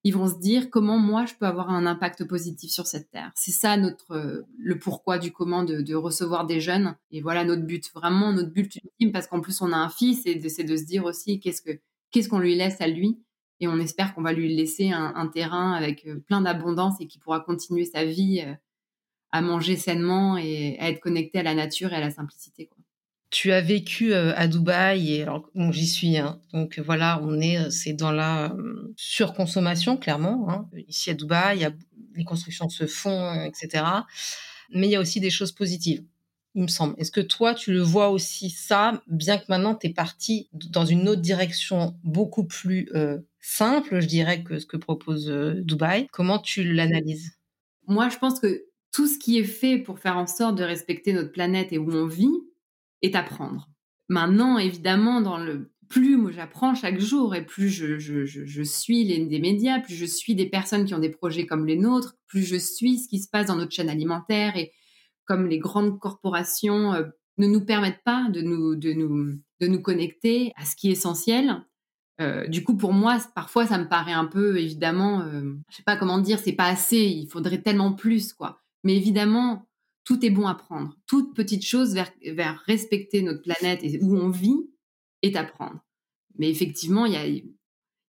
ils 0.06 0.14
vont 0.14 0.28
se 0.28 0.38
dire 0.38 0.70
comment 0.70 1.00
moi 1.00 1.26
je 1.26 1.34
peux 1.34 1.48
avoir 1.48 1.72
un 1.72 1.88
impact 1.88 2.26
positif 2.26 2.70
sur 2.70 2.86
cette 2.86 3.10
terre. 3.10 3.32
C'est 3.34 3.52
ça 3.52 3.76
notre 3.76 4.46
le 4.60 4.78
pourquoi 4.78 5.18
du 5.18 5.32
comment 5.32 5.64
de, 5.64 5.96
recevoir 5.96 6.46
des 6.46 6.60
jeunes 6.60 6.96
et 7.10 7.22
voilà 7.22 7.44
notre 7.44 7.64
but 7.64 7.92
vraiment 7.92 8.32
notre 8.32 8.52
but 8.52 8.76
ultime 8.76 9.12
parce 9.12 9.26
qu'en 9.26 9.42
plus 9.42 9.62
on 9.62 9.74
a 9.74 9.78
un 9.78 9.90
fils 9.90 10.28
et 10.28 10.48
c'est 10.48 10.64
de 10.64 10.78
se 10.78 10.84
dire 10.86 11.06
aussi 11.06 11.40
qu'est-ce 11.40 11.64
que 11.64 11.80
qu'est-ce 12.12 12.30
qu'on 12.30 12.38
lui 12.38 12.56
laisse 12.56 12.80
à 12.82 12.88
lui 12.88 13.20
et 13.60 13.68
on 13.68 13.80
espère 13.80 14.14
qu'on 14.14 14.22
va 14.22 14.32
lui 14.32 14.56
laisser 14.56 14.92
un, 14.92 15.28
terrain 15.28 15.74
avec 15.74 16.06
euh, 16.06 16.20
plein 16.20 16.42
d'abondance 16.42 17.00
et 17.00 17.08
qu'il 17.08 17.22
pourra 17.22 17.40
continuer 17.40 17.86
sa 17.86 18.06
vie 18.06 18.44
euh, 18.46 18.54
à 19.32 19.42
manger 19.42 19.76
sainement 19.76 20.38
et 20.38 20.78
à 20.80 20.90
être 20.90 21.00
connecté 21.00 21.40
à 21.40 21.44
la 21.44 21.56
nature 21.56 21.94
et 21.94 21.96
à 21.96 22.00
la 22.00 22.12
simplicité. 22.12 22.70
Tu 23.36 23.52
as 23.52 23.60
vécu 23.60 24.14
euh, 24.14 24.32
à 24.38 24.48
Dubaï 24.48 25.12
et 25.12 25.24
alors 25.24 25.50
j'y 25.72 25.88
suis. 25.88 26.18
Hein. 26.18 26.40
donc 26.54 26.80
voilà, 26.80 27.20
on 27.22 27.42
est 27.42 27.58
euh, 27.60 27.70
c'est 27.70 27.92
dans 27.92 28.14
la 28.14 28.54
euh, 28.54 28.94
surconsommation 28.96 29.98
clairement. 29.98 30.50
Hein. 30.50 30.70
Ici 30.88 31.10
à 31.10 31.16
Dubaï, 31.16 31.60
y 31.60 31.66
a, 31.66 31.74
les 32.16 32.24
constructions 32.24 32.70
se 32.70 32.88
font, 32.88 33.44
etc. 33.44 33.84
Mais 34.70 34.88
il 34.88 34.92
y 34.92 34.96
a 34.96 35.02
aussi 35.02 35.20
des 35.20 35.32
choses 35.32 35.52
positives, 35.52 36.06
il 36.54 36.62
me 36.62 36.70
semble. 36.70 36.96
Est-ce 36.98 37.12
que 37.12 37.20
toi, 37.20 37.54
tu 37.54 37.74
le 37.74 37.82
vois 37.82 38.08
aussi 38.08 38.50
ça, 38.50 39.04
bien 39.08 39.38
que 39.38 39.44
maintenant 39.50 39.76
tu 39.76 39.88
es 39.88 39.90
parti 39.94 40.48
dans 40.54 40.86
une 40.86 41.10
autre 41.10 41.22
direction 41.22 42.00
beaucoup 42.06 42.46
plus 42.46 42.90
simple, 43.42 44.00
je 44.00 44.08
dirais, 44.08 44.44
que 44.44 44.60
ce 44.60 44.66
que 44.66 44.78
propose 44.78 45.28
Dubaï? 45.28 46.08
Comment 46.14 46.40
tu 46.40 46.64
l'analyses? 46.64 47.34
Moi, 47.86 48.08
je 48.08 48.18
pense 48.18 48.40
que 48.40 48.64
tout 48.94 49.08
ce 49.08 49.20
qui 49.20 49.38
est 49.38 49.44
fait 49.44 49.78
pour 49.78 50.00
faire 50.00 50.16
en 50.16 50.26
sorte 50.26 50.58
de 50.58 50.64
respecter 50.64 51.12
notre 51.12 51.34
planète 51.34 51.74
et 51.74 51.78
où 51.78 51.92
on 51.92 52.08
vit, 52.08 52.32
est 53.06 53.16
à 53.16 53.24
prendre. 53.24 53.70
Maintenant, 54.10 54.58
évidemment, 54.58 55.22
dans 55.22 55.38
le 55.38 55.72
plus 55.88 56.34
j'apprends 56.34 56.76
chaque 56.76 57.00
jour 57.00 57.36
et 57.36 57.46
plus 57.46 57.70
je, 57.70 58.64
suis 58.64 59.04
les, 59.04 59.26
des 59.26 59.40
médias, 59.40 59.80
plus 59.80 59.96
je 59.96 60.06
suis 60.06 60.36
des 60.36 60.48
personnes 60.48 60.86
qui 60.86 60.94
ont 60.94 61.00
des 61.00 61.10
projets 61.10 61.46
comme 61.46 61.66
les 61.66 61.78
nôtres, 61.78 62.16
plus 62.28 62.44
je 62.44 62.56
suis 62.56 63.00
ce 63.00 63.08
qui 63.08 63.20
se 63.20 63.30
passe 63.30 63.48
dans 63.48 63.56
notre 63.56 63.72
chaîne 63.72 63.90
alimentaire 63.90 64.58
et 64.58 64.72
comme 65.26 65.48
les 65.48 65.60
grandes 65.60 66.00
corporations 66.00 66.94
euh, 66.94 67.04
ne 67.38 67.48
nous 67.48 67.66
permettent 67.66 68.04
pas 68.04 68.28
de 68.30 68.42
nous, 68.42 68.76
de, 68.76 68.94
nous, 68.94 69.40
de 69.62 69.68
nous 69.68 69.82
connecter 69.82 70.54
à 70.56 70.66
ce 70.66 70.76
qui 70.76 70.90
est 70.90 70.94
essentiel. 70.94 71.64
Euh, 72.22 72.48
du 72.48 72.64
coup, 72.64 72.78
pour 72.78 72.94
moi, 72.94 73.18
parfois, 73.34 73.68
ça 73.68 73.78
me 73.78 73.90
paraît 73.90 74.14
un 74.14 74.26
peu, 74.26 74.58
évidemment, 74.58 75.22
euh, 75.22 75.54
je 75.70 75.78
sais 75.78 75.84
pas 75.84 75.98
comment 75.98 76.20
dire, 76.20 76.40
c'est 76.40 76.54
pas 76.54 76.68
assez, 76.68 76.98
il 76.98 77.28
faudrait 77.28 77.62
tellement 77.62 77.92
plus, 77.92 78.34
quoi. 78.34 78.62
Mais 78.84 78.96
évidemment, 78.96 79.68
tout 80.06 80.26
est 80.26 80.30
bon 80.30 80.48
à 80.48 80.56
prendre. 80.56 80.96
Toute 81.08 81.36
petite 81.36 81.66
chose 81.66 81.94
vers, 81.96 82.64
respecter 82.66 83.22
notre 83.22 83.42
planète 83.42 83.84
et 83.84 84.00
où 84.02 84.16
on 84.16 84.30
vit 84.30 84.70
est 85.22 85.36
à 85.36 85.44
prendre. 85.44 85.84
Mais 86.38 86.50
effectivement, 86.50 87.06
il 87.06 87.44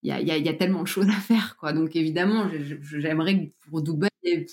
y 0.02 0.10
a, 0.10 0.54
tellement 0.54 0.82
de 0.82 0.88
choses 0.88 1.08
à 1.08 1.20
faire. 1.20 1.56
Quoi. 1.58 1.72
Donc 1.72 1.96
évidemment, 1.96 2.50
j'aimerais 2.80 3.52
pour 3.68 3.82
Dubaï, 3.82 4.10
il 4.22 4.30
y 4.30 4.32
ait 4.34 4.46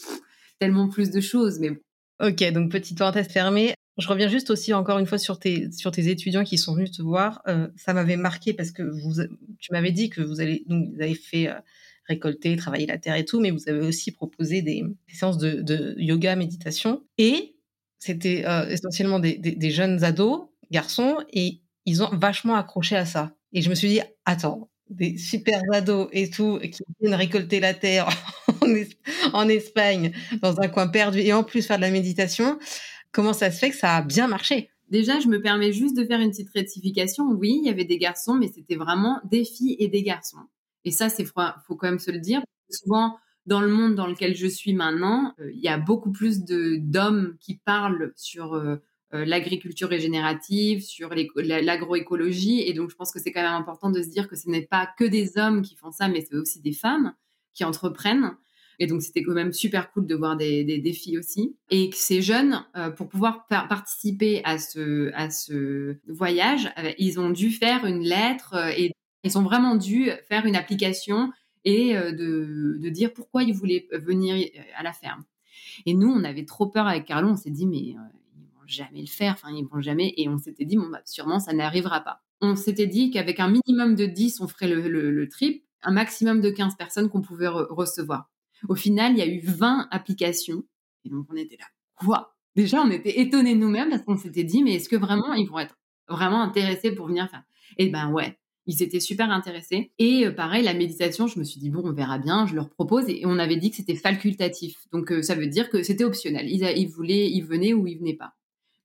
tellement 0.60 0.88
plus 0.88 1.12
de 1.12 1.22
choses. 1.22 1.60
Mais 1.60 1.80
Ok, 2.22 2.44
donc 2.54 2.72
petite 2.72 2.98
parenthèse 2.98 3.28
fermée. 3.28 3.74
Je 3.98 4.08
reviens 4.08 4.30
juste 4.30 4.50
aussi 4.50 4.74
encore 4.74 4.98
une 4.98 5.06
fois 5.06 5.18
sur 5.18 5.40
tes, 5.40 5.68
étudiants 5.98 6.44
qui 6.44 6.58
sont 6.58 6.74
venus 6.74 6.92
te 6.92 7.02
voir. 7.02 7.42
Euh, 7.48 7.68
ça 7.76 7.94
m'avait 7.94 8.16
marqué 8.16 8.54
parce 8.54 8.72
que 8.72 8.82
vous, 8.82 9.22
tu 9.60 9.72
m'avais 9.72 9.92
dit 9.92 10.10
que 10.10 10.22
vous, 10.22 10.36
donc, 10.68 10.94
vous 10.94 11.02
avez 11.02 11.16
fait 11.16 11.50
euh, 11.50 11.60
récolter, 12.08 12.56
travailler 12.56 12.86
la 12.86 12.98
terre 12.98 13.16
et 13.16 13.26
tout, 13.26 13.40
mais 13.40 13.52
vous 13.52 13.68
avez 13.70 13.80
aussi 13.80 14.12
proposé 14.12 14.62
des, 14.62 14.84
séances 15.08 15.38
de, 15.38 15.96
yoga, 15.98 16.36
méditation. 16.36 17.04
Et 17.18 17.56
c'était 18.00 18.44
euh, 18.46 18.68
essentiellement 18.68 19.20
des, 19.20 19.72
jeunes 19.72 20.04
ados, 20.04 20.48
garçons, 20.72 21.18
et 21.32 21.62
ils 21.86 22.04
ont 22.04 22.10
vachement 22.14 22.56
accroché 22.56 22.96
à 22.96 23.06
ça. 23.06 23.34
Et 23.54 23.62
je 23.62 23.70
me 23.70 23.76
suis 23.76 23.88
dit, 23.88 24.02
attends, 24.26 24.70
des 24.90 25.18
super 25.18 25.62
ados 25.72 26.10
et 26.12 26.30
tout, 26.30 26.60
qui 26.60 26.84
viennent 27.00 27.16
récolter 27.16 27.60
la 27.60 27.74
terre 27.74 28.10
en, 29.34 29.48
Espagne, 29.50 30.12
dans 30.42 30.60
un 30.60 30.68
coin 30.68 30.88
perdu, 30.88 31.20
et 31.20 31.34
en 31.34 31.44
plus 31.44 31.66
faire 31.66 31.78
de 31.78 31.84
la 31.84 31.92
méditation, 31.92 32.60
comment 33.12 33.34
ça 33.34 33.52
se 33.52 33.60
fait 33.60 33.70
que 33.70 33.78
ça 33.78 33.98
a 33.98 34.02
bien 34.02 34.28
marché? 34.28 34.70
Déjà, 34.90 35.20
je 35.20 35.28
me 35.28 35.42
permets 35.42 35.72
juste 35.72 35.96
de 35.96 36.06
faire 36.06 36.20
une 36.20 36.30
petite 36.30 36.50
rectification. 36.54 37.26
Oui, 37.32 37.60
il 37.62 37.66
y 37.66 37.70
avait 37.70 37.86
des 37.86 37.98
garçons, 37.98 38.36
mais 38.36 38.50
c'était 38.54 38.76
vraiment 38.76 39.20
des 39.24 39.46
filles 39.46 39.78
et 39.80 39.88
des 39.88 40.04
garçons. 40.04 40.46
Et 40.86 40.92
ça, 40.92 41.10
c'est 41.10 41.26
faut 41.26 41.76
quand 41.76 41.88
même 41.88 42.00
se 42.00 42.12
le 42.12 42.20
dire. 42.20 42.42
Souvent, 42.70 43.18
dans 43.46 43.62
le 43.62 43.68
monde 43.68 43.96
dans 43.96 44.08
lequel 44.08 44.36
je 44.36 44.48
suis 44.48 44.74
maintenant, 44.74 45.34
euh, 45.40 45.52
il 45.54 45.60
y 45.60 45.68
a 45.68 45.78
beaucoup 45.78 46.12
plus 46.12 46.44
de 46.44 46.78
d'hommes 46.80 47.36
qui 47.40 47.56
parlent 47.56 48.14
sur 48.16 48.54
euh, 48.54 48.78
euh, 49.14 49.26
l'agriculture 49.26 49.90
régénérative, 49.90 50.82
sur 50.82 51.10
l'agroécologie. 51.14 52.62
Et 52.62 52.74
donc, 52.74 52.90
je 52.90 52.96
pense 52.96 53.12
que 53.12 53.20
c'est 53.20 53.32
quand 53.32 53.44
même 53.44 53.54
important 53.54 53.90
de 53.90 54.02
se 54.02 54.10
dire 54.10 54.28
que 54.28 54.36
ce 54.36 54.50
n'est 54.50 54.66
pas 54.66 54.90
que 54.98 55.04
des 55.04 55.38
hommes 55.38 55.62
qui 55.62 55.76
font 55.76 55.92
ça, 55.92 56.08
mais 56.08 56.26
c'est 56.28 56.36
aussi 56.36 56.62
des 56.62 56.72
femmes 56.72 57.14
qui 57.54 57.64
entreprennent. 57.64 58.32
Et 58.80 58.88
donc, 58.88 59.04
c'était 59.04 59.22
quand 59.22 59.34
même 59.34 59.54
super 59.54 59.92
cool 59.92 60.08
de 60.08 60.16
voir 60.16 60.36
des, 60.36 60.94
filles 60.94 61.20
aussi. 61.20 61.56
Et 61.70 61.92
que 61.92 61.96
ces 61.96 62.24
jeunes, 62.24 62.66
pour 62.98 63.08
pouvoir 63.08 63.46
participer 63.46 64.42
à 64.46 64.58
ce, 64.58 65.12
à 65.14 65.30
ce 65.30 65.98
voyage, 66.08 66.74
ils 66.98 67.20
ont 67.20 67.30
dû 67.30 67.52
faire 67.52 67.86
une 67.86 68.02
lettre 68.02 68.56
et 68.76 68.94
ils 69.24 69.38
ont 69.38 69.44
vraiment 69.44 69.76
dû 69.76 70.10
faire 70.28 70.46
une 70.46 70.56
application 70.56 71.32
et 71.66 71.96
euh, 71.96 72.12
de, 72.12 72.78
de, 72.80 72.90
dire 72.90 73.14
pourquoi 73.14 73.44
ils 73.44 73.54
voulaient 73.54 73.88
venir 73.92 74.36
euh, 74.36 74.62
à 74.76 74.84
la 74.84 74.94
ferme. 74.94 75.24
Et 75.86 75.94
nous, 75.94 76.10
on 76.10 76.24
avait 76.24 76.46
trop 76.46 76.68
peur 76.68 76.88
avec 76.88 77.06
Carlo. 77.06 77.30
On 77.30 77.36
s'est 77.36 77.52
dit, 77.52 77.66
mais 77.66 77.96
euh, 77.96 78.02
ils 78.36 78.50
vont 78.54 78.68
jamais 78.68 79.02
le 79.02 79.08
faire. 79.08 79.34
Enfin, 79.34 79.50
ils 79.52 79.66
vont 79.66 79.82
jamais. 79.82 80.14
Et 80.18 80.28
on 80.28 80.38
s'était 80.38 80.66
dit, 80.66 80.78
bon, 80.78 80.90
bah, 80.90 81.02
sûrement, 81.06 81.40
ça 81.40 81.54
n'arrivera 81.54 82.02
pas. 82.02 82.22
On 82.42 82.56
s'était 82.56 82.88
dit 82.88 83.12
qu'avec 83.12 83.40
un 83.40 83.50
minimum 83.50 83.96
de 83.96 84.06
10, 84.06 84.42
on 84.42 84.48
ferait 84.48 84.68
le, 84.68 84.88
le, 84.90 85.30
trip, 85.30 85.64
un 85.82 85.92
maximum 85.92 86.42
de 86.42 86.50
15 86.50 86.76
personnes 86.76 87.10
qu'on 87.10 87.22
pouvait 87.22 87.48
recevoir. 87.48 88.30
Au 88.68 88.76
final, 88.76 89.14
il 89.14 89.20
y 89.20 89.22
a 89.22 89.28
eu 89.28 89.40
20 89.40 89.88
applications. 89.92 90.64
Et 91.06 91.10
donc, 91.10 91.26
on 91.30 91.36
était 91.36 91.58
là. 91.58 91.66
Quoi? 91.96 92.36
Déjà, 92.56 92.82
on 92.82 92.92
était 92.92 93.22
étonnés 93.22 93.56
nous-mêmes 93.56 93.90
parce 93.90 94.04
qu'on 94.04 94.18
s'était 94.18 94.44
dit, 94.44 94.64
mais 94.64 94.76
est-ce 94.76 94.90
que 94.90 94.96
vraiment 94.96 95.34
ils 95.34 95.50
vont 95.50 95.60
être 95.60 95.78
vraiment 96.10 96.42
intéressés 96.42 96.92
pour 96.92 97.08
venir 97.08 97.30
faire? 97.30 97.44
Eh 97.78 97.90
ben 97.90 98.12
ouais, 98.12 98.38
ils 98.66 98.82
étaient 98.82 99.00
super 99.00 99.30
intéressés. 99.32 99.92
Et 100.00 100.26
euh, 100.26 100.32
pareil, 100.32 100.64
la 100.64 100.74
méditation, 100.74 101.28
je 101.28 101.40
me 101.40 101.44
suis 101.44 101.60
dit, 101.60 101.70
bon, 101.70 101.82
on 101.84 101.94
verra 101.94 102.18
bien, 102.18 102.46
je 102.48 102.56
leur 102.56 102.70
propose. 102.70 103.06
Et 103.08 103.24
on 103.26 103.40
avait 103.40 103.58
dit 103.58 103.70
que 103.70 103.78
c'était 103.78 103.96
facultatif. 103.96 104.88
Donc, 104.92 105.12
euh, 105.12 105.22
ça 105.22 105.36
veut 105.36 105.48
dire 105.48 105.70
que 105.70 105.84
c'était 105.84 106.04
optionnel. 106.04 106.50
Ils, 106.50 106.64
ils, 106.78 106.88
voulaient, 106.88 107.30
ils 107.30 107.44
venaient 107.44 107.74
ou 107.74 107.88
ils 107.88 107.98
venaient 107.98 108.16
pas. 108.16 108.34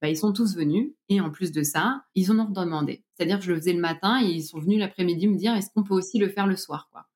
Bah, 0.01 0.09
ils 0.09 0.17
sont 0.17 0.33
tous 0.33 0.57
venus. 0.57 0.93
Et 1.09 1.21
en 1.21 1.31
plus 1.31 1.53
de 1.53 1.63
ça, 1.63 2.03
ils 2.15 2.31
en 2.31 2.39
ont 2.39 2.51
demandé. 2.51 3.05
C'est-à-dire 3.15 3.39
que 3.39 3.45
je 3.45 3.53
le 3.53 3.59
faisais 3.59 3.73
le 3.73 3.81
matin 3.81 4.21
et 4.23 4.29
ils 4.29 4.43
sont 4.43 4.59
venus 4.59 4.79
l'après-midi 4.79 5.29
me 5.29 5.37
dire, 5.37 5.55
est-ce 5.55 5.71
qu'on 5.75 5.83
peut 5.83 5.95
aussi 5.95 6.19
le 6.19 6.29
faire 6.29 6.47
le 6.47 6.57
soir, 6.57 6.89
quoi? 6.93 7.07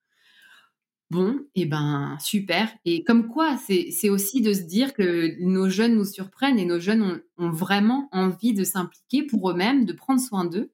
Bon, 1.10 1.40
et 1.54 1.62
eh 1.62 1.66
ben 1.66 2.16
super. 2.20 2.72
Et 2.86 3.04
comme 3.04 3.28
quoi, 3.28 3.58
c'est 3.58 4.08
aussi 4.08 4.40
de 4.40 4.54
se 4.54 4.62
dire 4.62 4.94
que 4.94 5.36
nos 5.42 5.68
jeunes 5.68 5.94
nous 5.94 6.06
surprennent 6.06 6.58
et 6.58 6.64
nos 6.64 6.80
jeunes 6.80 7.20
ont 7.36 7.50
vraiment 7.50 8.08
envie 8.12 8.54
de 8.54 8.64
s'impliquer 8.64 9.22
pour 9.24 9.50
eux-mêmes, 9.50 9.84
de 9.84 9.92
prendre 9.92 10.22
soin 10.22 10.46
d'eux 10.46 10.72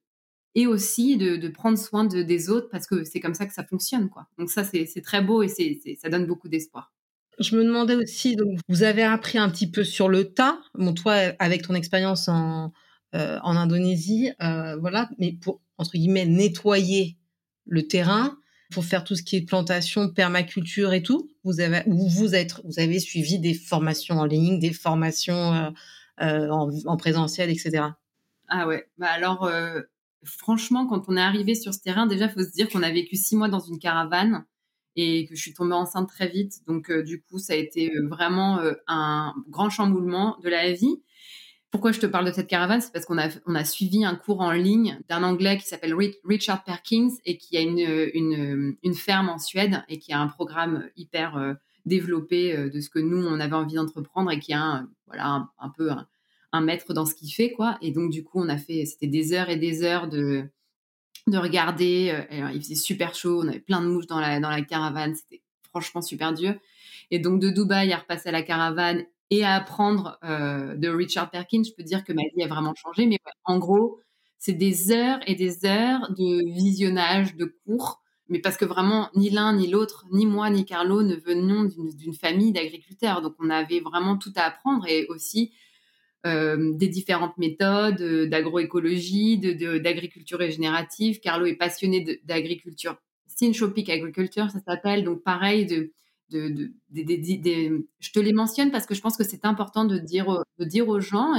et 0.55 0.67
aussi 0.67 1.17
de, 1.17 1.47
prendre 1.49 1.77
soin 1.77 2.05
de, 2.05 2.21
des 2.21 2.49
autres 2.49 2.69
parce 2.69 2.87
que 2.87 3.03
c'est 3.03 3.19
comme 3.19 3.33
ça 3.33 3.45
que 3.45 3.53
ça 3.53 3.63
fonctionne. 3.63 4.09
Quoi. 4.09 4.27
Donc 4.37 4.49
ça, 4.49 4.63
c'est 4.63 5.01
très 5.01 5.21
beau 5.21 5.43
et 5.43 5.47
c'est 5.47 5.79
ça 6.01 6.09
donne 6.09 6.25
beaucoup 6.25 6.49
d'espoir. 6.49 6.91
Je 7.39 7.55
me 7.55 7.63
demandais 7.63 7.95
aussi, 7.95 8.35
donc 8.35 8.59
vous 8.67 8.83
avez 8.83 9.03
appris 9.03 9.37
un 9.37 9.49
petit 9.49 9.71
peu 9.71 9.85
sur 9.85 10.09
le 10.09 10.33
tas, 10.33 10.59
bon 10.73 10.93
toi 10.93 11.13
avec 11.39 11.61
ton 11.61 11.73
expérience 11.73 12.27
en, 12.27 12.73
euh, 13.15 13.39
en 13.43 13.55
Indonésie, 13.55 14.31
euh, 14.41 14.75
voilà, 14.75 15.09
mais 15.19 15.31
pour 15.31 15.61
entre 15.77 15.91
guillemets 15.91 16.25
nettoyer 16.25 17.15
le 17.65 17.87
terrain, 17.87 18.37
pour 18.71 18.83
faire 18.83 19.05
tout 19.05 19.15
ce 19.15 19.23
qui 19.23 19.37
est 19.37 19.41
plantation, 19.41 20.09
permaculture 20.09 20.91
et 20.91 21.01
tout, 21.01 21.29
vous 21.45 21.61
avez 21.61 21.83
vous 21.87 22.35
êtes 22.35 22.59
vous 22.65 22.77
avez 22.77 22.99
suivi 22.99 23.39
des 23.39 23.53
formations 23.53 24.19
en 24.19 24.25
ligne, 24.25 24.59
des 24.59 24.73
formations 24.73 25.73
euh, 26.21 26.49
en, 26.49 26.69
en, 26.85 26.97
présentiel, 26.97 27.49
etc. 27.49 27.85
Ah 28.49 28.67
ouais, 28.67 28.89
bah 28.97 29.07
alors 29.11 29.49
franchement, 30.23 30.87
quand 30.87 31.05
on 31.07 31.17
est 31.17 31.21
arrivé 31.21 31.55
sur 31.55 31.73
ce 31.73 31.79
terrain, 31.79 32.07
déjà, 32.07 32.29
faut 32.29 32.43
se 32.43 32.51
dire 32.51 32.69
qu'on 32.69 32.83
a 32.83 32.91
vécu 32.91 33.15
six 33.15 33.35
mois 33.35 33.49
dans 33.49 33.59
une 33.59 33.79
caravane 33.79 34.45
et 34.95 35.25
que 35.25 35.35
je 35.35 35.41
suis 35.41 35.53
tombée 35.53 35.73
enceinte 35.73 36.09
très 36.09 36.27
vite. 36.27 36.65
Donc, 36.67 36.89
euh, 36.89 37.03
du 37.03 37.21
coup, 37.21 37.39
ça 37.39 37.53
a 37.53 37.55
été 37.55 37.91
euh, 37.95 38.07
vraiment 38.07 38.59
euh, 38.59 38.73
un 38.87 39.33
grand 39.47 39.69
chamboulement 39.69 40.37
de 40.43 40.49
la 40.49 40.71
vie. 40.73 41.01
Pourquoi 41.71 41.91
je 41.91 41.99
te 41.99 42.07
parle 42.07 42.25
de 42.25 42.31
cette 42.31 42.47
caravane? 42.47 42.81
C'est 42.81 42.91
parce 42.91 43.05
qu'on 43.05 43.17
a, 43.17 43.63
suivi 43.63 44.03
un 44.03 44.15
cours 44.15 44.41
en 44.41 44.51
ligne 44.51 44.99
d'un 45.07 45.21
Anglais 45.21 45.57
qui 45.57 45.67
s'appelle 45.67 45.93
Richard 46.25 46.63
Perkins 46.63 47.11
et 47.25 47.37
qui 47.37 47.57
a 47.57 47.61
une, 47.61 48.95
ferme 48.95 49.29
en 49.29 49.37
Suède 49.37 49.83
et 49.87 49.99
qui 49.99 50.11
a 50.11 50.19
un 50.19 50.27
programme 50.27 50.89
hyper 50.97 51.55
développé 51.85 52.71
de 52.71 52.79
ce 52.79 52.89
que 52.89 52.97
nous, 52.97 53.23
on 53.23 53.39
avait 53.39 53.53
envie 53.53 53.75
d'entreprendre 53.75 54.31
et 54.31 54.39
qui 54.39 54.51
a 54.51 54.63
un, 54.63 54.89
voilà, 55.05 55.47
un, 55.59 55.69
peu 55.69 55.91
maître 56.53 56.93
dans 56.93 57.05
ce 57.05 57.15
qu'il 57.15 57.31
fait. 57.31 57.51
quoi. 57.51 57.77
Et 57.81 57.91
donc, 57.91 58.11
du 58.11 58.23
coup, 58.23 58.39
on 58.41 58.49
a 58.49 58.57
fait, 58.57 58.85
c'était 58.85 59.07
des 59.07 59.33
heures 59.33 59.49
et 59.49 59.57
des 59.57 59.83
heures 59.83 60.07
de, 60.07 60.45
de 61.27 61.37
regarder. 61.37 62.25
Euh, 62.31 62.51
il 62.53 62.61
faisait 62.61 62.75
super 62.75 63.15
chaud, 63.15 63.41
on 63.43 63.47
avait 63.47 63.59
plein 63.59 63.81
de 63.81 63.87
mouches 63.87 64.07
dans 64.07 64.19
la, 64.19 64.39
dans 64.39 64.49
la 64.49 64.61
caravane, 64.61 65.15
c'était 65.15 65.41
franchement 65.69 66.01
super 66.01 66.33
dur. 66.33 66.55
Et 67.11 67.19
donc 67.19 67.39
de 67.39 67.49
Dubaï 67.49 67.91
à 67.93 67.97
repasser 67.97 68.29
à 68.29 68.31
la 68.31 68.43
caravane 68.43 69.03
et 69.31 69.43
à 69.43 69.55
apprendre 69.55 70.17
euh, 70.23 70.75
de 70.75 70.89
Richard 70.89 71.29
Perkins, 71.29 71.63
je 71.63 71.71
peux 71.73 71.83
dire 71.83 72.03
que 72.03 72.13
ma 72.13 72.23
vie 72.35 72.43
a 72.43 72.47
vraiment 72.47 72.73
changé. 72.75 73.05
Mais 73.05 73.19
en 73.45 73.59
gros, 73.59 73.99
c'est 74.37 74.53
des 74.53 74.91
heures 74.91 75.19
et 75.27 75.35
des 75.35 75.65
heures 75.65 76.11
de 76.11 76.43
visionnage 76.51 77.35
de 77.35 77.45
cours. 77.65 78.01
Mais 78.27 78.39
parce 78.39 78.57
que 78.57 78.65
vraiment, 78.65 79.09
ni 79.15 79.29
l'un, 79.29 79.53
ni 79.53 79.67
l'autre, 79.67 80.05
ni 80.11 80.25
moi, 80.25 80.49
ni 80.49 80.65
Carlo 80.65 81.01
ne 81.01 81.15
venions 81.15 81.63
d'une 81.63 82.13
famille 82.13 82.51
d'agriculteurs. 82.51 83.21
Donc 83.21 83.35
on 83.39 83.49
avait 83.49 83.79
vraiment 83.79 84.17
tout 84.17 84.33
à 84.35 84.43
apprendre 84.43 84.87
et 84.87 85.07
aussi 85.07 85.51
euh, 86.25 86.73
des 86.73 86.87
différentes 86.87 87.37
méthodes 87.37 88.01
euh, 88.01 88.27
d'agroécologie, 88.27 89.37
d'agriculture 89.37 90.39
régénérative. 90.39 91.19
Carlo 91.19 91.45
est 91.45 91.55
passionné 91.55 92.21
d'agriculture, 92.23 92.97
syntropic 93.27 93.89
agriculture, 93.89 94.49
ça 94.49 94.59
s'appelle. 94.59 95.03
Donc 95.03 95.23
pareil, 95.23 95.65
de, 95.65 95.91
de, 96.29 96.71
je 96.91 98.11
te 98.11 98.19
les 98.19 98.33
mentionne 98.33 98.71
parce 98.71 98.85
que 98.85 98.95
je 98.95 99.01
pense 99.01 99.17
que 99.17 99.23
c'est 99.23 99.45
important 99.45 99.85
de 99.85 99.97
dire, 99.97 100.43
de 100.59 100.65
dire 100.65 100.87
aux 100.89 100.99
gens 100.99 101.33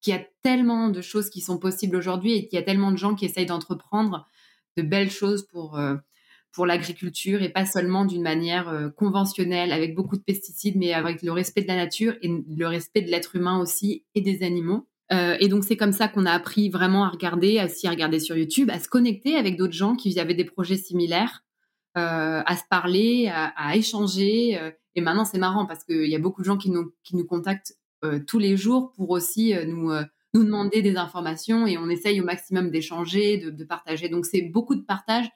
qu'il 0.00 0.12
y 0.12 0.16
a 0.16 0.26
tellement 0.42 0.88
de 0.88 1.00
choses 1.00 1.30
qui 1.30 1.40
sont 1.40 1.58
possibles 1.58 1.96
aujourd'hui 1.96 2.34
et 2.34 2.48
qu'il 2.48 2.58
y 2.58 2.62
a 2.62 2.64
tellement 2.64 2.90
de 2.90 2.96
gens 2.96 3.14
qui 3.14 3.24
essayent 3.24 3.46
d'entreprendre 3.46 4.26
de 4.76 4.82
belles 4.82 5.10
choses 5.10 5.46
pour 5.46 5.78
euh, 5.78 5.96
pour 6.52 6.66
l'agriculture 6.66 7.42
et 7.42 7.48
pas 7.48 7.64
seulement 7.64 8.04
d'une 8.04 8.22
manière 8.22 8.68
euh, 8.68 8.88
conventionnelle 8.88 9.72
avec 9.72 9.94
beaucoup 9.94 10.16
de 10.16 10.22
pesticides, 10.22 10.76
mais 10.76 10.92
avec 10.92 11.22
le 11.22 11.32
respect 11.32 11.62
de 11.62 11.68
la 11.68 11.76
nature 11.76 12.14
et 12.22 12.28
le 12.28 12.66
respect 12.66 13.02
de 13.02 13.10
l'être 13.10 13.36
humain 13.36 13.60
aussi 13.60 14.04
et 14.14 14.20
des 14.20 14.42
animaux. 14.42 14.86
Euh, 15.12 15.36
et 15.40 15.48
donc 15.48 15.64
c'est 15.64 15.76
comme 15.76 15.92
ça 15.92 16.08
qu'on 16.08 16.26
a 16.26 16.32
appris 16.32 16.68
vraiment 16.68 17.04
à 17.04 17.08
regarder, 17.08 17.58
à 17.58 17.64
à 17.64 17.90
regarder 17.90 18.20
sur 18.20 18.36
YouTube, 18.36 18.70
à 18.70 18.78
se 18.78 18.88
connecter 18.88 19.36
avec 19.36 19.56
d'autres 19.56 19.74
gens 19.74 19.94
qui 19.94 20.18
avaient 20.18 20.34
des 20.34 20.44
projets 20.44 20.76
similaires, 20.76 21.44
euh, 21.96 22.42
à 22.44 22.56
se 22.56 22.62
parler, 22.68 23.28
à, 23.32 23.76
échanger. 23.76 24.58
et 24.94 25.00
maintenant 25.00 25.24
c'est 25.24 25.38
marrant 25.38 25.66
parce 25.66 25.82
qu'il 25.84 26.06
y 26.06 26.14
a 26.14 26.20
beaucoup 26.20 26.42
de 26.42 26.46
gens 26.46 26.56
qui 26.56 26.70
nous, 26.70 26.92
qui 27.02 27.16
nous 27.16 27.26
contactent 27.26 27.76
tous 28.26 28.38
les 28.38 28.56
jours 28.56 28.92
pour 28.92 29.10
aussi 29.10 29.52
nous, 29.66 29.90
nous 30.32 30.44
demander 30.44 30.80
des 30.80 30.96
informations 30.96 31.66
et 31.66 31.76
on 31.76 31.90
essaye 31.90 32.20
au 32.20 32.24
maximum 32.24 32.70
d'échanger, 32.70 33.38
de 33.38 33.64
partager. 33.64 34.08
Donc 34.08 34.26
c'est 34.26 34.42
beaucoup 34.42 34.76
de 34.76 34.82
partage 34.82 35.28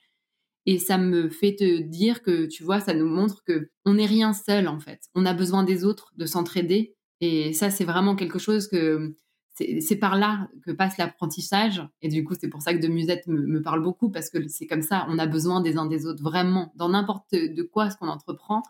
et 0.66 0.78
ça 0.78 0.96
me 0.96 1.28
fait 1.28 1.56
te 1.56 1.82
dire 1.82 2.22
que, 2.22 2.46
tu 2.46 2.64
vois, 2.64 2.80
ça 2.80 2.94
nous 2.94 3.06
montre 3.06 3.44
que 3.44 3.70
on 3.84 3.94
n'est 3.94 4.06
rien 4.06 4.32
seul, 4.32 4.66
en 4.66 4.80
fait. 4.80 5.02
On 5.14 5.26
a 5.26 5.34
besoin 5.34 5.62
des 5.62 5.84
autres, 5.84 6.12
de 6.16 6.24
s'entraider. 6.24 6.94
Et 7.20 7.52
ça, 7.52 7.70
c'est 7.70 7.84
vraiment 7.84 8.16
quelque 8.16 8.38
chose 8.38 8.68
que 8.68 9.14
c'est 9.56 9.96
par 9.96 10.16
là 10.16 10.48
que 10.64 10.72
passe 10.72 10.96
l'apprentissage. 10.98 11.86
Et 12.02 12.08
du 12.08 12.24
coup, 12.24 12.34
c'est 12.38 12.48
pour 12.48 12.62
ça 12.62 12.74
que 12.74 12.80
de 12.80 12.88
musette 12.88 13.26
me, 13.28 13.62
parle 13.62 13.82
beaucoup, 13.82 14.10
parce 14.10 14.30
que 14.30 14.48
c'est 14.48 14.66
comme 14.66 14.82
ça, 14.82 15.06
on 15.08 15.18
a 15.18 15.26
besoin 15.26 15.60
des 15.60 15.76
uns 15.76 15.86
des 15.86 16.06
autres, 16.06 16.22
vraiment, 16.22 16.72
dans 16.76 16.88
n'importe 16.88 17.32
de 17.32 17.62
quoi 17.62 17.90
ce 17.90 17.96
qu'on 17.96 18.08
entreprend. 18.08 18.62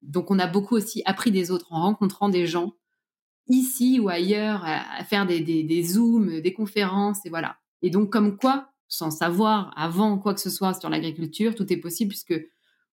Donc, 0.00 0.30
on 0.30 0.38
a 0.38 0.48
beaucoup 0.48 0.74
aussi 0.74 1.02
appris 1.04 1.30
des 1.30 1.50
autres 1.50 1.72
en 1.72 1.82
rencontrant 1.82 2.28
des 2.28 2.46
gens, 2.46 2.72
ici 3.46 4.00
ou 4.00 4.08
ailleurs, 4.08 4.64
à, 4.64 5.04
faire 5.04 5.26
des, 5.26 5.40
des, 5.40 5.62
des 5.62 5.82
zooms, 5.82 6.40
des 6.40 6.52
conférences, 6.52 7.24
et 7.24 7.28
voilà. 7.28 7.58
Et 7.82 7.90
donc, 7.90 8.10
comme 8.10 8.36
quoi, 8.36 8.71
sans 8.92 9.10
savoir 9.10 9.72
avant 9.74 10.18
quoi 10.18 10.34
que 10.34 10.40
ce 10.40 10.50
soit 10.50 10.74
sur 10.74 10.90
l'agriculture, 10.90 11.54
tout 11.54 11.72
est 11.72 11.78
possible 11.78 12.10
puisque 12.10 12.38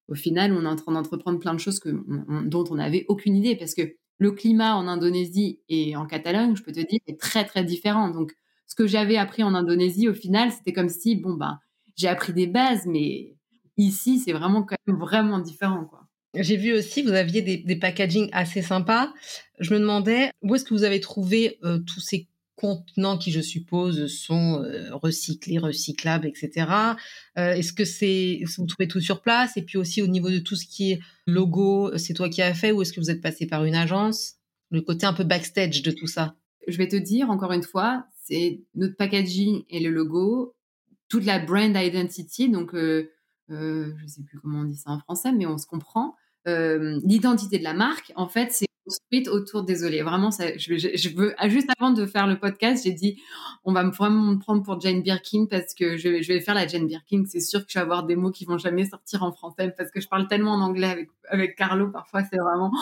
au 0.08 0.14
final, 0.14 0.52
on 0.52 0.64
est 0.64 0.68
en 0.68 0.74
train 0.74 0.92
d'entreprendre 0.92 1.38
plein 1.38 1.52
de 1.52 1.60
choses 1.60 1.80
dont 1.84 2.64
on 2.70 2.76
n'avait 2.76 3.04
aucune 3.08 3.36
idée 3.36 3.54
parce 3.54 3.74
que 3.74 3.94
le 4.18 4.32
climat 4.32 4.76
en 4.76 4.88
Indonésie 4.88 5.60
et 5.68 5.96
en 5.96 6.06
Catalogne, 6.06 6.56
je 6.56 6.62
peux 6.62 6.72
te 6.72 6.80
dire, 6.80 7.00
est 7.06 7.20
très 7.20 7.44
très 7.44 7.64
différent. 7.64 8.08
Donc, 8.08 8.32
ce 8.66 8.74
que 8.74 8.86
j'avais 8.86 9.18
appris 9.18 9.42
en 9.42 9.54
Indonésie, 9.54 10.08
au 10.08 10.14
final, 10.14 10.50
c'était 10.50 10.72
comme 10.72 10.88
si, 10.88 11.16
bon 11.16 11.34
ben, 11.34 11.58
j'ai 11.96 12.08
appris 12.08 12.32
des 12.32 12.46
bases, 12.46 12.86
mais 12.86 13.36
ici, 13.76 14.18
c'est 14.18 14.32
vraiment 14.32 14.62
quand 14.62 14.76
même 14.86 14.98
vraiment 14.98 15.38
différent. 15.38 15.90
J'ai 16.34 16.56
vu 16.56 16.72
aussi, 16.72 17.02
vous 17.02 17.12
aviez 17.12 17.42
des, 17.42 17.58
des 17.58 17.76
packaging 17.76 18.30
assez 18.32 18.62
sympas. 18.62 19.12
Je 19.58 19.74
me 19.74 19.80
demandais, 19.80 20.30
où 20.42 20.54
est-ce 20.54 20.64
que 20.64 20.74
vous 20.74 20.84
avez 20.84 21.00
trouvé 21.00 21.58
euh, 21.64 21.78
tous 21.78 22.00
ces 22.00 22.29
contenants 22.60 23.16
qui, 23.16 23.32
je 23.32 23.40
suppose, 23.40 24.06
sont 24.06 24.62
euh, 24.62 24.94
recyclés, 24.94 25.58
recyclables, 25.58 26.26
etc. 26.26 26.66
Euh, 27.38 27.54
est-ce 27.54 27.72
que 27.72 27.86
c'est 27.86 28.42
vous 28.58 28.66
trouvez 28.66 28.86
tout 28.86 29.00
sur 29.00 29.22
place? 29.22 29.56
Et 29.56 29.62
puis 29.62 29.78
aussi 29.78 30.02
au 30.02 30.06
niveau 30.06 30.28
de 30.28 30.38
tout 30.38 30.56
ce 30.56 30.66
qui 30.66 30.92
est 30.92 31.00
logo, 31.26 31.96
c'est 31.96 32.12
toi 32.12 32.28
qui 32.28 32.42
as 32.42 32.52
fait 32.52 32.70
ou 32.70 32.82
est-ce 32.82 32.92
que 32.92 33.00
vous 33.00 33.10
êtes 33.10 33.22
passé 33.22 33.46
par 33.46 33.64
une 33.64 33.74
agence? 33.74 34.34
Le 34.70 34.82
côté 34.82 35.06
un 35.06 35.14
peu 35.14 35.24
backstage 35.24 35.82
de 35.82 35.90
tout 35.90 36.06
ça. 36.06 36.36
Je 36.68 36.76
vais 36.76 36.86
te 36.86 36.96
dire 36.96 37.30
encore 37.30 37.52
une 37.52 37.62
fois, 37.62 38.04
c'est 38.24 38.60
notre 38.74 38.96
packaging 38.96 39.62
et 39.70 39.80
le 39.80 39.90
logo, 39.90 40.54
toute 41.08 41.24
la 41.24 41.38
brand 41.38 41.74
identity, 41.74 42.50
donc 42.50 42.74
euh, 42.74 43.10
je 43.48 44.06
sais 44.06 44.22
plus 44.22 44.38
comment 44.38 44.60
on 44.60 44.64
dit 44.64 44.76
ça 44.76 44.90
en 44.90 45.00
français, 45.00 45.32
mais 45.32 45.46
on 45.46 45.56
se 45.56 45.66
comprend. 45.66 46.14
L'identité 46.46 47.58
de 47.58 47.64
la 47.64 47.74
marque, 47.74 48.12
en 48.16 48.28
fait, 48.28 48.52
c'est 48.52 48.69
construite 48.90 49.28
autour, 49.28 49.62
désolé, 49.62 50.02
vraiment, 50.02 50.30
ça, 50.30 50.56
je, 50.56 51.08
veux, 51.14 51.34
ah, 51.38 51.48
juste 51.48 51.68
avant 51.78 51.92
de 51.92 52.06
faire 52.06 52.26
le 52.26 52.38
podcast, 52.38 52.84
j'ai 52.84 52.92
dit, 52.92 53.20
on 53.64 53.72
va 53.72 53.84
vraiment 53.84 54.32
me 54.32 54.38
prendre 54.38 54.62
pour 54.62 54.80
Jane 54.80 55.02
Birkin 55.02 55.46
parce 55.48 55.74
que 55.74 55.96
je, 55.96 56.08
vais 56.08 56.40
faire 56.40 56.54
la 56.54 56.66
Jane 56.66 56.86
Birkin. 56.86 57.24
C'est 57.26 57.40
sûr 57.40 57.60
que 57.60 57.72
je 57.72 57.78
vais 57.78 57.82
avoir 57.82 58.04
des 58.04 58.16
mots 58.16 58.30
qui 58.30 58.44
vont 58.44 58.58
jamais 58.58 58.84
sortir 58.84 59.22
en 59.22 59.32
français 59.32 59.72
parce 59.76 59.90
que 59.90 60.00
je 60.00 60.08
parle 60.08 60.26
tellement 60.28 60.52
en 60.52 60.60
anglais 60.60 60.88
avec, 60.88 61.08
avec 61.28 61.56
Carlo, 61.56 61.88
parfois 61.88 62.22
c'est 62.24 62.38
vraiment 62.38 62.72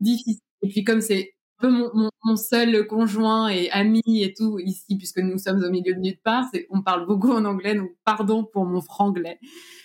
difficile. 0.00 0.40
Et 0.62 0.68
puis 0.68 0.84
comme 0.84 1.00
c'est 1.00 1.35
peu 1.58 1.70
mon, 1.70 2.36
seul 2.36 2.86
conjoint 2.86 3.48
et 3.48 3.70
ami 3.70 4.02
et 4.06 4.34
tout 4.34 4.58
ici, 4.58 4.96
puisque 4.96 5.18
nous 5.18 5.38
sommes 5.38 5.62
au 5.62 5.70
milieu 5.70 5.94
de 5.94 6.00
nulle 6.00 6.18
part, 6.22 6.44
on 6.70 6.82
parle 6.82 7.06
beaucoup 7.06 7.30
en 7.30 7.44
anglais, 7.44 7.74
donc 7.74 7.90
pardon 8.04 8.44
pour 8.44 8.64
mon 8.66 8.80
franglais. 8.80 9.38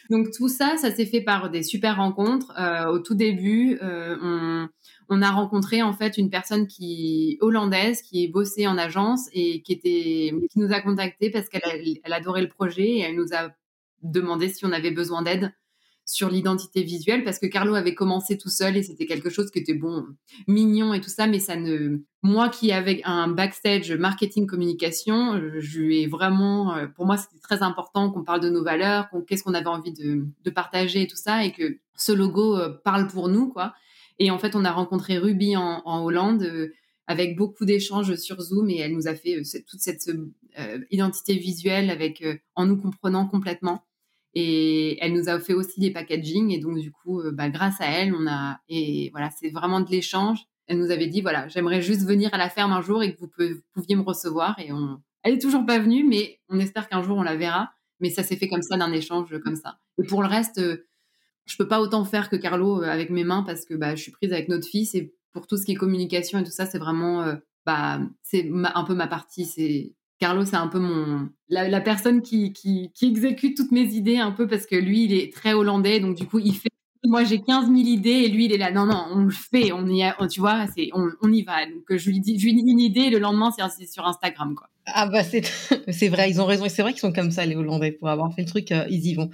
Donc 0.10 0.32
tout 0.32 0.50
ça, 0.50 0.76
ça 0.78 0.92
s'est 0.92 1.06
fait 1.06 1.22
par 1.22 1.50
des 1.50 1.64
super 1.64 1.98
rencontres. 1.98 2.52
Euh, 2.60 2.88
au 2.88 3.00
tout 3.00 3.16
début, 3.16 3.78
euh, 3.82 4.68
on 5.10 5.22
a 5.22 5.32
rencontré 5.32 5.82
en 5.82 5.94
fait 5.94 6.18
une 6.18 6.30
personne 6.30 6.68
qui 6.68 7.38
hollandaise 7.42 8.02
qui 8.02 8.28
bossait 8.28 8.68
en 8.68 8.78
agence 8.78 9.30
et 9.34 9.62
qui 9.62 9.74
était 9.74 10.34
qui 10.50 10.60
nous 10.60 10.74
a 10.74 10.82
contacté 10.82 11.30
parce 11.30 11.48
qu'elle 11.48 11.62
elle 12.04 12.14
adorait 12.14 12.42
le 12.42 12.50
projet 12.50 12.88
et 12.88 13.00
elle 13.02 13.16
nous 13.16 13.34
a 13.34 13.50
demandé 14.04 14.50
si 14.50 14.66
on 14.66 14.72
avait 14.72 14.92
besoin 14.92 15.22
d'aide 15.22 15.54
sur 16.12 16.30
l'identité 16.30 16.84
visuelle 16.84 17.24
parce 17.24 17.40
que 17.40 17.48
Carlo 17.48 17.76
avait 17.76 17.96
commencé 17.96 18.38
tout 18.38 18.50
seul 18.50 18.76
et 18.78 18.84
c'était 18.84 19.06
quelque 19.06 19.30
chose 19.30 19.50
qui 19.50 19.60
était 19.60 19.74
bon 19.74 20.06
mignon 20.48 20.94
et 20.94 21.02
tout 21.02 21.10
ça 21.10 21.28
mais 21.28 21.40
ça 21.40 21.56
ne 21.56 22.00
moi 22.22 22.50
qui 22.50 22.72
avais 22.72 23.02
un 23.06 23.28
backstage 23.28 23.92
marketing 23.94 24.46
communication 24.46 25.42
je 25.60 25.80
lui 25.80 26.02
ai 26.02 26.08
vraiment 26.08 26.76
euh, 26.76 26.88
pour 26.88 27.06
moi 27.06 27.18
c'était 27.18 27.40
très 27.42 27.64
important 27.64 28.12
qu'on 28.12 28.24
parle 28.24 28.42
de 28.42 28.50
nos 28.50 28.64
valeurs 28.64 29.10
qu'est-ce 29.28 29.44
qu'on 29.44 29.54
avait 29.54 29.68
envie 29.68 29.94
de, 29.94 30.26
de 30.44 30.50
partager 30.50 31.04
et 31.04 31.08
tout 31.08 31.18
ça 31.18 31.46
et 31.46 31.52
que 31.52 31.78
ce 31.96 32.12
logo 32.12 32.58
euh, 32.58 32.70
parle 32.84 33.08
pour 33.08 33.30
nous 33.30 33.48
quoi 33.48 33.74
et 34.20 34.30
en 34.30 34.38
fait, 34.38 34.56
on 34.56 34.66
a 34.66 34.72
rencontré 34.72 35.18
Ruby 35.18 35.58
en, 35.58 36.04
Hollande 36.04 36.44
euh, 36.44 36.76
avec 37.08 37.36
beaucoup 37.36 37.66
d'échanges 37.66 38.14
sur 38.18 38.40
Zoom 38.40 38.70
et 38.70 38.78
elle 38.78 38.94
nous 38.94 39.08
a 39.08 39.16
fait 39.16 39.42
toute 39.68 39.80
cette 39.80 40.12
identité 40.92 41.34
visuelle 41.38 41.90
avec 41.90 42.24
en 42.56 42.68
nous 42.68 42.78
comprenant 42.78 43.26
complètement. 43.26 43.84
Et 44.34 44.98
elle 45.04 45.14
nous 45.14 45.28
a 45.28 45.40
fait 45.40 45.54
aussi 45.54 45.80
des 45.80 45.92
packaging 45.92 46.52
et 46.52 46.60
donc 46.60 46.78
du 46.80 46.92
coup, 46.92 47.22
bah, 47.34 47.50
grâce 47.50 47.82
à 47.82 47.86
elle, 47.86 48.14
on 48.16 48.28
a 48.28 48.60
et 48.70 49.10
voilà, 49.12 49.30
c'est 49.30 49.50
vraiment 49.50 49.82
de 49.82 49.92
l'échange. 49.92 50.40
Elle 50.68 50.78
nous 50.78 50.92
avait 50.92 51.08
dit 51.08 51.22
voilà, 51.22 51.48
j'aimerais 51.50 51.82
juste 51.82 52.08
venir 52.08 52.34
à 52.34 52.38
la 52.38 52.50
ferme 52.50 52.72
un 52.72 52.82
jour 52.82 53.04
et 53.04 53.14
que 53.14 53.20
vous 53.20 53.62
pouviez 53.74 53.96
me 53.96 54.04
recevoir 54.04 54.58
et 54.60 54.72
on, 54.72 55.02
elle 55.24 55.36
est 55.36 55.42
toujours 55.42 55.66
pas 55.66 55.80
venue, 55.80 56.04
mais 56.04 56.40
on 56.50 56.60
espère 56.60 56.90
qu'un 56.90 57.04
jour 57.04 57.18
on 57.18 57.24
la 57.24 57.36
verra. 57.36 57.72
Mais 58.00 58.10
ça 58.10 58.24
s'est 58.24 58.36
fait 58.36 58.48
comme 58.48 58.64
ça, 58.64 58.78
d'un 58.78 58.92
échange 58.92 59.38
comme 59.44 59.56
ça. 59.56 59.78
Et 60.00 60.04
pour 60.04 60.24
le 60.24 60.28
reste, 60.28 60.58
euh, 60.58 60.88
je 61.46 61.56
peux 61.56 61.68
pas 61.68 61.80
autant 61.80 62.04
faire 62.04 62.30
que 62.30 62.36
Carlo 62.36 62.82
euh, 62.82 62.88
avec 62.88 63.12
mes 63.12 63.24
mains 63.24 63.44
parce 63.44 63.64
que 63.64 63.76
bah, 63.76 63.96
je 63.96 64.02
suis 64.02 64.12
prise 64.12 64.34
avec 64.34 64.50
notre 64.50 64.68
fils. 64.68 64.96
Et 64.96 65.14
pour 65.34 65.46
tout 65.46 65.58
ce 65.58 65.66
qui 65.66 65.74
est 65.74 65.76
communication 65.76 66.40
et 66.40 66.44
tout 66.44 66.52
ça, 66.52 66.66
c'est 66.66 66.80
vraiment, 66.80 67.22
euh, 67.22 67.36
bah, 67.66 68.02
c'est 68.24 68.50
un 68.52 68.84
peu 68.84 68.96
ma 68.96 69.08
partie. 69.08 69.46
C'est 69.46 69.94
Carlo, 70.22 70.46
c'est 70.46 70.56
un 70.56 70.68
peu 70.68 70.78
mon 70.78 71.30
la, 71.50 71.82
personne 71.82 72.22
qui, 72.22 72.54
qui, 72.54 72.92
exécute 73.02 73.58
toutes 73.58 73.72
mes 73.72 73.86
idées 73.96 74.18
un 74.18 74.32
peu 74.32 74.48
parce 74.48 74.68
que 74.68 74.76
lui, 74.76 75.06
il 75.06 75.14
est 75.14 75.34
très 75.34 75.54
hollandais, 75.54 76.00
donc 76.00 76.16
du 76.16 76.28
coup, 76.28 76.38
il 76.38 76.56
fait 76.56 76.70
moi 77.04 77.24
j'ai 77.24 77.42
15 77.42 77.66
000 77.66 77.78
idées 77.78 78.10
et 78.10 78.28
lui 78.28 78.46
il 78.46 78.54
est 78.54 78.60
là. 78.60 78.70
Non 78.70 78.86
non 78.86 79.08
on 79.10 79.24
le 79.24 79.32
fait 79.32 79.72
on 79.72 79.88
y 79.88 80.04
a, 80.04 80.16
tu 80.28 80.40
vois 80.40 80.68
c'est 80.76 80.90
on, 80.94 81.08
on, 81.24 81.34
y 81.34 81.42
va. 81.42 81.66
Donc 81.66 81.98
je 81.98 82.10
lui 82.12 82.20
dis 82.20 82.34
une 82.34 82.80
idée 82.80 83.02
et 83.02 83.10
le 83.10 83.18
lendemain 83.18 83.50
c'est 83.52 83.88
sur 83.88 84.06
Instagram 84.06 84.54
quoi. 84.54 84.70
Ah 84.86 85.08
bah 85.08 85.24
c'est 85.24 85.42
c'est 85.92 86.10
vrai 86.10 86.30
ils 86.30 86.40
ont 86.40 86.46
raison. 86.46 86.66
C'est 86.70 86.84
vrai 86.84 86.92
qu'ils 86.92 87.02
sont 87.02 87.12
comme 87.12 87.32
ça 87.32 87.44
les 87.48 87.56
Hollandais 87.56 87.92
pour 87.92 88.08
avoir 88.08 88.32
fait 88.36 88.44
le 88.44 88.48
truc 88.48 88.72
euh, 88.72 88.86
ils 88.92 89.08
y 89.08 89.16
vont. 89.16 89.32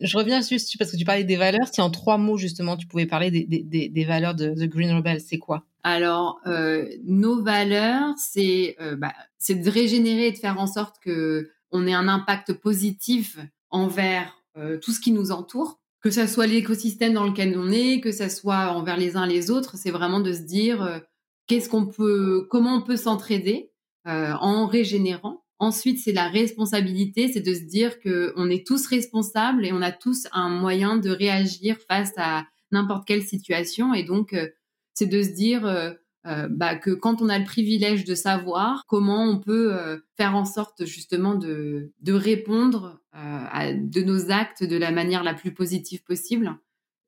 Je 0.00 0.18
reviens 0.18 0.40
juste 0.40 0.76
parce 0.76 0.90
que 0.90 0.96
tu 0.96 1.04
parlais 1.04 1.22
des 1.22 1.36
valeurs. 1.36 1.68
Si 1.72 1.80
en 1.80 1.90
trois 1.90 2.18
mots 2.18 2.36
justement 2.36 2.76
tu 2.76 2.88
pouvais 2.88 3.06
parler 3.06 3.30
des, 3.30 3.44
des, 3.44 3.88
des 3.88 4.04
valeurs 4.04 4.34
de 4.34 4.48
The 4.48 4.68
Green 4.68 4.90
Rebel. 4.90 5.20
C'est 5.20 5.38
quoi? 5.38 5.64
Alors 5.86 6.40
euh, 6.48 6.84
nos 7.04 7.44
valeurs 7.44 8.12
c'est 8.18 8.74
euh, 8.80 8.96
bah, 8.96 9.14
c'est 9.38 9.54
de 9.54 9.70
régénérer 9.70 10.26
et 10.26 10.32
de 10.32 10.36
faire 10.36 10.58
en 10.58 10.66
sorte 10.66 10.96
que 11.00 11.48
on 11.70 11.86
ait 11.86 11.94
un 11.94 12.08
impact 12.08 12.54
positif 12.54 13.38
envers 13.70 14.36
euh, 14.56 14.78
tout 14.78 14.90
ce 14.90 14.98
qui 14.98 15.12
nous 15.12 15.30
entoure 15.30 15.78
que 16.02 16.10
ça 16.10 16.26
soit 16.26 16.48
l'écosystème 16.48 17.12
dans 17.12 17.24
lequel 17.24 17.56
on 17.56 17.70
est, 17.70 18.00
que 18.00 18.10
ça 18.10 18.28
soit 18.28 18.72
envers 18.72 18.96
les 18.96 19.16
uns 19.16 19.26
les 19.26 19.50
autres, 19.50 19.76
c'est 19.76 19.92
vraiment 19.92 20.18
de 20.20 20.32
se 20.32 20.42
dire 20.42 21.02
qu'est-ce 21.46 21.68
qu'on 21.68 21.86
peut, 21.86 22.46
comment 22.48 22.76
on 22.76 22.82
peut 22.82 22.96
s'entraider 22.96 23.72
en 24.04 24.68
régénérant. 24.68 25.42
Ensuite, 25.58 25.98
c'est 25.98 26.12
la 26.12 26.28
responsabilité, 26.28 27.26
c'est 27.26 27.40
de 27.40 27.54
se 27.54 27.64
dire 27.64 27.98
que 27.98 28.32
on 28.36 28.48
est 28.50 28.64
tous 28.64 28.86
responsables 28.86 29.66
et 29.66 29.72
on 29.72 29.82
a 29.82 29.90
tous 29.90 30.28
un 30.30 30.48
moyen 30.48 30.96
de 30.96 31.10
réagir 31.10 31.76
face 31.88 32.12
à 32.18 32.46
n'importe 32.70 33.04
quelle 33.04 33.24
situation. 33.24 33.92
Et 33.92 34.04
donc, 34.04 34.32
c'est 34.96 35.06
de 35.06 35.22
se 35.22 35.30
dire 35.30 35.96
euh, 36.26 36.48
bah, 36.50 36.74
que 36.74 36.90
quand 36.90 37.22
on 37.22 37.28
a 37.28 37.38
le 37.38 37.44
privilège 37.44 38.04
de 38.04 38.16
savoir 38.16 38.84
comment 38.88 39.24
on 39.24 39.38
peut 39.38 39.72
euh, 39.74 39.98
faire 40.16 40.34
en 40.34 40.44
sorte 40.44 40.84
justement 40.84 41.36
de, 41.36 41.92
de 42.00 42.12
répondre 42.12 43.00
euh, 43.14 43.18
à 43.18 43.72
de 43.72 44.00
nos 44.00 44.32
actes 44.32 44.64
de 44.64 44.76
la 44.76 44.90
manière 44.90 45.22
la 45.22 45.34
plus 45.34 45.54
positive 45.54 46.02
possible. 46.02 46.56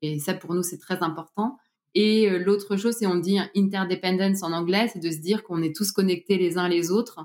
Et 0.03 0.20
ça, 0.20 0.35
pour 0.35 0.55
nous, 0.55 0.62
c'est 0.62 0.79
très 0.79 1.03
important. 1.03 1.57
Et 1.94 2.31
l'autre 2.38 2.77
chose, 2.77 2.94
c'est 2.96 3.07
on 3.07 3.16
dit 3.16 3.40
interdependence 3.57 4.44
en 4.44 4.53
anglais, 4.53 4.88
c'est 4.92 5.03
de 5.03 5.11
se 5.11 5.18
dire 5.18 5.42
qu'on 5.42 5.62
est 5.62 5.74
tous 5.74 5.90
connectés 5.90 6.37
les 6.37 6.57
uns 6.57 6.68
les 6.68 6.92
autres 6.92 7.18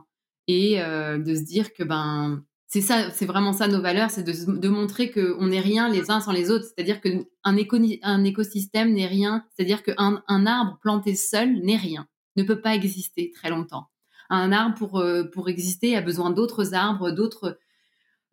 et 0.47 0.77
de 0.77 1.35
se 1.35 1.43
dire 1.43 1.73
que 1.73 1.83
ben 1.83 2.43
c'est 2.73 2.81
ça, 2.81 3.11
c'est 3.11 3.27
vraiment 3.27 3.53
ça 3.53 3.67
nos 3.67 3.83
valeurs, 3.83 4.09
c'est 4.09 4.23
de, 4.23 4.59
de, 4.59 4.67
montrer 4.67 5.11
qu'on 5.11 5.45
n'est 5.45 5.59
rien 5.59 5.89
les 5.89 6.09
uns 6.09 6.19
sans 6.19 6.31
les 6.31 6.49
autres. 6.49 6.65
C'est-à-dire 6.65 7.01
qu'un 7.01 7.23
un 7.43 8.23
écosystème 8.23 8.93
n'est 8.93 9.05
rien. 9.05 9.45
C'est-à-dire 9.51 9.83
qu'un 9.83 10.23
un 10.27 10.45
arbre 10.47 10.79
planté 10.81 11.13
seul 11.13 11.59
n'est 11.59 11.77
rien, 11.77 12.07
ne 12.35 12.41
peut 12.41 12.61
pas 12.61 12.73
exister 12.73 13.31
très 13.35 13.51
longtemps. 13.51 13.89
Un 14.31 14.51
arbre 14.51 14.75
pour 14.75 14.97
euh, 15.01 15.45
exister 15.45 15.95
a 15.95 16.01
besoin 16.01 16.31
d'autres 16.31 16.73
arbres, 16.73 17.11
d'autres 17.11 17.59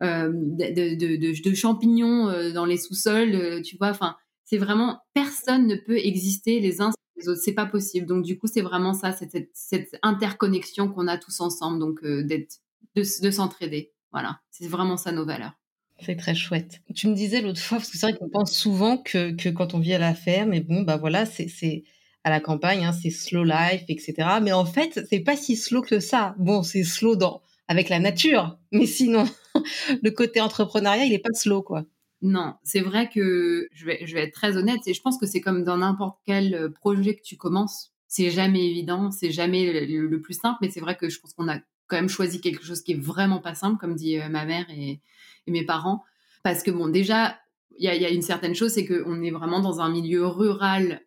euh, 0.01 0.31
de, 0.33 1.53
champignons 1.53 2.27
euh, 2.27 2.51
dans 2.51 2.65
les 2.65 2.77
sous-sols. 2.77 3.61
tu 3.61 3.77
vois, 3.77 3.89
enfin, 3.89 4.15
c'est 4.43 4.57
vraiment 4.57 5.01
personne 5.13 5.67
ne 5.67 5.75
peut 5.75 5.99
exister 5.99 6.59
les 6.59 6.81
uns 6.81 6.89
sans 6.89 6.97
les 7.15 7.29
autres. 7.29 7.41
C'est 7.43 7.53
pas 7.53 7.67
possible. 7.67 8.07
Donc 8.07 8.23
du 8.23 8.39
coup, 8.39 8.47
c'est 8.47 8.63
vraiment 8.63 8.95
ça, 8.95 9.11
cette, 9.11 9.51
cette 9.53 9.99
interconnexion 10.01 10.91
qu'on 10.91 11.07
a 11.07 11.19
tous 11.19 11.41
ensemble. 11.41 11.77
Donc 11.77 12.03
d'être 12.03 12.55
de 12.95 13.29
s'entraider. 13.29 13.93
Voilà, 14.11 14.39
c'est 14.49 14.67
vraiment 14.67 14.97
ça 14.97 15.11
nos 15.11 15.25
valeurs. 15.25 15.53
C'est 15.99 16.15
très 16.15 16.33
chouette. 16.33 16.81
Tu 16.95 17.07
me 17.07 17.13
disais 17.13 17.41
l'autre 17.41 17.61
fois, 17.61 17.77
parce 17.77 17.89
que 17.89 17.97
c'est 17.97 18.07
vrai 18.07 18.17
qu'on 18.17 18.29
pense 18.29 18.51
souvent 18.51 18.97
que, 18.97 19.31
que, 19.31 19.49
quand 19.49 19.73
on 19.73 19.79
vit 19.79 19.93
à 19.93 19.99
la 19.99 20.15
ferme, 20.15 20.53
et 20.53 20.61
bon, 20.61 20.81
bah 20.81 20.97
voilà, 20.97 21.25
c'est 21.25 21.83
à 22.23 22.29
la 22.29 22.39
campagne, 22.39 22.85
hein, 22.85 22.93
c'est 22.93 23.09
slow 23.09 23.43
life, 23.43 23.83
etc. 23.87 24.39
Mais 24.41 24.51
en 24.51 24.65
fait, 24.65 25.05
c'est 25.09 25.19
pas 25.19 25.35
si 25.35 25.55
slow 25.55 25.81
que 25.81 25.99
ça. 25.99 26.35
Bon, 26.37 26.63
c'est 26.63 26.83
slow 26.83 27.15
dans 27.15 27.41
avec 27.67 27.87
la 27.87 27.99
nature, 27.99 28.57
mais 28.71 28.85
sinon, 28.85 29.25
le 30.03 30.09
côté 30.09 30.41
entrepreneuriat, 30.41 31.05
il 31.05 31.13
est 31.13 31.19
pas 31.19 31.33
slow, 31.33 31.61
quoi. 31.61 31.85
Non, 32.21 32.55
c'est 32.63 32.81
vrai 32.81 33.09
que 33.09 33.67
je 33.73 33.85
vais, 33.85 34.05
je 34.05 34.13
vais 34.13 34.23
être 34.23 34.33
très 34.33 34.57
honnête, 34.57 34.81
et 34.87 34.93
je 34.93 35.01
pense 35.01 35.17
que 35.17 35.25
c'est 35.25 35.41
comme 35.41 35.63
dans 35.63 35.77
n'importe 35.77 36.19
quel 36.25 36.53
euh, 36.53 36.69
projet 36.69 37.15
que 37.15 37.21
tu 37.21 37.37
commences. 37.37 37.93
C'est 38.07 38.29
jamais 38.29 38.67
évident, 38.67 39.09
c'est 39.09 39.31
jamais 39.31 39.85
le 39.85 40.21
plus 40.21 40.33
simple, 40.33 40.57
mais 40.61 40.69
c'est 40.69 40.81
vrai 40.81 40.97
que 40.97 41.09
je 41.09 41.19
pense 41.19 41.33
qu'on 41.33 41.47
a 41.47 41.59
quand 41.91 41.97
même 41.97 42.09
choisi 42.09 42.39
quelque 42.39 42.63
chose 42.63 42.81
qui 42.81 42.93
est 42.93 42.99
vraiment 42.99 43.39
pas 43.39 43.53
simple, 43.53 43.77
comme 43.77 43.95
dit 43.95 44.17
euh, 44.17 44.29
ma 44.29 44.45
mère 44.45 44.65
et, 44.69 45.01
mes 45.47 45.65
parents. 45.65 46.05
Parce 46.43 46.63
que 46.63 46.71
bon, 46.71 46.87
déjà, 46.87 47.37
il 47.77 47.83
y 47.83 48.05
a, 48.05 48.09
une 48.09 48.21
certaine 48.21 48.55
chose, 48.55 48.71
c'est 48.71 48.87
qu'on 48.87 49.21
est 49.21 49.31
vraiment 49.31 49.59
dans 49.59 49.81
un 49.81 49.89
milieu 49.89 50.25
rural 50.25 51.01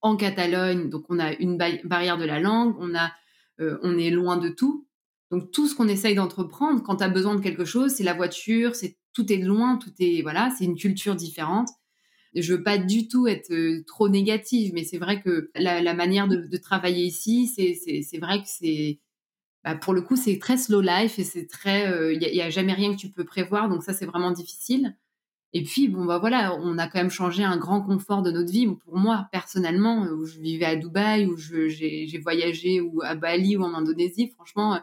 en 0.00 0.16
Catalogne, 0.16 0.88
donc 0.88 1.06
on 1.08 1.18
a 1.18 1.32
une 1.32 1.56
barrière 1.56 2.18
de 2.18 2.24
la 2.24 2.38
langue, 2.38 2.76
on 2.78 2.94
a, 2.94 3.10
euh, 3.58 3.78
on 3.82 3.98
est 3.98 4.10
loin 4.10 4.36
de 4.36 4.48
tout. 4.48 4.86
Donc 5.32 5.50
tout 5.50 5.66
ce 5.66 5.74
qu'on 5.74 5.88
essaye 5.88 6.14
d'entreprendre, 6.14 6.84
quand 6.84 6.96
tu 6.96 7.04
as 7.04 7.08
besoin 7.08 7.34
de 7.34 7.40
quelque 7.40 7.64
chose, 7.64 7.90
c'est 7.90 8.04
la 8.04 8.14
voiture, 8.14 8.76
c'est 8.76 8.96
tout 9.12 9.32
est 9.32 9.38
loin, 9.38 9.76
tout 9.76 9.92
est 9.98 10.22
voilà, 10.22 10.50
c'est 10.56 10.64
une 10.64 10.76
culture 10.76 11.16
différente. 11.16 11.68
Je 12.32 12.54
veux 12.54 12.62
pas 12.62 12.78
du 12.78 13.08
tout 13.08 13.26
être 13.26 13.52
euh, 13.52 13.82
trop 13.88 14.08
négative, 14.08 14.70
mais 14.72 14.84
c'est 14.84 14.98
vrai 14.98 15.20
que 15.20 15.50
la, 15.56 15.94
manière 15.94 16.28
de, 16.28 16.36
de, 16.36 16.56
travailler 16.58 17.04
ici, 17.04 17.48
c'est 17.48 18.18
vrai 18.18 18.40
que 18.40 18.48
c'est 18.48 19.00
bah, 19.64 19.74
pour 19.74 19.92
le 19.92 20.02
coup, 20.02 20.16
c'est 20.16 20.38
très 20.38 20.56
slow 20.56 20.80
life 20.80 21.18
et 21.18 21.24
c'est 21.24 21.46
très, 21.46 21.82
il 21.84 21.92
euh, 21.92 22.16
n'y 22.16 22.40
a, 22.40 22.50
jamais 22.50 22.74
rien 22.74 22.92
que 22.94 22.98
tu 23.00 23.10
peux 23.10 23.24
prévoir, 23.24 23.68
donc 23.68 23.82
ça 23.82 23.92
c'est 23.92 24.06
vraiment 24.06 24.30
difficile. 24.30 24.96
Et 25.54 25.62
puis 25.64 25.88
bon 25.88 26.04
bah 26.04 26.18
voilà, 26.18 26.54
on 26.60 26.76
a 26.78 26.88
quand 26.88 26.98
même 26.98 27.10
changé 27.10 27.42
un 27.42 27.56
grand 27.56 27.82
confort 27.82 28.22
de 28.22 28.30
notre 28.30 28.52
vie. 28.52 28.66
Pour 28.66 28.96
moi 28.96 29.28
personnellement, 29.32 30.02
où 30.02 30.26
je 30.26 30.38
vivais 30.38 30.66
à 30.66 30.76
Dubaï, 30.76 31.26
où 31.26 31.36
j'ai 31.38 32.20
voyagé, 32.22 32.80
à 33.02 33.14
Bali 33.14 33.56
ou 33.56 33.62
en 33.62 33.74
Indonésie, 33.74 34.28
franchement, 34.28 34.74
euh, 34.74 34.78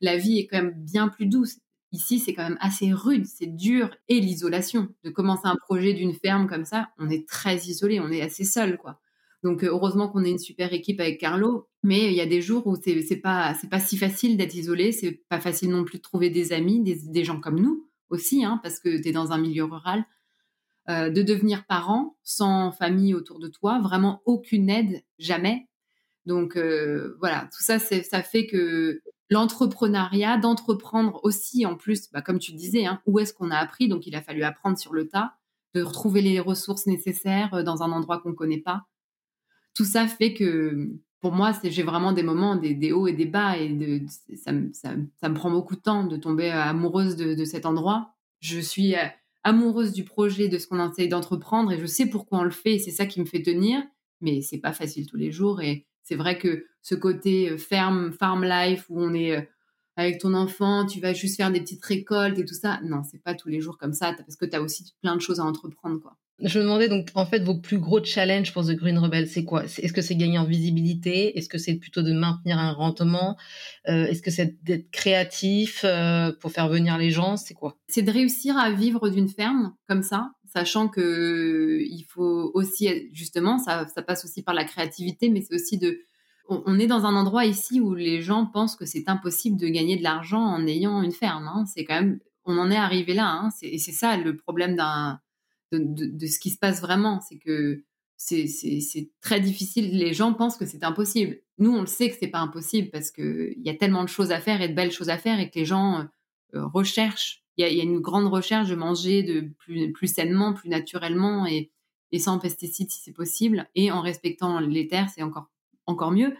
la 0.00 0.16
vie 0.16 0.38
est 0.38 0.46
quand 0.46 0.58
même 0.62 0.74
bien 0.76 1.08
plus 1.08 1.26
douce. 1.26 1.58
Ici, 1.92 2.18
c'est 2.20 2.34
quand 2.34 2.44
même 2.44 2.58
assez 2.60 2.92
rude, 2.92 3.26
c'est 3.26 3.46
dur 3.46 3.90
et 4.08 4.20
l'isolation. 4.20 4.88
De 5.04 5.10
commencer 5.10 5.46
un 5.46 5.56
projet 5.56 5.92
d'une 5.94 6.14
ferme 6.14 6.46
comme 6.48 6.64
ça, 6.64 6.90
on 6.98 7.10
est 7.10 7.28
très 7.28 7.56
isolé, 7.56 8.00
on 8.00 8.10
est 8.10 8.22
assez 8.22 8.44
seul 8.44 8.78
quoi. 8.78 9.00
Donc 9.42 9.62
euh, 9.62 9.68
heureusement 9.68 10.08
qu'on 10.08 10.24
est 10.24 10.30
une 10.30 10.38
super 10.38 10.72
équipe 10.72 11.00
avec 11.00 11.20
Carlo, 11.20 11.68
mais 11.82 12.06
il 12.06 12.14
y 12.14 12.20
a 12.20 12.26
des 12.26 12.42
jours 12.42 12.66
où 12.66 12.76
c'est 12.76 13.02
c'est 13.02 13.20
pas 13.20 13.54
pas 13.70 13.80
si 13.80 13.96
facile 13.96 14.36
d'être 14.36 14.54
isolé, 14.54 14.92
c'est 14.92 15.22
pas 15.28 15.40
facile 15.40 15.70
non 15.70 15.84
plus 15.84 15.98
de 15.98 16.02
trouver 16.02 16.30
des 16.30 16.52
amis, 16.52 16.82
des, 16.82 17.24
gens 17.24 17.40
comme 17.40 17.60
nous 17.60 17.88
aussi, 18.10 18.44
hein, 18.44 18.60
parce 18.62 18.80
que 18.80 19.00
tu 19.00 19.08
es 19.08 19.12
dans 19.12 19.32
un 19.32 19.38
milieu 19.38 19.64
rural. 19.64 20.04
Euh, 20.88 21.10
de 21.10 21.20
devenir 21.20 21.66
parent 21.66 22.16
sans 22.22 22.70
famille 22.70 23.12
autour 23.12 23.40
de 23.40 23.48
toi, 23.48 23.80
vraiment 23.80 24.22
aucune 24.24 24.70
aide, 24.70 25.02
jamais. 25.18 25.68
Donc 26.26 26.56
euh, 26.56 27.16
voilà, 27.18 27.48
tout 27.52 27.60
ça, 27.60 27.80
ça 27.80 28.22
fait 28.22 28.46
que 28.46 29.00
l'entrepreneuriat, 29.28 30.38
d'entreprendre 30.38 31.18
aussi 31.24 31.66
en 31.66 31.74
plus, 31.74 32.08
bah, 32.12 32.22
comme 32.22 32.38
tu 32.38 32.52
disais, 32.52 32.86
hein, 32.86 33.00
où 33.04 33.18
est-ce 33.18 33.34
qu'on 33.34 33.50
a 33.50 33.56
appris? 33.56 33.88
Donc 33.88 34.06
il 34.06 34.14
a 34.14 34.22
fallu 34.22 34.44
apprendre 34.44 34.78
sur 34.78 34.92
le 34.92 35.08
tas, 35.08 35.34
de 35.74 35.82
retrouver 35.82 36.20
les 36.20 36.38
ressources 36.38 36.86
nécessaires 36.86 37.64
dans 37.64 37.82
un 37.82 37.90
endroit 37.90 38.20
qu'on 38.20 38.30
ne 38.30 38.34
connaît 38.34 38.62
pas 38.62 38.86
tout 39.76 39.84
ça 39.84 40.08
fait 40.08 40.32
que 40.32 40.90
pour 41.20 41.32
moi, 41.32 41.52
j'ai 41.62 41.82
vraiment 41.82 42.12
des 42.12 42.22
moments, 42.22 42.56
des, 42.56 42.92
hauts 42.92 43.06
et 43.06 43.12
des 43.12 43.26
bas, 43.26 43.58
et 43.58 44.06
ça, 44.36 44.52
me 44.52 45.34
prend 45.34 45.50
beaucoup 45.50 45.76
de 45.76 45.80
temps 45.80 46.04
de 46.04 46.16
tomber 46.16 46.50
amoureuse 46.50 47.16
de, 47.16 47.44
cet 47.44 47.66
endroit. 47.66 48.14
Je 48.40 48.58
suis 48.58 48.94
euh, 48.94 49.04
amoureuse 49.44 49.92
du 49.92 50.04
projet, 50.04 50.48
de 50.48 50.58
ce 50.58 50.66
qu'on 50.66 50.90
essaye 50.90 51.08
d'entreprendre, 51.08 51.72
et 51.72 51.78
je 51.78 51.86
sais 51.86 52.06
pourquoi 52.06 52.38
on 52.38 52.44
le 52.44 52.50
fait, 52.50 52.74
et 52.74 52.78
c'est 52.78 52.90
ça 52.90 53.06
qui 53.06 53.20
me 53.20 53.26
fait 53.26 53.42
tenir, 53.42 53.82
mais 54.20 54.40
c'est 54.40 54.58
pas 54.58 54.72
facile 54.72 55.06
tous 55.06 55.16
les 55.16 55.32
jours, 55.32 55.60
et 55.60 55.86
c'est 56.02 56.16
vrai 56.16 56.38
que 56.38 56.66
ce 56.80 56.94
côté 56.94 57.50
euh, 57.50 57.58
ferme, 57.58 58.12
farm 58.12 58.44
life, 58.44 58.86
où 58.88 59.02
on 59.02 59.12
est 59.12 59.36
euh, 59.36 59.42
avec 59.96 60.20
ton 60.20 60.32
enfant, 60.32 60.86
tu 60.86 61.00
vas 61.00 61.12
juste 61.12 61.36
faire 61.36 61.50
des 61.50 61.60
petites 61.60 61.84
récoltes 61.84 62.38
et 62.38 62.44
tout 62.44 62.54
ça, 62.54 62.80
non, 62.84 63.02
c'est 63.02 63.22
pas 63.22 63.34
tous 63.34 63.48
les 63.48 63.60
jours 63.60 63.78
comme 63.78 63.94
ça, 63.94 64.12
parce 64.12 64.36
que 64.36 64.46
tu 64.46 64.54
as 64.54 64.62
aussi 64.62 64.94
plein 65.02 65.16
de 65.16 65.20
choses 65.20 65.40
à 65.40 65.44
entreprendre, 65.44 66.00
quoi. 66.00 66.16
Je 66.40 66.58
me 66.58 66.64
demandais 66.64 66.88
donc, 66.88 67.08
en 67.14 67.24
fait, 67.24 67.38
vos 67.38 67.54
plus 67.54 67.78
gros 67.78 68.04
challenges 68.04 68.52
pour 68.52 68.66
The 68.66 68.72
Green 68.72 68.98
Rebel, 68.98 69.26
c'est 69.26 69.44
quoi? 69.44 69.64
Est-ce 69.64 69.92
que 69.92 70.02
c'est 70.02 70.16
gagner 70.16 70.38
en 70.38 70.44
visibilité? 70.44 71.38
Est-ce 71.38 71.48
que 71.48 71.56
c'est 71.56 71.76
plutôt 71.76 72.02
de 72.02 72.12
maintenir 72.12 72.58
un 72.58 72.72
rendement? 72.72 73.38
Euh, 73.88 74.04
Est-ce 74.04 74.20
que 74.20 74.30
c'est 74.30 74.62
d'être 74.62 74.90
créatif 74.90 75.80
euh, 75.84 76.32
pour 76.38 76.52
faire 76.52 76.68
venir 76.68 76.98
les 76.98 77.10
gens? 77.10 77.38
C'est 77.38 77.54
quoi? 77.54 77.78
C'est 77.88 78.02
de 78.02 78.10
réussir 78.10 78.58
à 78.58 78.70
vivre 78.70 79.08
d'une 79.08 79.30
ferme 79.30 79.74
comme 79.88 80.02
ça, 80.02 80.32
sachant 80.44 80.88
que 80.88 81.80
il 81.80 82.02
faut 82.02 82.50
aussi, 82.52 83.08
justement, 83.14 83.56
ça, 83.58 83.86
passe 84.06 84.26
aussi 84.26 84.42
par 84.42 84.54
la 84.54 84.64
créativité, 84.64 85.30
mais 85.30 85.40
c'est 85.40 85.54
aussi 85.54 85.78
de... 85.78 86.00
On, 86.48 86.78
est 86.78 86.86
dans 86.86 87.06
un 87.06 87.16
endroit 87.16 87.44
ici 87.46 87.80
où 87.80 87.94
les 87.94 88.20
gens 88.20 88.46
pensent 88.46 88.76
que 88.76 88.84
c'est 88.86 89.08
impossible 89.08 89.58
de 89.58 89.66
gagner 89.66 89.96
de 89.96 90.02
l'argent 90.02 90.42
en 90.42 90.64
ayant 90.66 91.02
une 91.02 91.12
ferme. 91.12 91.48
Hein. 91.48 91.64
C'est 91.66 91.84
quand 91.84 91.94
même... 91.94 92.20
On 92.44 92.58
en 92.58 92.70
est 92.70 92.76
arrivé 92.76 93.14
là. 93.14 93.26
Hein. 93.26 93.48
Et 93.62 93.78
c'est 93.78 93.90
ça 93.90 94.16
le 94.16 94.36
problème 94.36 94.76
d'un 94.76 95.18
de, 95.72 96.26
ce 96.26 96.38
qui 96.38 96.50
se 96.50 96.58
passe 96.58 96.80
vraiment. 96.80 97.20
C'est 97.20 97.38
que 97.38 97.84
c'est 98.16 99.10
très 99.20 99.40
difficile. 99.40 99.96
Les 99.96 100.14
gens 100.14 100.32
pensent 100.32 100.56
que 100.56 100.66
c'est 100.66 100.84
impossible. 100.84 101.38
Nous, 101.58 101.70
on 101.70 101.80
le 101.80 101.86
sait 101.86 102.10
que 102.10 102.16
c'est 102.18 102.28
pas 102.28 102.40
impossible 102.40 102.90
parce 102.90 103.10
qu'il 103.10 103.54
y 103.58 103.70
a 103.70 103.74
tellement 103.74 104.04
de 104.04 104.08
choses 104.08 104.30
à 104.30 104.40
faire 104.40 104.62
et 104.62 104.68
de 104.68 104.74
belles 104.74 104.92
choses 104.92 105.10
à 105.10 105.18
faire 105.18 105.40
et 105.40 105.50
que 105.50 105.58
les 105.58 105.64
gens 105.64 106.06
euh, 106.54 106.66
recherchent 106.66 107.46
il 107.56 107.66
y, 107.66 107.80
a, 107.80 107.82
une 107.82 108.00
grande 108.00 108.26
recherche 108.26 108.68
de 108.68 108.74
manger 108.74 109.22
de 109.22 109.48
plus, 109.58 110.06
sainement, 110.06 110.52
plus 110.52 110.68
naturellement 110.68 111.46
et, 111.46 111.70
sans 112.18 112.38
pesticides 112.38 112.90
si 112.90 113.00
c'est 113.02 113.12
possible, 113.12 113.68
et 113.74 113.90
en 113.90 114.00
respectant 114.00 114.58
les 114.58 114.88
terres, 114.88 115.10
c'est 115.14 115.22
encore, 115.22 115.50
encore 115.84 116.12
mieux. 116.12 116.34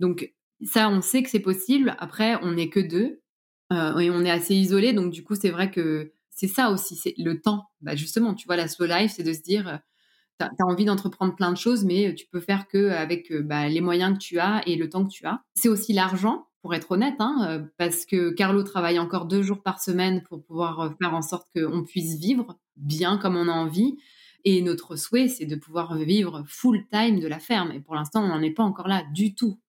Donc 0.00 0.32
ça, 0.64 0.88
on 0.88 1.02
sait 1.02 1.22
que 1.22 1.28
c'est 1.28 1.40
possible. 1.40 1.96
Après, 1.98 2.36
on 2.42 2.52
n'est 2.52 2.70
que 2.70 2.80
deux 2.80 3.20
euh, 3.74 3.98
et 3.98 4.10
on 4.10 4.24
est 4.24 4.30
assez 4.30 4.54
isolés, 4.54 4.94
donc 4.94 5.12
du 5.12 5.22
coup, 5.22 5.34
c'est 5.34 5.50
vrai 5.50 5.70
que 5.70 6.12
c'est 6.34 6.48
ça 6.48 6.70
aussi, 6.70 6.96
c'est 6.96 7.14
le 7.18 7.40
temps. 7.40 7.64
Bah, 7.80 7.94
justement, 7.94 8.34
tu 8.34 8.46
vois, 8.46 8.56
la 8.56 8.68
slow 8.68 8.86
life, 8.86 9.12
c'est 9.14 9.22
de 9.22 9.32
se 9.32 9.42
dire, 9.42 9.80
tu 10.40 10.46
as, 10.46 10.66
envie 10.66 10.84
d'entreprendre 10.84 11.36
plein 11.36 11.52
de 11.52 11.56
choses, 11.56 11.84
mais 11.84 12.14
tu 12.14 12.26
peux 12.26 12.40
faire 12.40 12.66
que 12.66 12.90
avec 12.90 13.32
bah, 13.32 13.68
les 13.68 13.80
moyens 13.80 14.14
que 14.14 14.22
tu 14.22 14.38
as 14.38 14.62
et 14.66 14.76
le 14.76 14.88
temps 14.88 15.04
que 15.04 15.12
tu 15.12 15.26
as. 15.26 15.42
C'est 15.54 15.68
aussi 15.68 15.92
l'argent 15.92 16.48
pour 16.62 16.74
être 16.74 16.92
honnête, 16.92 17.16
hein, 17.18 17.46
euh, 17.48 17.62
parce 17.76 18.06
que 18.06 18.30
Carlo 18.30 18.62
travaille 18.62 18.98
encore 18.98 19.26
deux 19.26 19.42
jours 19.42 19.62
par 19.62 19.82
semaine 19.82 20.22
pour 20.22 20.42
pouvoir 20.42 20.80
euh, 20.80 20.90
faire 21.00 21.12
en 21.12 21.22
sorte 21.22 21.48
qu'on 21.54 21.82
puisse 21.82 22.18
vivre 22.18 22.56
bien 22.76 23.18
comme 23.18 23.36
on 23.36 23.48
a 23.48 23.52
envie. 23.52 23.98
Et 24.44 24.62
notre 24.62 24.96
souhait, 24.96 25.28
c'est 25.28 25.46
de 25.46 25.56
pouvoir 25.56 25.96
vivre 25.96 26.44
full 26.46 26.86
time 26.90 27.20
de 27.20 27.28
la 27.28 27.40
ferme. 27.40 27.72
Et 27.72 27.80
pour 27.80 27.94
l'instant, 27.94 28.24
on 28.24 28.28
n'en 28.28 28.42
est 28.42 28.52
pas 28.52 28.62
encore 28.62 28.88
là 28.88 29.04
du 29.12 29.34
tout. 29.34 29.60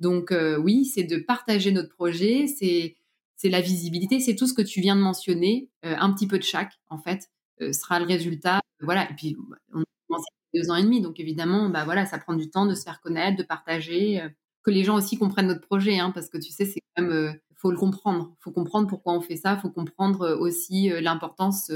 Donc 0.00 0.32
euh, 0.32 0.58
oui, 0.58 0.84
c'est 0.84 1.04
de 1.04 1.18
partager 1.18 1.72
notre 1.72 1.94
projet, 1.94 2.46
c'est 2.46 2.96
c'est 3.40 3.48
la 3.48 3.60
visibilité, 3.60 4.20
c'est 4.20 4.34
tout 4.34 4.46
ce 4.46 4.54
que 4.54 4.62
tu 4.62 4.80
viens 4.80 4.96
de 4.96 5.00
mentionner, 5.00 5.70
un 5.82 6.12
petit 6.12 6.26
peu 6.26 6.38
de 6.38 6.44
chaque 6.44 6.72
en 6.88 6.98
fait 6.98 7.30
sera 7.72 7.98
le 7.98 8.06
résultat. 8.06 8.60
Voilà. 8.80 9.10
Et 9.10 9.14
puis 9.14 9.36
on 9.72 9.80
a 9.80 9.84
commencé 10.08 10.26
deux 10.52 10.70
ans 10.70 10.76
et 10.76 10.82
demi, 10.82 11.00
donc 11.00 11.18
évidemment, 11.20 11.70
bah 11.70 11.84
voilà, 11.84 12.04
ça 12.04 12.18
prend 12.18 12.34
du 12.34 12.50
temps 12.50 12.66
de 12.66 12.74
se 12.74 12.82
faire 12.82 13.00
connaître, 13.00 13.38
de 13.38 13.42
partager 13.42 14.20
que 14.62 14.70
les 14.70 14.84
gens 14.84 14.96
aussi 14.96 15.18
comprennent 15.18 15.46
notre 15.46 15.66
projet, 15.66 15.98
hein, 15.98 16.10
parce 16.10 16.28
que 16.28 16.38
tu 16.38 16.52
sais, 16.52 16.64
c'est 16.64 16.80
quand 16.94 17.02
même, 17.02 17.12
euh, 17.12 17.32
faut 17.56 17.70
le 17.70 17.76
comprendre. 17.76 18.34
Faut 18.40 18.50
comprendre 18.50 18.86
pourquoi 18.86 19.14
on 19.14 19.20
fait 19.20 19.36
ça. 19.36 19.56
Faut 19.56 19.70
comprendre 19.70 20.22
euh, 20.22 20.36
aussi 20.36 20.90
euh, 20.90 21.00
l'importance 21.00 21.70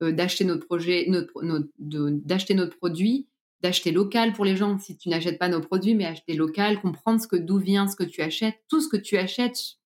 d'acheter 0.00 0.44
notre 0.44 0.66
projet, 0.66 1.06
d'acheter 1.38 2.54
notre 2.54 2.76
produit, 2.76 3.28
d'acheter 3.60 3.92
local 3.92 4.32
pour 4.32 4.44
les 4.44 4.56
gens. 4.56 4.76
Si 4.78 4.96
tu 4.96 5.08
n'achètes 5.08 5.38
pas 5.38 5.48
nos 5.48 5.60
produits, 5.60 5.94
mais 5.94 6.06
acheter 6.06 6.34
local, 6.34 6.80
comprendre 6.80 7.20
ce 7.20 7.28
que 7.28 7.36
d'où 7.36 7.58
vient 7.58 7.86
ce 7.86 7.94
que 7.94 8.02
tu 8.02 8.20
achètes, 8.20 8.56
tout 8.68 8.80
ce 8.80 8.88
que 8.88 8.96
tu 8.96 9.16
achètes, 9.16 9.78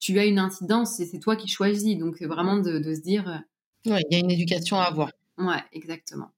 tu 0.00 0.18
as 0.18 0.24
une 0.24 0.38
incidence 0.38 0.98
et 0.98 1.06
c'est 1.06 1.20
toi 1.20 1.36
qui 1.36 1.48
choisis. 1.48 1.96
Donc 1.98 2.20
vraiment 2.22 2.56
de, 2.56 2.82
se 2.94 3.00
dire. 3.00 3.42
Ouais, 3.86 4.02
il 4.10 4.16
y 4.16 4.20
a 4.20 4.24
une 4.24 4.30
éducation 4.30 4.78
à 4.78 4.84
avoir. 4.84 5.10
Ouais, 5.38 5.62
exactement. 5.72 6.30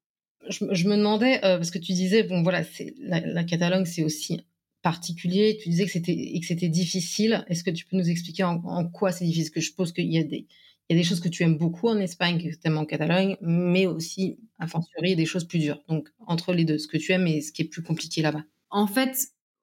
Je, 0.49 0.65
me 0.65 0.97
demandais 0.97 1.39
parce 1.41 1.71
que 1.71 1.79
tu 1.79 1.93
disais 1.93 2.25
bon 2.25 2.43
voilà, 2.43 2.65
c'est 2.65 2.95
la, 2.99 3.21
la 3.21 3.45
Catalogne, 3.45 3.85
c'est 3.85 4.03
aussi 4.03 4.45
particulier. 4.83 5.59
Tu 5.63 5.69
disais 5.69 5.87
que 5.87 5.93
c'était 5.93 6.39
que 6.39 6.47
c'était 6.47 6.69
difficile. 6.69 7.45
Est-ce 7.49 7.65
que 7.65 7.71
tu 7.71 7.87
peux 7.87 7.97
nous 7.97 8.11
expliquer 8.11 8.45
en, 8.45 8.89
quoi 8.89 9.13
c'est 9.13 9.25
difficile? 9.25 9.45
Parce 9.45 9.55
que 9.55 9.61
je 9.61 9.67
suppose 9.67 9.93
qu'il 9.93 10.13
y 10.13 10.19
a 10.19 10.25
des 10.25 10.47
il 10.89 10.97
y 10.97 10.99
a 10.99 11.03
des 11.03 11.09
choses 11.09 11.21
que 11.21 11.29
tu 11.29 11.43
aimes 11.45 11.57
beaucoup 11.57 11.89
en 11.89 11.99
Espagne, 11.99 12.39
que 12.39 12.55
tu 12.55 12.59
aimes 12.65 12.77
en 12.77 12.85
Catalogne, 12.85 13.37
mais 13.41 13.87
aussi, 13.87 14.39
à 14.59 14.67
fortiori, 14.67 15.17
des 15.17 15.25
choses 15.25 15.45
plus 15.45 15.61
dures. 15.61 15.81
Donc, 15.89 16.09
entre 16.27 16.53
les 16.53 16.65
deux, 16.65 16.77
ce 16.77 16.89
que 16.89 16.99
tu 16.99 17.13
aimes 17.13 17.27
et 17.29 17.41
ce 17.41 17.53
qui 17.53 17.63
est 17.63 17.67
plus 17.67 17.83
compliqué 17.83 18.21
là-bas. 18.21 18.43
En 18.69 18.87
fait, 18.87 19.17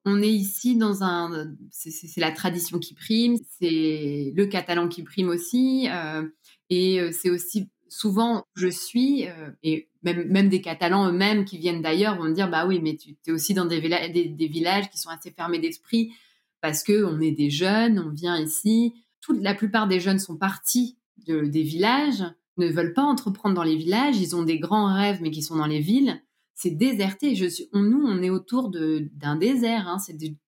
on 0.10 0.22
est 0.22 0.32
ici 0.32 0.76
dans 0.76 1.04
un... 1.04 1.54
C'est 1.72 2.22
la 2.22 2.32
tradition 2.32 2.80
qui 2.80 2.94
prime, 2.94 3.38
c'est 3.60 4.34
le 4.36 4.46
catalan 4.46 4.88
qui 4.88 5.04
prime 5.04 5.30
aussi, 5.30 5.88
euh, 5.90 6.28
et 6.70 7.00
euh, 7.00 7.12
c'est 7.12 7.30
aussi 7.30 7.70
souvent 7.90 8.46
je 8.56 8.68
suis, 8.68 9.28
euh, 9.28 9.50
et 9.64 9.90
même, 10.04 10.28
même 10.28 10.50
des 10.50 10.62
Catalans 10.62 11.10
eux-mêmes 11.10 11.46
qui 11.46 11.58
viennent 11.58 11.82
d'ailleurs 11.82 12.16
vont 12.16 12.26
me 12.26 12.34
dire, 12.34 12.50
bah 12.50 12.66
oui, 12.66 12.80
mais 12.82 12.96
tu 12.96 13.18
es 13.28 13.32
aussi 13.32 13.54
dans 13.54 13.66
des, 13.66 13.80
villages 13.80 14.90
qui 14.90 14.98
sont 14.98 15.10
assez 15.10 15.32
fermés 15.32 15.60
d'esprit 15.60 16.14
parce 16.62 16.84
que 16.84 17.04
on 17.04 17.20
est 17.20 17.32
des 17.32 17.50
jeunes, 17.50 18.00
on 18.00 18.10
vient 18.10 18.40
ici. 18.40 18.94
Toute, 19.22 19.42
la 19.42 19.56
plupart 19.56 19.88
des 19.88 20.00
jeunes 20.00 20.20
sont 20.20 20.38
partis 20.38 20.98
de, 21.26 21.42
des 21.42 21.64
villages, 21.64 22.24
ne 22.58 22.68
veulent 22.68 22.94
pas 22.94 23.04
entreprendre 23.04 23.56
dans 23.56 23.64
les 23.64 23.76
villages, 23.76 24.18
ils 24.18 24.36
ont 24.36 24.44
des 24.44 24.60
grands 24.60 24.94
rêves 24.94 25.20
mais 25.22 25.32
qui 25.32 25.42
sont 25.42 25.58
dans 25.58 25.68
les 25.68 25.80
villes. 25.80 26.22
C'est 26.62 26.72
déserté. 26.72 27.36
Je 27.36 27.46
suis, 27.46 27.70
nous, 27.74 28.06
on 28.06 28.22
est 28.22 28.30
autour 28.30 28.70
d'un 28.70 29.38
désert. 29.38 29.88
Hein. 29.88 29.98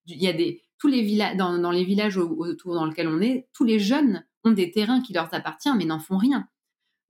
Y 0.06 0.28
a 0.28 0.34
tous 0.78 0.88
les 0.88 1.00
villages 1.00 1.38
dans, 1.38 1.70
les 1.70 1.84
villages 1.84 2.18
autour 2.18 2.74
dans 2.74 2.84
lesquels 2.84 3.08
on 3.08 3.22
est, 3.22 3.48
tous 3.54 3.64
les 3.64 3.78
jeunes 3.78 4.22
ont 4.44 4.50
des 4.50 4.70
terrains 4.70 5.00
qui 5.00 5.14
leur 5.14 5.32
appartiennent 5.32 5.78
mais 5.78 5.86
n'en 5.86 6.00
font 6.00 6.18
rien 6.18 6.46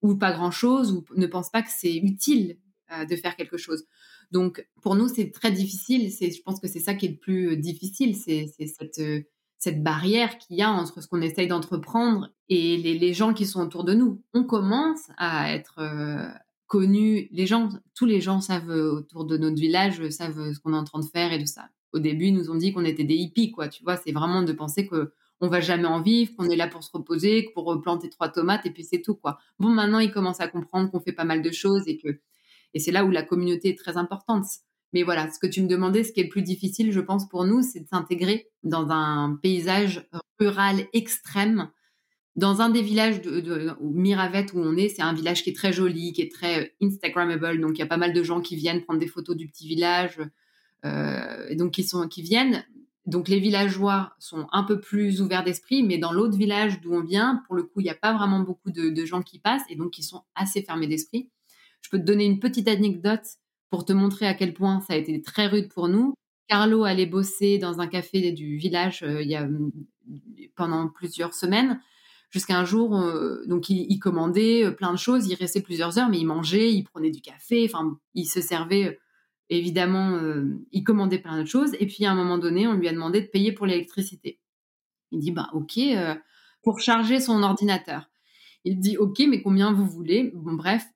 ou 0.03 0.17
pas 0.17 0.33
grand-chose, 0.33 0.93
ou 0.93 1.05
ne 1.17 1.27
pensent 1.27 1.51
pas 1.51 1.62
que 1.62 1.71
c'est 1.71 1.97
utile 1.97 2.59
euh, 2.93 3.05
de 3.05 3.17
faire 3.17 3.35
quelque 3.35 3.57
chose. 3.57 3.85
Donc, 4.31 4.65
pour 4.83 4.95
nous, 4.95 5.09
c'est 5.09 5.33
très 5.33 5.51
difficile. 5.51 6.12
C'est, 6.12 6.31
je 6.31 6.43
pense 6.43 6.61
que 6.61 6.69
c'est 6.69 6.81
ça 6.81 6.95
qui 6.95 7.07
est 7.07 7.11
le 7.11 7.17
plus 7.17 7.51
euh, 7.51 7.57
difficile, 7.57 8.15
c'est, 8.17 8.53
cette, 8.67 8.99
euh, 9.01 9.23
cette 9.59 9.83
barrière 9.83 10.38
qu'il 10.38 10.57
y 10.57 10.62
a 10.62 10.71
entre 10.71 11.01
ce 11.01 11.09
qu'on 11.09 11.23
essaye 11.23 11.49
d'entreprendre 11.49 12.33
et 12.49 12.77
les, 12.77 13.15
gens 13.15 13.35
qui 13.35 13.47
sont 13.47 13.62
autour 13.62 13.83
de 13.83 13.95
nous. 13.95 14.23
On 14.33 14.45
commence 14.45 15.09
à 15.17 15.53
être 15.53 15.81
connus. 16.72 17.28
Les 17.32 17.46
gens, 17.46 17.68
tous 17.94 18.06
les 18.06 18.22
gens 18.22 18.40
savent 18.40 18.70
autour 18.70 19.26
de 19.26 19.37
notre 19.37 19.61
village, 19.61 20.08
savent 20.08 20.54
ce 20.54 20.58
qu'on 20.58 20.72
est 20.72 20.78
en 20.78 20.85
train 20.85 21.00
de 21.00 21.04
faire 21.04 21.30
et 21.30 21.38
tout 21.38 21.44
ça. 21.44 21.68
Au 21.92 21.98
début, 21.98 22.28
ils 22.28 22.35
nous 22.35 22.50
ont 22.50 22.54
dit 22.54 22.72
qu'on 22.72 22.87
était 22.87 23.04
des 23.04 23.14
hippies, 23.14 23.52
quoi. 23.52 23.68
Tu 23.68 23.85
vois, 23.85 23.98
c'est 23.98 24.12
vraiment 24.12 24.42
de 24.42 24.52
penser 24.54 24.87
que 24.87 25.12
on 25.42 25.48
va 25.48 25.61
jamais 25.61 25.87
en 25.87 26.00
vivre, 26.00 26.35
qu'on 26.35 26.48
est 26.48 26.56
là 26.56 26.68
pour 26.68 26.82
se 26.82 26.90
reposer, 26.90 27.50
pour 27.52 27.78
planter 27.82 28.08
trois 28.08 28.30
tomates 28.30 28.64
et 28.64 28.70
puis 28.70 28.85
c'est 28.85 29.02
tout 29.02 29.16
quoi. 29.16 29.38
Bon, 29.58 29.68
maintenant 29.68 29.98
ils 29.98 30.12
commencent 30.12 30.40
à 30.40 30.46
comprendre 30.46 30.90
qu'on 30.90 31.00
fait 31.00 31.12
pas 31.12 31.24
mal 31.24 31.42
de 31.42 31.50
choses 31.50 31.82
et 31.88 31.98
que 31.98 32.20
et 32.74 32.78
c'est 32.78 32.92
là 32.92 33.04
où 33.04 33.11
la 33.11 33.22
communauté 33.22 33.70
est 33.70 33.78
très 33.78 33.98
importante. 33.98 34.46
Mais 34.94 35.02
voilà, 35.02 35.30
ce 35.30 35.38
que 35.38 35.48
tu 35.48 35.61
me 35.61 35.68
demandais, 35.68 36.04
ce 36.04 36.12
qui 36.12 36.20
est 36.20 36.24
le 36.24 36.28
plus 36.28 36.42
difficile, 36.42 36.92
je 36.92 37.00
pense 37.00 37.28
pour 37.28 37.44
nous, 37.44 37.62
c'est 37.62 37.80
de 37.80 37.88
s'intégrer 37.88 38.48
dans 38.62 38.88
un 38.90 39.37
paysage 39.42 40.08
rural 40.38 40.87
extrême. 40.92 41.68
Dans 42.35 42.62
un 42.62 42.71
des 42.71 42.81
villages 42.81 43.21
de, 43.21 43.40
de 43.40 43.77
Miravette 43.83 44.55
où 44.55 44.59
on 44.59 44.77
est, 44.77 44.88
c'est 44.88 45.03
un 45.03 45.12
village 45.12 45.42
qui 45.42 45.51
est 45.51 45.57
très 45.57 45.73
joli, 45.73 46.12
qui 46.12 46.23
est 46.23 46.33
très 46.33 46.64
euh, 46.64 46.87
Instagrammable. 46.87 47.61
Donc 47.61 47.73
il 47.77 47.81
y 47.81 47.83
a 47.83 47.87
pas 47.87 47.99
mal 47.99 48.14
de 48.14 48.23
gens 48.23 48.40
qui 48.40 48.57
viennent 48.57 48.83
prendre 48.83 49.01
des 49.01 49.07
photos 49.07 49.37
du 49.37 49.49
petit 49.49 49.68
village, 49.68 50.18
euh, 50.85 51.47
et 51.49 51.57
donc 51.57 51.73
qui 51.73 51.85
sont 51.85 52.09
qui 52.09 52.23
viennent. 52.23 52.64
Donc 53.05 53.29
les 53.29 53.40
villageois 53.40 54.14
sont 54.18 54.47
un 54.53 54.62
peu 54.62 54.81
plus 54.81 55.21
ouverts 55.21 55.42
d'esprit, 55.42 55.83
mais 55.83 55.99
dans 55.99 56.12
l'autre 56.12 56.37
village 56.37 56.81
d'où 56.81 56.95
on 56.95 57.03
vient, 57.03 57.42
pour 57.47 57.57
le 57.57 57.64
coup, 57.64 57.81
il 57.81 57.85
n'y 57.85 57.90
a 57.90 57.97
pas 57.97 58.12
vraiment 58.12 58.40
beaucoup 58.40 58.71
de, 58.71 59.05
gens 59.05 59.23
qui 59.23 59.40
passent 59.40 59.64
et 59.68 59.75
donc 59.75 59.90
qui 59.90 60.03
sont 60.03 60.23
assez 60.35 60.62
fermés 60.62 60.87
d'esprit. 60.87 61.29
Je 61.81 61.90
peux 61.90 61.99
te 61.99 62.05
donner 62.05 62.25
une 62.25 62.38
petite 62.38 62.68
anecdote 62.68 63.27
pour 63.71 63.85
te 63.85 63.92
montrer 63.92 64.27
à 64.27 64.35
quel 64.35 64.55
point 64.55 64.81
ça 64.81 64.92
a 64.92 64.97
été 64.97 65.21
très 65.21 65.49
rude 65.49 65.68
pour 65.68 65.88
nous. 65.88 66.14
Carlo 66.49 66.85
allait 66.85 67.07
bosser 67.07 67.59
dans 67.59 67.81
un 67.81 67.88
café 67.88 68.31
du 68.31 68.57
village 68.57 69.03
euh, 69.03 69.23
il 69.23 69.29
y 69.29 69.35
a, 69.35 69.49
pendant 70.55 70.88
plusieurs 70.88 71.35
semaines, 71.35 71.81
jusqu'à 72.33 72.59
un 72.59 72.64
jour, 72.64 72.97
euh, 72.97 73.45
donc 73.47 73.68
il, 73.68 73.99
commandait 73.99 74.64
euh, 74.64 74.71
plein 74.73 74.90
de 74.90 74.99
choses, 74.99 75.29
il 75.29 75.35
restait 75.35 75.61
plusieurs 75.61 75.99
heures, 75.99 76.09
mais 76.09 76.18
il 76.18 76.27
mangeait, 76.27 76.73
il 76.73 76.83
prenait 76.83 77.11
du 77.11 77.21
café, 77.21 77.64
enfin, 77.66 77.99
il 78.14 78.25
se 78.25 78.40
servait 78.40 78.99
évidemment, 79.51 80.12
euh, 80.12 80.59
il 80.73 80.83
commandait 80.83 81.18
plein 81.18 81.38
de 81.38 81.45
choses. 81.45 81.77
Et 81.79 81.87
puis, 81.87 82.07
à 82.07 82.11
un 82.11 82.14
moment 82.14 82.38
donné, 82.38 82.66
on 82.66 82.73
lui 82.73 82.88
a 82.88 82.92
demandé 82.92 83.21
de 83.21 83.27
payer 83.27 83.53
pour 83.53 83.66
l'électricité. 83.66 84.40
Il 85.11 85.21
dit, 85.21 85.31
bah, 85.31 85.51
OK, 85.53 85.79
pour 86.62 86.81
charger 86.81 87.21
son 87.21 87.42
ordinateur. 87.42 88.09
Il 88.64 88.79
dit, 88.79 88.97
OK, 88.97 89.23
mais 89.29 89.42
combien 89.42 89.75
vous 89.75 89.85
voulez? 89.85 90.33
Bon, 90.35 90.55
bref, 90.55 90.87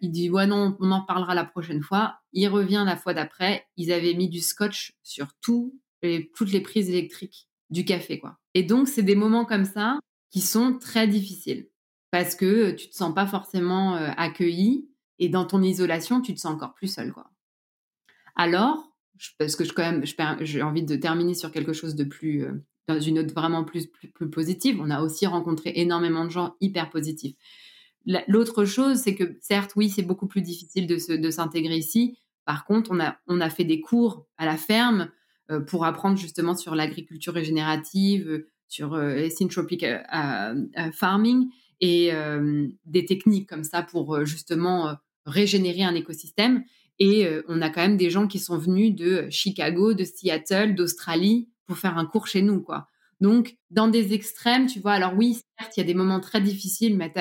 il 0.00 0.10
dit, 0.10 0.30
ouais, 0.30 0.48
non, 0.48 0.76
on 0.80 0.90
en 0.90 1.02
parlera 1.02 1.36
la 1.36 1.44
prochaine 1.44 1.80
fois. 1.80 2.16
Il 2.32 2.48
revient 2.48 2.82
la 2.84 2.96
fois 2.96 3.14
d'après. 3.14 3.68
Ils 3.76 3.92
avaient 3.92 4.14
mis 4.14 4.28
du 4.28 4.40
scotch 4.40 4.94
sur 5.04 5.28
tout 5.40 5.78
toutes 6.34 6.50
les 6.50 6.60
prises 6.60 6.90
électriques 6.90 7.46
du 7.70 7.84
café, 7.84 8.18
quoi. 8.18 8.40
Et 8.54 8.64
donc, 8.64 8.88
c'est 8.88 9.04
des 9.04 9.14
moments 9.14 9.44
comme 9.44 9.64
ça 9.64 10.00
qui 10.32 10.40
sont 10.40 10.76
très 10.78 11.06
difficiles 11.06 11.68
parce 12.10 12.34
que 12.34 12.72
tu 12.72 12.88
te 12.88 12.94
sens 12.96 13.14
pas 13.14 13.26
forcément 13.26 13.94
accueilli 13.94 14.88
et 15.18 15.28
dans 15.28 15.44
ton 15.44 15.62
isolation, 15.62 16.20
tu 16.20 16.34
te 16.34 16.40
sens 16.40 16.52
encore 16.52 16.74
plus 16.74 16.92
seul, 16.92 17.12
quoi. 17.12 17.30
Alors, 18.34 18.92
parce 19.38 19.56
que 19.56 19.64
je, 19.64 19.72
quand 19.72 19.82
même, 19.82 20.04
j'ai 20.40 20.62
envie 20.62 20.82
de 20.82 20.96
terminer 20.96 21.34
sur 21.34 21.52
quelque 21.52 21.72
chose 21.72 21.94
de 21.94 22.04
plus, 22.04 22.46
dans 22.88 22.98
une 22.98 23.16
note 23.16 23.32
vraiment 23.32 23.62
plus, 23.62 23.86
plus, 23.86 24.30
positive. 24.30 24.80
On 24.80 24.90
a 24.90 25.00
aussi 25.00 25.26
rencontré 25.26 25.72
énormément 25.76 26.24
de 26.24 26.30
gens 26.30 26.56
hyper 26.60 26.90
positifs. 26.90 27.36
L'autre 28.26 28.64
chose, 28.64 28.98
c'est 28.98 29.14
que 29.14 29.38
certes, 29.40 29.74
oui, 29.76 29.88
c'est 29.88 30.02
beaucoup 30.02 30.26
plus 30.26 30.42
difficile 30.42 30.86
de, 30.86 31.30
s'intégrer 31.30 31.76
ici. 31.76 32.18
Par 32.44 32.64
contre, 32.64 32.90
on 32.90 32.98
a, 32.98 33.16
on 33.28 33.40
a 33.40 33.48
fait 33.48 33.64
des 33.64 33.80
cours 33.80 34.26
à 34.38 34.46
la 34.46 34.56
ferme 34.56 35.08
pour 35.68 35.84
apprendre 35.84 36.16
justement 36.16 36.56
sur 36.56 36.74
l'agriculture 36.74 37.34
régénérative, 37.34 38.44
sur 38.72 38.94
euh, 38.94 39.28
syntropic 39.28 39.84
farming 40.92 41.48
et 41.80 42.12
des 42.86 43.04
techniques 43.04 43.48
comme 43.48 43.64
ça 43.64 43.82
pour 43.82 44.24
justement 44.24 44.96
régénérer 45.26 45.82
un 45.82 45.94
écosystème. 45.94 46.64
Et 46.98 47.26
euh, 47.26 47.42
on 47.48 47.62
a 47.62 47.70
quand 47.70 47.80
même 47.80 47.96
des 47.96 48.10
gens 48.10 48.26
qui 48.26 48.38
sont 48.38 48.58
venus 48.58 48.94
de 48.94 49.26
Chicago, 49.30 49.94
de 49.94 50.04
Seattle, 50.04 50.74
d'Australie 50.74 51.48
pour 51.66 51.78
faire 51.78 51.98
un 51.98 52.06
cours 52.06 52.26
chez 52.26 52.42
nous, 52.42 52.60
quoi. 52.60 52.86
Donc, 53.20 53.56
dans 53.70 53.88
des 53.88 54.14
extrêmes, 54.14 54.66
tu 54.66 54.80
vois, 54.80 54.92
alors 54.92 55.14
oui, 55.16 55.38
certes, 55.58 55.76
il 55.76 55.80
y 55.80 55.82
a 55.82 55.86
des 55.86 55.94
moments 55.94 56.20
très 56.20 56.40
difficiles, 56.40 56.96
mais 56.96 57.12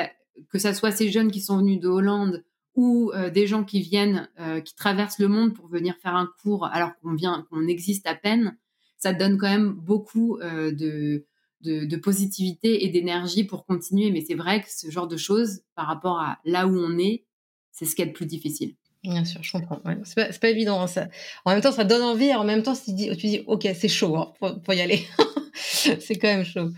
que 0.50 0.58
ça 0.58 0.74
soit 0.74 0.92
ces 0.92 1.10
jeunes 1.10 1.32
qui 1.32 1.42
sont 1.42 1.58
venus 1.58 1.80
de 1.80 1.88
Hollande 1.88 2.44
ou 2.76 3.12
euh, 3.14 3.30
des 3.30 3.46
gens 3.46 3.64
qui 3.64 3.82
viennent, 3.82 4.30
euh, 4.40 4.62
qui 4.62 4.76
traversent 4.76 5.20
le 5.20 5.28
monde 5.28 5.54
pour 5.54 5.68
venir 5.68 5.96
faire 6.02 6.16
un 6.16 6.30
cours 6.42 6.66
alors 6.66 6.96
qu'on 6.98 7.14
vient, 7.14 7.46
qu'on 7.50 7.68
existe 7.68 8.08
à 8.08 8.16
peine, 8.16 8.58
ça 8.98 9.14
donne 9.14 9.38
quand 9.38 9.50
même 9.50 9.74
beaucoup 9.74 10.38
de, 10.40 11.26
de, 11.64 11.96
positivité 11.98 12.86
et 12.86 12.90
d'énergie 12.90 13.44
pour 13.44 13.66
continuer. 13.66 14.12
Mais 14.12 14.22
c'est 14.22 14.36
vrai 14.36 14.62
que 14.62 14.68
ce 14.70 14.90
genre 14.90 15.08
de 15.08 15.18
choses, 15.18 15.62
par 15.76 15.88
rapport 15.88 16.20
à 16.20 16.40
là 16.46 16.68
où 16.68 16.78
on 16.78 16.98
est, 16.98 17.26
c'est 17.72 17.86
ce 17.86 17.96
qui 17.96 18.02
est 18.02 18.06
le 18.06 18.14
plus 18.14 18.26
difficile. 18.26 18.76
Bien 19.04 19.26
sûr, 19.26 19.42
je 19.42 19.52
comprends. 19.52 19.82
C'est 20.04 20.40
pas, 20.40 20.50
évident. 20.50 20.80
Hein, 20.82 20.88
ça. 20.88 21.08
En 21.46 21.52
même 21.52 21.62
temps, 21.62 21.72
ça 21.72 21.84
donne 21.84 22.04
envie. 22.04 22.26
Et 22.26 22.36
en 22.36 22.44
même 22.44 22.62
temps, 22.62 22.76
tu 22.76 22.94
dis, 22.94 23.10
tu 23.18 23.28
dis 23.28 23.44
ok, 23.48 23.68
c'est 23.74 23.88
chaud, 23.88 24.16
hein, 24.18 24.34
faut, 24.40 24.74
y 24.74 24.82
aller. 24.82 25.06
c'est 25.56 26.18
quand 26.18 26.28
même 26.28 26.46
chaud. 26.46 26.70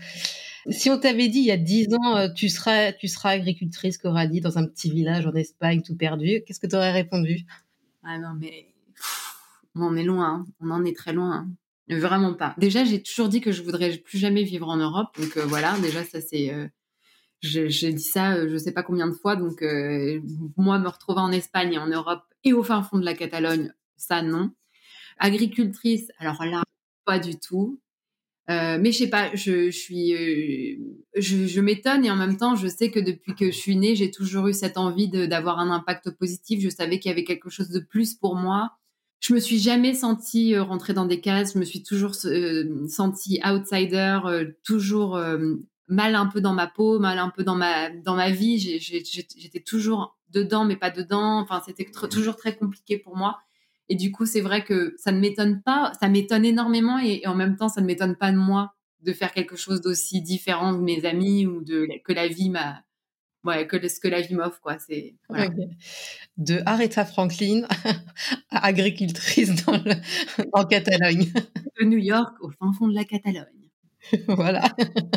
Si 0.70 0.88
on 0.88 0.98
t'avait 0.98 1.28
dit 1.28 1.40
il 1.40 1.44
y 1.44 1.50
a 1.50 1.58
dix 1.58 1.88
ans, 1.94 2.16
euh, 2.16 2.28
tu 2.34 2.48
seras, 2.48 2.92
tu 2.92 3.06
seras 3.08 3.30
agricultrice, 3.30 3.98
Coralie, 3.98 4.40
dans 4.40 4.56
un 4.56 4.66
petit 4.66 4.90
village 4.90 5.26
en 5.26 5.34
Espagne, 5.34 5.82
tout 5.82 5.94
perdu, 5.94 6.42
qu'est-ce 6.46 6.60
que 6.60 6.66
tu 6.66 6.74
aurais 6.74 6.92
répondu? 6.92 7.44
Ah 8.02 8.18
non, 8.18 8.32
mais 8.38 8.68
on 9.74 9.82
en 9.82 9.96
est 9.96 10.04
loin. 10.04 10.26
Hein. 10.26 10.46
On 10.60 10.70
en 10.70 10.84
est 10.84 10.96
très 10.96 11.12
loin. 11.12 11.46
Vraiment 11.88 12.32
pas. 12.32 12.54
Déjà, 12.56 12.84
j'ai 12.84 13.02
toujours 13.02 13.28
dit 13.28 13.40
que 13.40 13.52
je 13.52 13.62
voudrais 13.62 13.98
plus 13.98 14.18
jamais 14.18 14.42
vivre 14.42 14.68
en 14.68 14.76
Europe. 14.76 15.08
Donc 15.20 15.36
euh, 15.36 15.44
voilà, 15.44 15.78
déjà, 15.80 16.02
ça 16.02 16.20
c'est. 16.20 16.52
Euh, 16.52 16.66
j'ai 17.42 17.92
dit 17.92 18.02
ça, 18.02 18.36
euh, 18.36 18.48
je 18.50 18.56
sais 18.56 18.72
pas 18.72 18.82
combien 18.82 19.06
de 19.06 19.12
fois. 19.12 19.36
Donc 19.36 19.62
moi, 20.56 20.78
me 20.78 20.88
retrouver 20.88 21.20
en 21.20 21.30
Espagne 21.30 21.74
et 21.74 21.78
en 21.78 21.88
Europe 21.88 22.22
et 22.42 22.54
au 22.54 22.62
fin 22.62 22.82
fond 22.82 22.98
de 22.98 23.04
la 23.04 23.14
Catalogne, 23.14 23.72
ça 23.96 24.22
non. 24.22 24.50
Agricultrice, 25.18 26.10
alors 26.18 26.42
là, 26.44 26.62
pas 27.04 27.18
du 27.18 27.38
tout. 27.38 27.80
mais 28.48 28.92
je 28.92 28.98
sais 28.98 29.10
pas, 29.10 29.34
je, 29.34 29.66
je 29.66 29.78
suis, 29.78 30.12
je, 31.16 31.46
je 31.46 31.60
m'étonne 31.60 32.06
et 32.06 32.10
en 32.10 32.16
même 32.16 32.38
temps, 32.38 32.56
je 32.56 32.66
sais 32.66 32.90
que 32.90 32.98
depuis 32.98 33.34
que 33.34 33.46
je 33.46 33.56
suis 33.56 33.76
née, 33.76 33.94
j'ai 33.94 34.10
toujours 34.10 34.48
eu 34.48 34.54
cette 34.54 34.78
envie 34.78 35.08
d'avoir 35.08 35.58
un 35.58 35.70
impact 35.70 36.12
positif. 36.12 36.62
Je 36.62 36.70
savais 36.70 36.98
qu'il 36.98 37.10
y 37.10 37.12
avait 37.12 37.24
quelque 37.24 37.50
chose 37.50 37.68
de 37.68 37.80
plus 37.80 38.14
pour 38.14 38.36
moi 38.36 38.78
je 39.24 39.32
me 39.32 39.40
suis 39.40 39.58
jamais 39.58 39.94
sentie 39.94 40.54
euh, 40.54 40.62
rentrer 40.62 40.92
dans 40.92 41.06
des 41.06 41.20
cases. 41.20 41.54
Je 41.54 41.58
me 41.58 41.64
suis 41.64 41.82
toujours 41.82 42.12
euh, 42.26 42.86
sentie 42.88 43.40
outsider, 43.44 44.18
euh, 44.26 44.52
toujours 44.64 45.18
mal 45.88 46.14
un 46.14 46.26
peu 46.26 46.40
dans 46.40 46.52
ma 46.52 46.66
peau, 46.66 46.98
mal 46.98 47.18
un 47.18 47.30
peu 47.30 47.42
dans 47.42 47.54
ma 47.54 47.90
dans 47.90 48.16
ma 48.16 48.30
vie. 48.30 48.58
J'étais 48.58 49.60
toujours 49.60 50.18
dedans, 50.28 50.64
mais 50.64 50.76
pas 50.76 50.90
dedans. 50.90 51.40
Enfin, 51.40 51.62
c'était 51.64 51.90
toujours 52.10 52.36
très 52.36 52.54
compliqué 52.56 52.98
pour 52.98 53.16
moi. 53.16 53.38
Et 53.88 53.96
du 53.96 54.12
coup, 54.12 54.26
c'est 54.26 54.40
vrai 54.40 54.62
que 54.64 54.94
ça 54.98 55.10
ne 55.10 55.20
m'étonne 55.20 55.62
pas. 55.62 55.92
Ça 56.00 56.08
m'étonne 56.08 56.44
énormément 56.44 56.98
et, 56.98 57.26
en 57.26 57.34
même 57.34 57.56
temps, 57.56 57.68
ça 57.68 57.80
ne 57.80 57.86
m'étonne 57.86 58.16
pas 58.16 58.30
de 58.30 58.36
moi 58.36 58.74
de 59.02 59.12
faire 59.12 59.32
quelque 59.32 59.56
chose 59.56 59.80
d'aussi 59.80 60.22
différent 60.22 60.72
de 60.72 60.80
mes 60.80 61.04
amis 61.04 61.46
ou 61.46 61.62
de 61.62 61.86
que 62.04 62.12
la 62.12 62.26
vie 62.28 62.48
m'a 62.50 62.82
ouais, 63.44 63.66
que 63.66 63.88
ce 63.88 64.00
que 64.00 64.08
la 64.08 64.20
vie 64.20 64.34
m'offre, 64.34 64.60
quoi. 64.60 64.78
C'est 64.78 65.14
de 66.36 66.60
Aretha 66.66 67.04
Franklin 67.04 67.62
à 68.50 68.66
agricultrice 68.66 69.64
dans 69.64 69.80
en 70.52 70.64
Catalogne. 70.64 71.32
De 71.80 71.84
New 71.84 71.98
York 71.98 72.36
au 72.40 72.50
fin 72.50 72.72
fond 72.72 72.88
de 72.88 72.94
la 72.94 73.04
Catalogne. 73.04 73.64
voilà. 74.28 74.62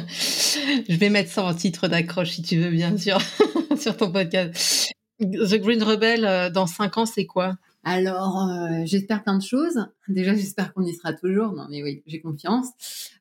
Je 0.10 0.96
vais 0.96 1.10
mettre 1.10 1.32
ça 1.32 1.44
en 1.44 1.54
titre 1.54 1.88
d'accroche 1.88 2.32
si 2.32 2.42
tu 2.42 2.58
veux, 2.58 2.70
bien 2.70 2.98
sûr, 2.98 3.20
sur 3.78 3.98
ton 3.98 4.12
podcast. 4.12 4.92
The 5.20 5.56
Green 5.56 5.82
Rebel, 5.82 6.26
euh, 6.26 6.50
dans 6.50 6.68
cinq 6.68 6.98
ans, 6.98 7.06
c'est 7.06 7.26
quoi? 7.26 7.58
Alors, 7.84 8.50
euh, 8.50 8.82
j'espère 8.86 9.24
plein 9.24 9.38
de 9.38 9.44
choses. 9.44 9.88
Déjà, 10.08 10.36
j'espère 10.36 10.74
qu'on 10.74 10.84
y 10.84 10.94
sera 10.94 11.14
toujours. 11.14 11.54
Non, 11.54 11.68
mais 11.70 11.82
oui, 11.84 12.04
j'ai 12.06 12.22
confiance. 12.22 12.68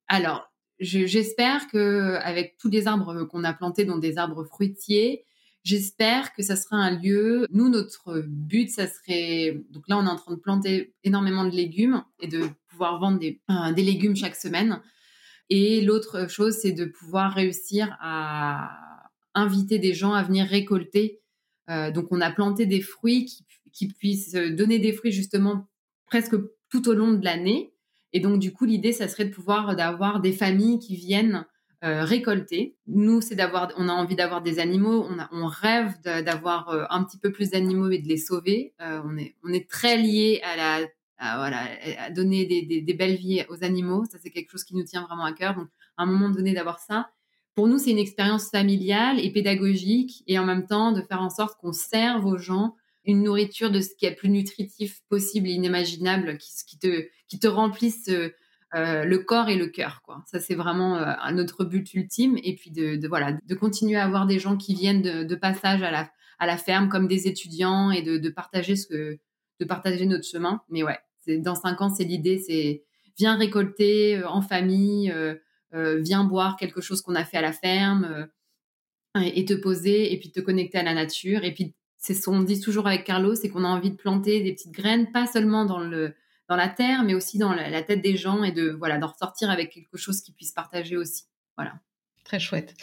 Alors, 0.08 0.50
j'espère 0.80 1.68
que 1.68 2.16
avec 2.22 2.56
tous 2.58 2.68
les 2.68 2.86
arbres 2.86 3.24
qu'on 3.24 3.44
a 3.44 3.52
plantés, 3.52 3.84
dont 3.84 3.98
des 3.98 4.18
arbres 4.18 4.44
fruitiers, 4.44 5.24
j'espère 5.64 6.32
que 6.34 6.42
ça 6.42 6.56
sera 6.56 6.76
un 6.76 6.98
lieu. 6.98 7.46
Nous, 7.50 7.68
notre 7.68 8.22
but, 8.26 8.70
ça 8.70 8.86
serait 8.86 9.64
donc 9.70 9.84
là, 9.88 9.98
on 9.98 10.06
est 10.06 10.10
en 10.10 10.16
train 10.16 10.34
de 10.34 10.40
planter 10.40 10.94
énormément 11.04 11.44
de 11.44 11.54
légumes 11.54 12.04
et 12.20 12.28
de 12.28 12.42
pouvoir 12.68 12.98
vendre 13.00 13.18
des, 13.18 13.40
légumes 13.82 14.16
chaque 14.16 14.36
semaine. 14.36 14.80
Et 15.48 15.80
l'autre 15.80 16.28
chose, 16.30 16.54
c'est 16.54 16.72
de 16.72 16.84
pouvoir 16.84 17.32
réussir 17.32 17.96
à 18.00 19.10
inviter 19.34 19.78
des 19.78 19.94
gens 19.94 20.12
à 20.12 20.22
venir 20.22 20.46
récolter. 20.46 21.20
Euh, 21.68 21.90
donc, 21.90 22.08
on 22.10 22.20
a 22.20 22.30
planté 22.30 22.66
des 22.66 22.80
fruits 22.80 23.26
qui, 23.26 23.44
qui 23.72 23.88
puissent 23.88 24.32
donner 24.32 24.78
des 24.78 24.92
fruits 24.92 25.12
justement 25.12 25.68
presque 26.06 26.36
tout 26.70 26.88
au 26.88 26.94
long 26.94 27.12
de 27.12 27.24
l'année 27.24 27.72
et 28.16 28.20
donc, 28.20 28.38
du 28.38 28.50
coup, 28.50 28.64
l'idée, 28.64 28.94
ça 28.94 29.08
serait 29.08 29.26
de 29.26 29.34
pouvoir 29.34 29.76
d'avoir 29.76 30.20
des 30.20 30.32
familles 30.32 30.78
qui 30.78 30.96
viennent 30.96 31.44
euh, 31.84 32.02
récolter. 32.02 32.74
Nous, 32.86 33.20
c'est 33.20 33.34
d'avoir, 33.34 33.70
on 33.76 33.90
a 33.90 33.92
envie 33.92 34.16
d'avoir 34.16 34.40
des 34.40 34.58
animaux, 34.58 35.06
on, 35.32 35.46
rêve 35.46 35.92
d'avoir 36.02 36.70
euh, 36.70 36.84
un 36.88 37.04
petit 37.04 37.18
peu 37.18 37.30
plus 37.30 37.50
d'animaux 37.50 37.90
et 37.90 37.98
de 37.98 38.08
les 38.08 38.16
sauver. 38.16 38.72
Euh, 38.80 39.02
on 39.44 39.52
est, 39.52 39.68
très 39.68 39.98
lié 39.98 40.40
à 40.44 40.86
la, 41.20 42.08
donner 42.08 42.46
des, 42.46 42.62
des, 42.62 42.80
des, 42.80 42.94
belles 42.94 43.16
vies 43.16 43.44
aux 43.50 43.62
animaux. 43.62 44.06
Ça, 44.10 44.16
c'est 44.18 44.30
quelque 44.30 44.50
chose 44.50 44.64
qui 44.64 44.74
nous 44.74 44.84
tient 44.84 45.02
vraiment 45.02 45.26
à 45.26 45.34
cœur. 45.34 45.54
Donc, 45.54 45.68
à 45.98 46.04
un 46.04 46.06
moment 46.06 46.30
donné, 46.30 46.54
d'avoir 46.54 46.78
ça. 46.78 47.10
Pour 47.54 47.68
nous, 47.68 47.76
c'est 47.76 47.90
une 47.90 47.98
expérience 47.98 48.48
familiale 48.48 49.20
et 49.20 49.30
pédagogique, 49.30 50.24
et 50.26 50.38
en 50.38 50.46
même 50.46 50.66
temps 50.66 50.92
de 50.92 51.02
faire 51.02 51.20
en 51.20 51.28
sorte 51.28 51.60
qu'on 51.60 51.74
serve 51.74 52.24
aux 52.24 52.38
gens 52.38 52.76
une 53.06 53.22
nourriture 53.22 53.70
de 53.70 53.80
ce 53.80 53.90
qui 53.96 54.06
est 54.06 54.14
plus 54.14 54.28
nutritif 54.28 55.00
possible 55.08 55.48
et 55.48 55.52
inimaginable, 55.52 56.38
qui, 56.38 56.78
te, 56.78 57.06
qui 57.28 57.38
te 57.38 57.46
remplisse 57.46 58.08
euh, 58.08 58.34
euh, 58.74 59.04
le 59.04 59.18
corps 59.18 59.48
et 59.48 59.56
le 59.56 59.68
cœur. 59.68 60.02
Quoi. 60.04 60.22
Ça, 60.26 60.40
c'est 60.40 60.56
vraiment 60.56 60.96
euh, 60.96 61.14
notre 61.32 61.64
but 61.64 61.94
ultime. 61.94 62.36
Et 62.42 62.56
puis 62.56 62.70
de, 62.72 63.06
voilà, 63.06 63.38
de 63.44 63.54
continuer 63.54 63.96
à 63.96 64.04
avoir 64.04 64.26
des 64.26 64.38
gens 64.38 64.56
qui 64.56 64.74
viennent 64.74 65.02
de, 65.02 65.34
passage 65.36 65.82
à 65.82 65.90
la, 65.90 66.10
à 66.38 66.46
la 66.46 66.56
ferme 66.56 66.88
comme 66.88 67.06
des 67.06 67.28
étudiants 67.28 67.90
et 67.90 68.02
de, 68.02 68.28
partager 68.28 68.76
ce 68.76 69.18
de 69.58 69.64
partager 69.64 70.04
notre 70.04 70.26
chemin. 70.26 70.60
Mais 70.68 70.82
ouais, 70.82 70.98
dans 71.38 71.54
cinq 71.54 71.80
ans, 71.80 71.88
c'est 71.88 72.04
l'idée, 72.04 72.38
c'est 72.38 72.84
viens 73.16 73.38
récolter 73.38 74.22
en 74.22 74.42
famille, 74.42 75.14
viens 75.72 76.24
boire 76.24 76.56
quelque 76.58 76.82
chose 76.82 77.00
qu'on 77.00 77.14
a 77.14 77.24
fait 77.24 77.38
à 77.38 77.40
la 77.40 77.52
ferme 77.52 78.28
et 79.14 79.46
te 79.46 79.54
poser 79.54 80.12
et 80.12 80.18
puis 80.18 80.30
te 80.30 80.40
connecter 80.40 80.76
à 80.76 80.82
la 80.82 80.92
nature 80.92 81.42
et 81.42 81.54
puis 81.54 81.74
c'est 81.98 82.14
ce 82.14 82.26
qu'on 82.26 82.42
dit 82.42 82.60
toujours 82.60 82.86
avec 82.86 83.04
Carlos, 83.04 83.34
c'est 83.34 83.48
qu'on 83.48 83.64
a 83.64 83.68
envie 83.68 83.90
de 83.90 83.96
planter 83.96 84.42
des 84.42 84.52
petites 84.52 84.72
graines, 84.72 85.10
pas 85.12 85.26
seulement 85.26 85.64
dans 85.64 85.80
le 85.80 86.14
dans 86.48 86.56
la 86.56 86.68
terre, 86.68 87.02
mais 87.02 87.14
aussi 87.14 87.38
dans 87.38 87.52
la, 87.52 87.82
tête 87.82 88.02
des 88.02 88.16
gens 88.16 88.44
et 88.44 88.52
de 88.52 88.70
voilà 88.70 88.98
d'en 88.98 89.08
ressortir 89.08 89.50
avec 89.50 89.70
quelque 89.70 89.96
chose 89.96 90.20
qu'ils 90.20 90.34
puissent 90.34 90.52
partager 90.52 90.96
aussi. 90.96 91.24
Voilà. 91.56 91.74
Très 92.24 92.38
chouette. 92.38 92.74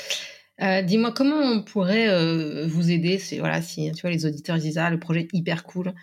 Euh, 0.62 0.82
dis-moi 0.82 1.12
comment 1.12 1.38
on 1.38 1.64
pourrait 1.64 2.10
euh, 2.10 2.68
vous 2.68 2.92
aider. 2.92 3.18
C'est 3.18 3.40
voilà 3.40 3.62
si 3.62 3.92
tu 3.94 4.02
vois 4.02 4.12
les 4.12 4.26
auditeurs 4.26 4.58
disent 4.58 4.78
ah 4.78 4.90
le 4.90 5.00
projet 5.00 5.22
est 5.22 5.34
hyper 5.34 5.64
cool. 5.64 5.94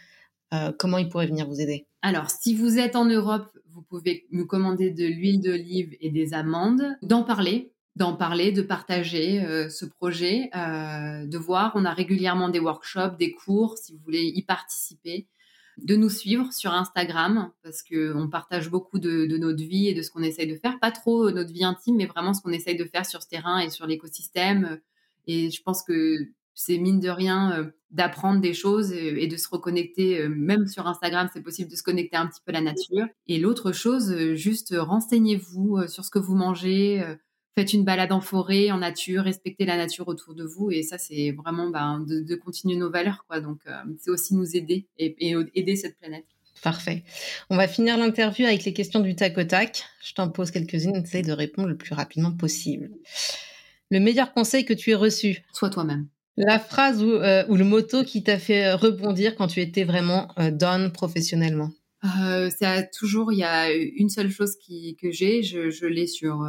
Euh, 0.52 0.72
comment 0.78 0.98
ils 0.98 1.08
pourraient 1.08 1.26
venir 1.26 1.46
vous 1.46 1.60
aider? 1.60 1.86
Alors 2.02 2.30
si 2.30 2.54
vous 2.54 2.78
êtes 2.78 2.96
en 2.96 3.04
Europe, 3.04 3.56
vous 3.68 3.82
pouvez 3.82 4.26
nous 4.32 4.46
commander 4.46 4.90
de 4.90 5.04
l'huile 5.04 5.40
d'olive 5.40 5.96
et 6.00 6.10
des 6.10 6.34
amandes, 6.34 6.96
d'en 7.02 7.22
parler 7.22 7.72
d'en 8.00 8.14
parler, 8.14 8.50
de 8.50 8.62
partager 8.62 9.44
euh, 9.44 9.68
ce 9.68 9.84
projet, 9.84 10.48
euh, 10.56 11.26
de 11.26 11.36
voir. 11.36 11.72
On 11.74 11.84
a 11.84 11.92
régulièrement 11.92 12.48
des 12.48 12.58
workshops, 12.58 13.18
des 13.18 13.32
cours, 13.32 13.76
si 13.76 13.92
vous 13.92 13.98
voulez 14.02 14.22
y 14.24 14.42
participer, 14.42 15.26
de 15.76 15.96
nous 15.96 16.08
suivre 16.08 16.50
sur 16.50 16.72
Instagram 16.72 17.50
parce 17.62 17.82
que 17.82 18.14
on 18.16 18.28
partage 18.28 18.70
beaucoup 18.70 18.98
de, 18.98 19.26
notre 19.36 19.62
vie 19.62 19.88
et 19.88 19.94
de 19.94 20.00
ce 20.00 20.10
qu'on 20.10 20.22
essaye 20.22 20.46
de 20.46 20.56
faire. 20.56 20.80
Pas 20.80 20.92
trop 20.92 21.28
euh, 21.28 21.32
notre 21.32 21.52
vie 21.52 21.62
intime, 21.62 21.96
mais 21.96 22.06
vraiment 22.06 22.32
ce 22.32 22.40
qu'on 22.40 22.52
essaye 22.52 22.76
de 22.76 22.86
faire 22.86 23.04
sur 23.04 23.22
ce 23.22 23.28
terrain 23.28 23.58
et 23.58 23.68
sur 23.68 23.86
l'écosystème. 23.86 24.80
Et 25.26 25.50
je 25.50 25.62
pense 25.62 25.82
que 25.82 26.26
c'est 26.54 26.78
mine 26.78 27.00
de 27.00 27.10
rien 27.10 27.70
d'apprendre 27.90 28.40
des 28.40 28.54
choses 28.54 28.92
et, 28.92 29.26
de 29.26 29.36
se 29.36 29.48
reconnecter. 29.48 30.28
même 30.28 30.66
sur 30.66 30.86
Instagram, 30.86 31.28
c'est 31.32 31.42
possible 31.42 31.70
de 31.70 31.76
se 31.76 31.82
connecter 31.82 32.16
un 32.16 32.26
petit 32.26 32.40
peu 32.44 32.50
à 32.50 32.54
la 32.54 32.60
nature. 32.60 33.06
Et 33.28 33.38
l'autre 33.38 33.72
chose, 33.72 34.34
juste 34.34 34.74
renseignez-vous 34.76 35.86
sur 35.86 36.04
ce 36.04 36.10
que 36.10 36.18
vous 36.18 36.34
mangez 36.34 37.02
faites 37.60 37.72
une 37.72 37.84
balade 37.84 38.12
en 38.12 38.20
forêt, 38.20 38.70
en 38.70 38.78
nature, 38.78 39.24
respectez 39.24 39.66
la 39.66 39.76
nature 39.76 40.08
autour 40.08 40.34
de 40.34 40.44
vous. 40.44 40.70
Et 40.70 40.82
ça, 40.82 40.98
c'est 40.98 41.32
vraiment 41.32 41.68
ben, 41.68 42.04
de, 42.06 42.34
continuer 42.36 42.76
nos 42.76 42.90
valeurs. 42.90 43.24
Quoi. 43.28 43.40
Donc, 43.40 43.58
euh, 43.66 43.72
c'est 43.98 44.10
aussi 44.10 44.34
nous 44.34 44.56
aider 44.56 44.86
et, 44.98 45.34
aider 45.54 45.76
cette 45.76 45.98
planète. 45.98 46.24
Parfait. 46.62 47.04
On 47.48 47.56
va 47.56 47.68
finir 47.68 47.96
l'interview 47.96 48.46
avec 48.46 48.64
les 48.64 48.72
questions 48.72 49.00
du 49.00 49.14
tac 49.14 49.36
au 49.38 49.44
tac. 49.44 49.84
Je 50.02 50.12
t'en 50.14 50.28
pose 50.28 50.50
quelques-unes, 50.50 50.96
essaye 50.96 51.22
de 51.22 51.32
répondre 51.32 51.68
le 51.68 51.76
plus 51.76 51.94
rapidement 51.94 52.32
possible. 52.32 52.90
Le 53.90 53.98
meilleur 53.98 54.32
conseil 54.32 54.64
que 54.64 54.74
tu 54.74 54.90
aies 54.90 54.94
reçu? 54.94 55.42
Sois 55.52 55.70
toi-même. 55.70 56.06
La 56.36 56.58
phrase 56.58 57.02
ou, 57.02 57.12
euh, 57.12 57.44
le 57.46 57.64
motto 57.64 58.04
qui 58.04 58.22
t'a 58.22 58.38
fait 58.38 58.72
rebondir 58.72 59.36
quand 59.36 59.46
tu 59.46 59.60
étais 59.60 59.84
vraiment 59.84 60.28
euh, 60.38 60.50
done 60.50 60.92
professionnellement? 60.92 61.70
Euh, 62.04 62.48
c'est 62.56 62.90
toujours, 62.92 63.32
il 63.32 63.38
y 63.38 63.44
a 63.44 63.70
une 63.72 64.08
seule 64.08 64.30
chose 64.30 64.56
qui, 64.56 64.96
que 64.96 65.10
j'ai, 65.10 65.42
je, 65.42 65.70
je 65.70 65.86
l'ai 65.86 66.06
sur, 66.06 66.46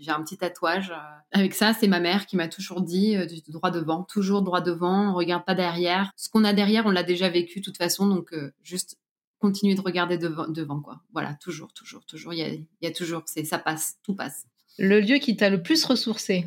j'ai 0.00 0.10
un 0.10 0.22
petit 0.22 0.38
tatouage. 0.38 0.90
Euh, 0.90 1.18
avec 1.32 1.54
ça, 1.54 1.72
c'est 1.72 1.88
ma 1.88 2.00
mère 2.00 2.26
qui 2.26 2.36
m'a 2.36 2.48
toujours 2.48 2.80
dit 2.80 3.16
euh, 3.16 3.26
droit 3.48 3.70
devant, 3.70 4.02
toujours 4.04 4.42
droit 4.42 4.60
devant, 4.60 5.10
on 5.10 5.14
regarde 5.14 5.44
pas 5.44 5.54
derrière. 5.54 6.10
Ce 6.16 6.28
qu'on 6.28 6.44
a 6.44 6.52
derrière, 6.52 6.86
on 6.86 6.90
l'a 6.90 7.02
déjà 7.02 7.28
vécu 7.28 7.60
de 7.60 7.64
toute 7.64 7.76
façon, 7.76 8.06
donc 8.06 8.32
euh, 8.32 8.52
juste 8.62 8.98
continuer 9.38 9.74
de 9.74 9.80
regarder 9.80 10.18
devant, 10.18 10.48
devant 10.48 10.80
quoi. 10.80 11.00
Voilà, 11.12 11.34
toujours, 11.34 11.72
toujours, 11.72 12.04
toujours. 12.04 12.32
Il 12.32 12.38
y 12.38 12.42
a, 12.42 12.48
y 12.82 12.86
a, 12.86 12.92
toujours, 12.92 13.22
c'est 13.26 13.44
ça 13.44 13.58
passe, 13.58 13.98
tout 14.02 14.14
passe. 14.14 14.46
Le 14.78 15.00
lieu 15.00 15.18
qui 15.18 15.36
t'a 15.36 15.50
le 15.50 15.62
plus 15.62 15.84
ressourcé? 15.84 16.46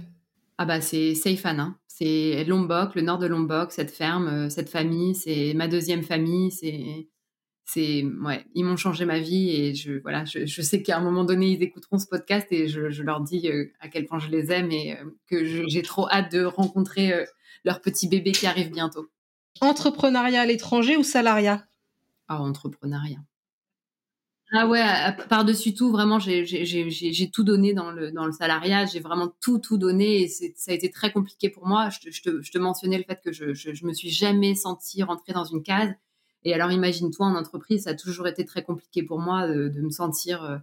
Ah 0.57 0.65
bah 0.65 0.81
c'est 0.81 1.15
Seifan, 1.15 1.59
hein. 1.59 1.77
c'est 1.87 2.43
Lombok, 2.43 2.93
le 2.93 3.01
nord 3.01 3.17
de 3.17 3.25
Lombok, 3.25 3.71
cette 3.71 3.89
ferme, 3.89 4.49
cette 4.51 4.69
famille, 4.69 5.15
c'est 5.15 5.53
ma 5.55 5.67
deuxième 5.67 6.03
famille, 6.03 6.51
c'est 6.51 7.07
c'est 7.65 8.03
ouais, 8.03 8.45
ils 8.55 8.65
m'ont 8.65 8.75
changé 8.75 9.05
ma 9.05 9.19
vie 9.19 9.49
et 9.49 9.75
je 9.75 9.93
voilà, 10.01 10.25
je, 10.25 10.61
sais 10.61 10.83
qu'à 10.83 10.97
un 10.97 11.01
moment 11.01 11.23
donné 11.23 11.51
ils 11.51 11.63
écouteront 11.63 11.97
ce 11.97 12.07
podcast 12.07 12.47
et 12.51 12.67
je, 12.67 13.01
leur 13.01 13.21
dis 13.21 13.49
euh, 13.49 13.71
à 13.79 13.87
quel 13.87 14.05
point 14.05 14.19
je 14.19 14.29
les 14.29 14.51
aime 14.51 14.71
et 14.71 14.97
euh, 14.97 15.05
que 15.27 15.67
j'ai 15.67 15.81
trop 15.81 16.09
hâte 16.09 16.31
de 16.31 16.43
rencontrer 16.43 17.13
euh, 17.13 17.25
leur 17.63 17.81
petit 17.81 18.07
bébé 18.07 18.31
qui 18.33 18.47
arrive 18.47 18.71
bientôt. 18.71 19.09
Entrepreneuriat 19.61 20.41
à 20.41 20.45
l'étranger 20.45 20.97
ou 20.97 21.03
salariat? 21.03 21.65
Ah, 22.27 22.41
entrepreneuriat. 22.41 23.19
Ah 24.55 24.67
ouais, 24.67 24.83
par-dessus 25.29 25.73
tout, 25.73 25.91
vraiment, 25.91 26.19
j'ai 26.19 27.31
tout 27.33 27.43
donné 27.43 27.73
dans 27.73 27.89
le, 27.89 28.11
dans 28.11 28.27
le 28.27 28.31
salariat. 28.31 28.85
J'ai 28.85 28.99
vraiment 28.99 29.33
tout, 29.41 29.57
tout 29.57 29.79
donné 29.79 30.21
et 30.21 30.27
ça 30.27 30.71
a 30.71 30.75
été 30.75 30.91
très 30.91 31.11
compliqué 31.11 31.49
pour 31.49 31.65
moi. 31.65 31.89
Je, 31.89 32.11
je, 32.11 32.21
te, 32.21 32.41
je 32.43 32.51
te, 32.51 32.59
mentionnais 32.59 32.99
le 32.99 33.03
fait 33.03 33.19
que 33.23 33.31
je, 33.31 33.55
je, 33.55 33.85
me 33.85 33.93
suis 33.93 34.11
jamais 34.11 34.53
sentie 34.53 35.01
rentrer 35.01 35.33
dans 35.33 35.43
une 35.43 35.63
case. 35.63 35.91
Et 36.45 36.53
alors, 36.53 36.71
imagine-toi 36.71 37.25
en 37.25 37.35
entreprise, 37.35 37.83
ça 37.83 37.91
a 37.91 37.95
toujours 37.95 38.27
été 38.27 38.45
très 38.45 38.63
compliqué 38.63 39.03
pour 39.03 39.19
moi 39.19 39.47
de, 39.47 39.81
me 39.81 39.89
sentir, 39.89 40.43
euh, 40.43 40.57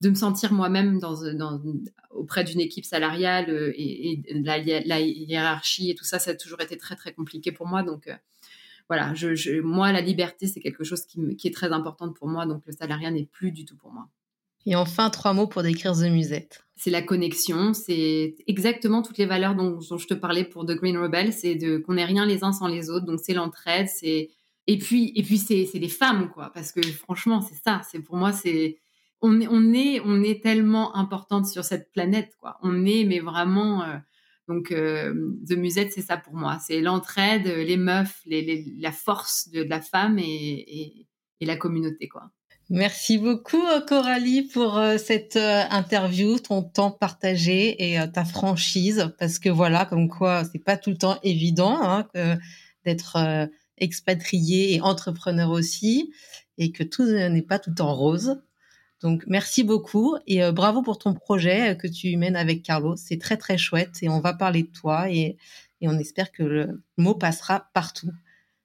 de 0.00 0.10
me 0.10 0.14
sentir 0.14 0.52
moi-même 0.52 0.98
dans, 0.98 1.32
dans, 1.34 1.60
auprès 2.10 2.44
d'une 2.44 2.60
équipe 2.60 2.84
salariale 2.84 3.50
euh, 3.50 3.72
et, 3.76 4.22
la, 4.30 4.58
la, 4.58 5.00
hiérarchie 5.00 5.90
et 5.90 5.94
tout 5.94 6.04
ça, 6.04 6.18
ça 6.18 6.32
a 6.32 6.34
toujours 6.34 6.60
été 6.60 6.76
très, 6.76 6.96
très 6.96 7.12
compliqué 7.12 7.52
pour 7.52 7.66
moi. 7.66 7.82
Donc, 7.82 8.08
euh, 8.08 8.14
voilà, 8.88 9.14
je, 9.14 9.60
moi, 9.60 9.92
la 9.92 10.00
liberté, 10.00 10.46
c'est 10.46 10.60
quelque 10.60 10.84
chose 10.84 11.06
qui, 11.06 11.20
est 11.44 11.54
très 11.54 11.72
importante 11.72 12.16
pour 12.16 12.28
moi, 12.28 12.44
donc 12.44 12.62
le 12.66 12.72
salariat 12.72 13.10
n'est 13.10 13.24
plus 13.24 13.50
du 13.50 13.64
tout 13.64 13.76
pour 13.76 13.92
moi. 13.92 14.08
Et 14.66 14.76
enfin, 14.76 15.10
trois 15.10 15.34
mots 15.34 15.46
pour 15.46 15.62
décrire 15.62 15.92
The 15.92 16.10
Musette. 16.10 16.64
C'est 16.74 16.90
la 16.90 17.02
connexion, 17.02 17.72
c'est 17.72 18.34
exactement 18.46 19.02
toutes 19.02 19.18
les 19.18 19.26
valeurs 19.26 19.54
dont, 19.54 19.78
je 19.80 20.06
te 20.06 20.14
parlais 20.14 20.44
pour 20.44 20.66
The 20.66 20.72
Green 20.72 20.98
Rebel, 20.98 21.32
c'est 21.32 21.56
qu'on 21.82 21.94
n'est 21.94 22.04
rien 22.04 22.26
les 22.26 22.44
uns 22.44 22.52
sans 22.52 22.66
les 22.66 22.90
autres, 22.90 23.06
donc 23.06 23.20
c'est 23.22 23.34
l'entraide, 23.34 23.88
c'est 23.88 24.30
et 24.66 24.78
puis 24.78 25.12
et 25.14 25.22
puis 25.22 25.38
c'est 25.38 25.68
les 25.74 25.88
femmes 25.88 26.30
quoi, 26.30 26.50
parce 26.52 26.72
que 26.72 26.82
franchement 26.82 27.40
c'est 27.40 27.60
ça, 27.62 27.82
c'est 27.90 28.00
pour 28.00 28.16
moi 28.16 28.32
c'est 28.32 28.78
on 29.20 29.40
est 29.40 29.48
on 29.48 29.72
est 29.72 30.00
on 30.04 30.22
est 30.22 30.42
tellement 30.42 30.96
importante 30.96 31.46
sur 31.46 31.64
cette 31.64 31.92
planète 31.92 32.32
quoi, 32.40 32.58
on 32.62 32.84
est 32.86 33.04
mais 33.04 33.20
vraiment 33.20 33.82
euh, 33.82 33.96
donc, 34.48 34.72
euh, 34.72 35.14
The 35.48 35.52
Musette, 35.52 35.92
c'est 35.92 36.02
ça 36.02 36.16
pour 36.16 36.34
moi. 36.34 36.58
C'est 36.64 36.80
l'entraide, 36.80 37.46
les 37.46 37.76
meufs, 37.76 38.20
la 38.26 38.92
force 38.92 39.48
de, 39.48 39.62
la 39.62 39.80
femme 39.80 40.18
et, 40.18 41.06
la 41.40 41.56
communauté, 41.56 42.08
quoi. 42.08 42.30
Merci 42.70 43.18
beaucoup 43.18 43.62
euh, 43.66 43.82
Coralie 43.82 44.48
pour 44.48 44.78
euh, 44.78 44.96
cette 44.96 45.36
interview, 45.36 46.38
ton 46.38 46.62
temps 46.62 46.90
partagé 46.90 47.92
et 47.92 47.98
ta 48.12 48.24
franchise, 48.24 49.12
parce 49.18 49.38
que 49.38 49.50
voilà, 49.50 49.84
comme 49.84 50.08
quoi 50.08 50.44
c'est 50.44 50.64
pas 50.64 50.78
tout 50.78 50.88
le 50.88 50.96
temps 50.96 51.18
évident 51.22 51.78
hein, 51.82 52.08
d'être 52.86 53.18
expatrié 53.78 54.74
et 54.74 54.80
entrepreneur 54.80 55.50
aussi, 55.50 56.12
et 56.58 56.72
que 56.72 56.82
tout 56.82 57.04
n'est 57.04 57.42
pas 57.42 57.58
tout 57.58 57.80
en 57.80 57.94
rose. 57.94 58.38
Donc 59.04 59.24
merci 59.26 59.64
beaucoup 59.64 60.16
et 60.26 60.42
euh, 60.42 60.50
bravo 60.50 60.80
pour 60.80 60.98
ton 60.98 61.12
projet 61.12 61.72
euh, 61.72 61.74
que 61.74 61.86
tu 61.86 62.16
mènes 62.16 62.36
avec 62.36 62.62
Carlo. 62.62 62.96
C'est 62.96 63.18
très 63.18 63.36
très 63.36 63.58
chouette 63.58 64.02
et 64.02 64.08
on 64.08 64.20
va 64.20 64.32
parler 64.32 64.62
de 64.62 64.72
toi 64.72 65.10
et, 65.10 65.36
on 65.86 65.98
espère 65.98 66.32
que 66.32 66.42
le 66.42 66.82
mot 66.96 67.14
passera 67.14 67.68
partout. 67.74 68.10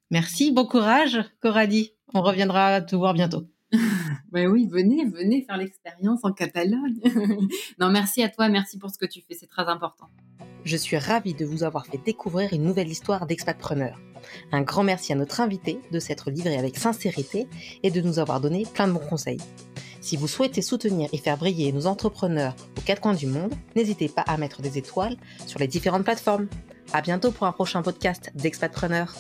Merci, 0.09 0.53
bon 0.53 0.65
courage 0.65 1.19
Coralie. 1.41 1.91
On 2.13 2.21
reviendra 2.21 2.79
te 2.79 2.95
voir 2.95 3.13
bientôt. 3.13 3.43
ben 4.31 4.47
oui, 4.47 4.69
venez, 4.71 5.03
venez 5.03 5.41
faire 5.41 5.57
l'expérience 5.57 6.21
en 6.23 6.31
Catalogne. 6.31 7.01
non, 7.79 7.89
merci 7.89 8.23
à 8.23 8.29
toi, 8.29 8.47
merci 8.47 8.77
pour 8.77 8.89
ce 8.89 8.97
que 8.97 9.05
tu 9.05 9.19
fais, 9.19 9.33
c'est 9.33 9.49
très 9.49 9.67
important. 9.67 10.09
Je 10.65 10.77
suis 10.77 10.97
ravie 10.97 11.33
de 11.33 11.45
vous 11.45 11.63
avoir 11.63 11.85
fait 11.85 11.99
découvrir 12.03 12.53
une 12.53 12.63
nouvelle 12.63 12.89
histoire 12.89 13.25
d'expatpreneur. 13.25 13.99
Un 14.51 14.61
grand 14.61 14.83
merci 14.83 15.13
à 15.13 15.15
notre 15.15 15.39
invité 15.41 15.79
de 15.91 15.99
s'être 15.99 16.29
livré 16.29 16.57
avec 16.57 16.77
sincérité 16.77 17.47
et 17.83 17.91
de 17.91 18.01
nous 18.01 18.19
avoir 18.19 18.41
donné 18.41 18.65
plein 18.73 18.87
de 18.87 18.93
bons 18.93 18.99
conseils. 18.99 19.39
Si 20.01 20.17
vous 20.17 20.27
souhaitez 20.27 20.61
soutenir 20.61 21.09
et 21.13 21.17
faire 21.17 21.37
briller 21.37 21.71
nos 21.71 21.87
entrepreneurs 21.87 22.55
aux 22.77 22.81
quatre 22.81 23.01
coins 23.01 23.13
du 23.13 23.27
monde, 23.27 23.53
n'hésitez 23.75 24.09
pas 24.09 24.21
à 24.21 24.37
mettre 24.37 24.61
des 24.61 24.77
étoiles 24.77 25.17
sur 25.45 25.59
les 25.59 25.67
différentes 25.67 26.03
plateformes. 26.03 26.47
À 26.93 27.01
bientôt 27.01 27.31
pour 27.31 27.47
un 27.47 27.51
prochain 27.51 27.81
podcast 27.81 28.31
d'Expatpreneur. 28.35 29.13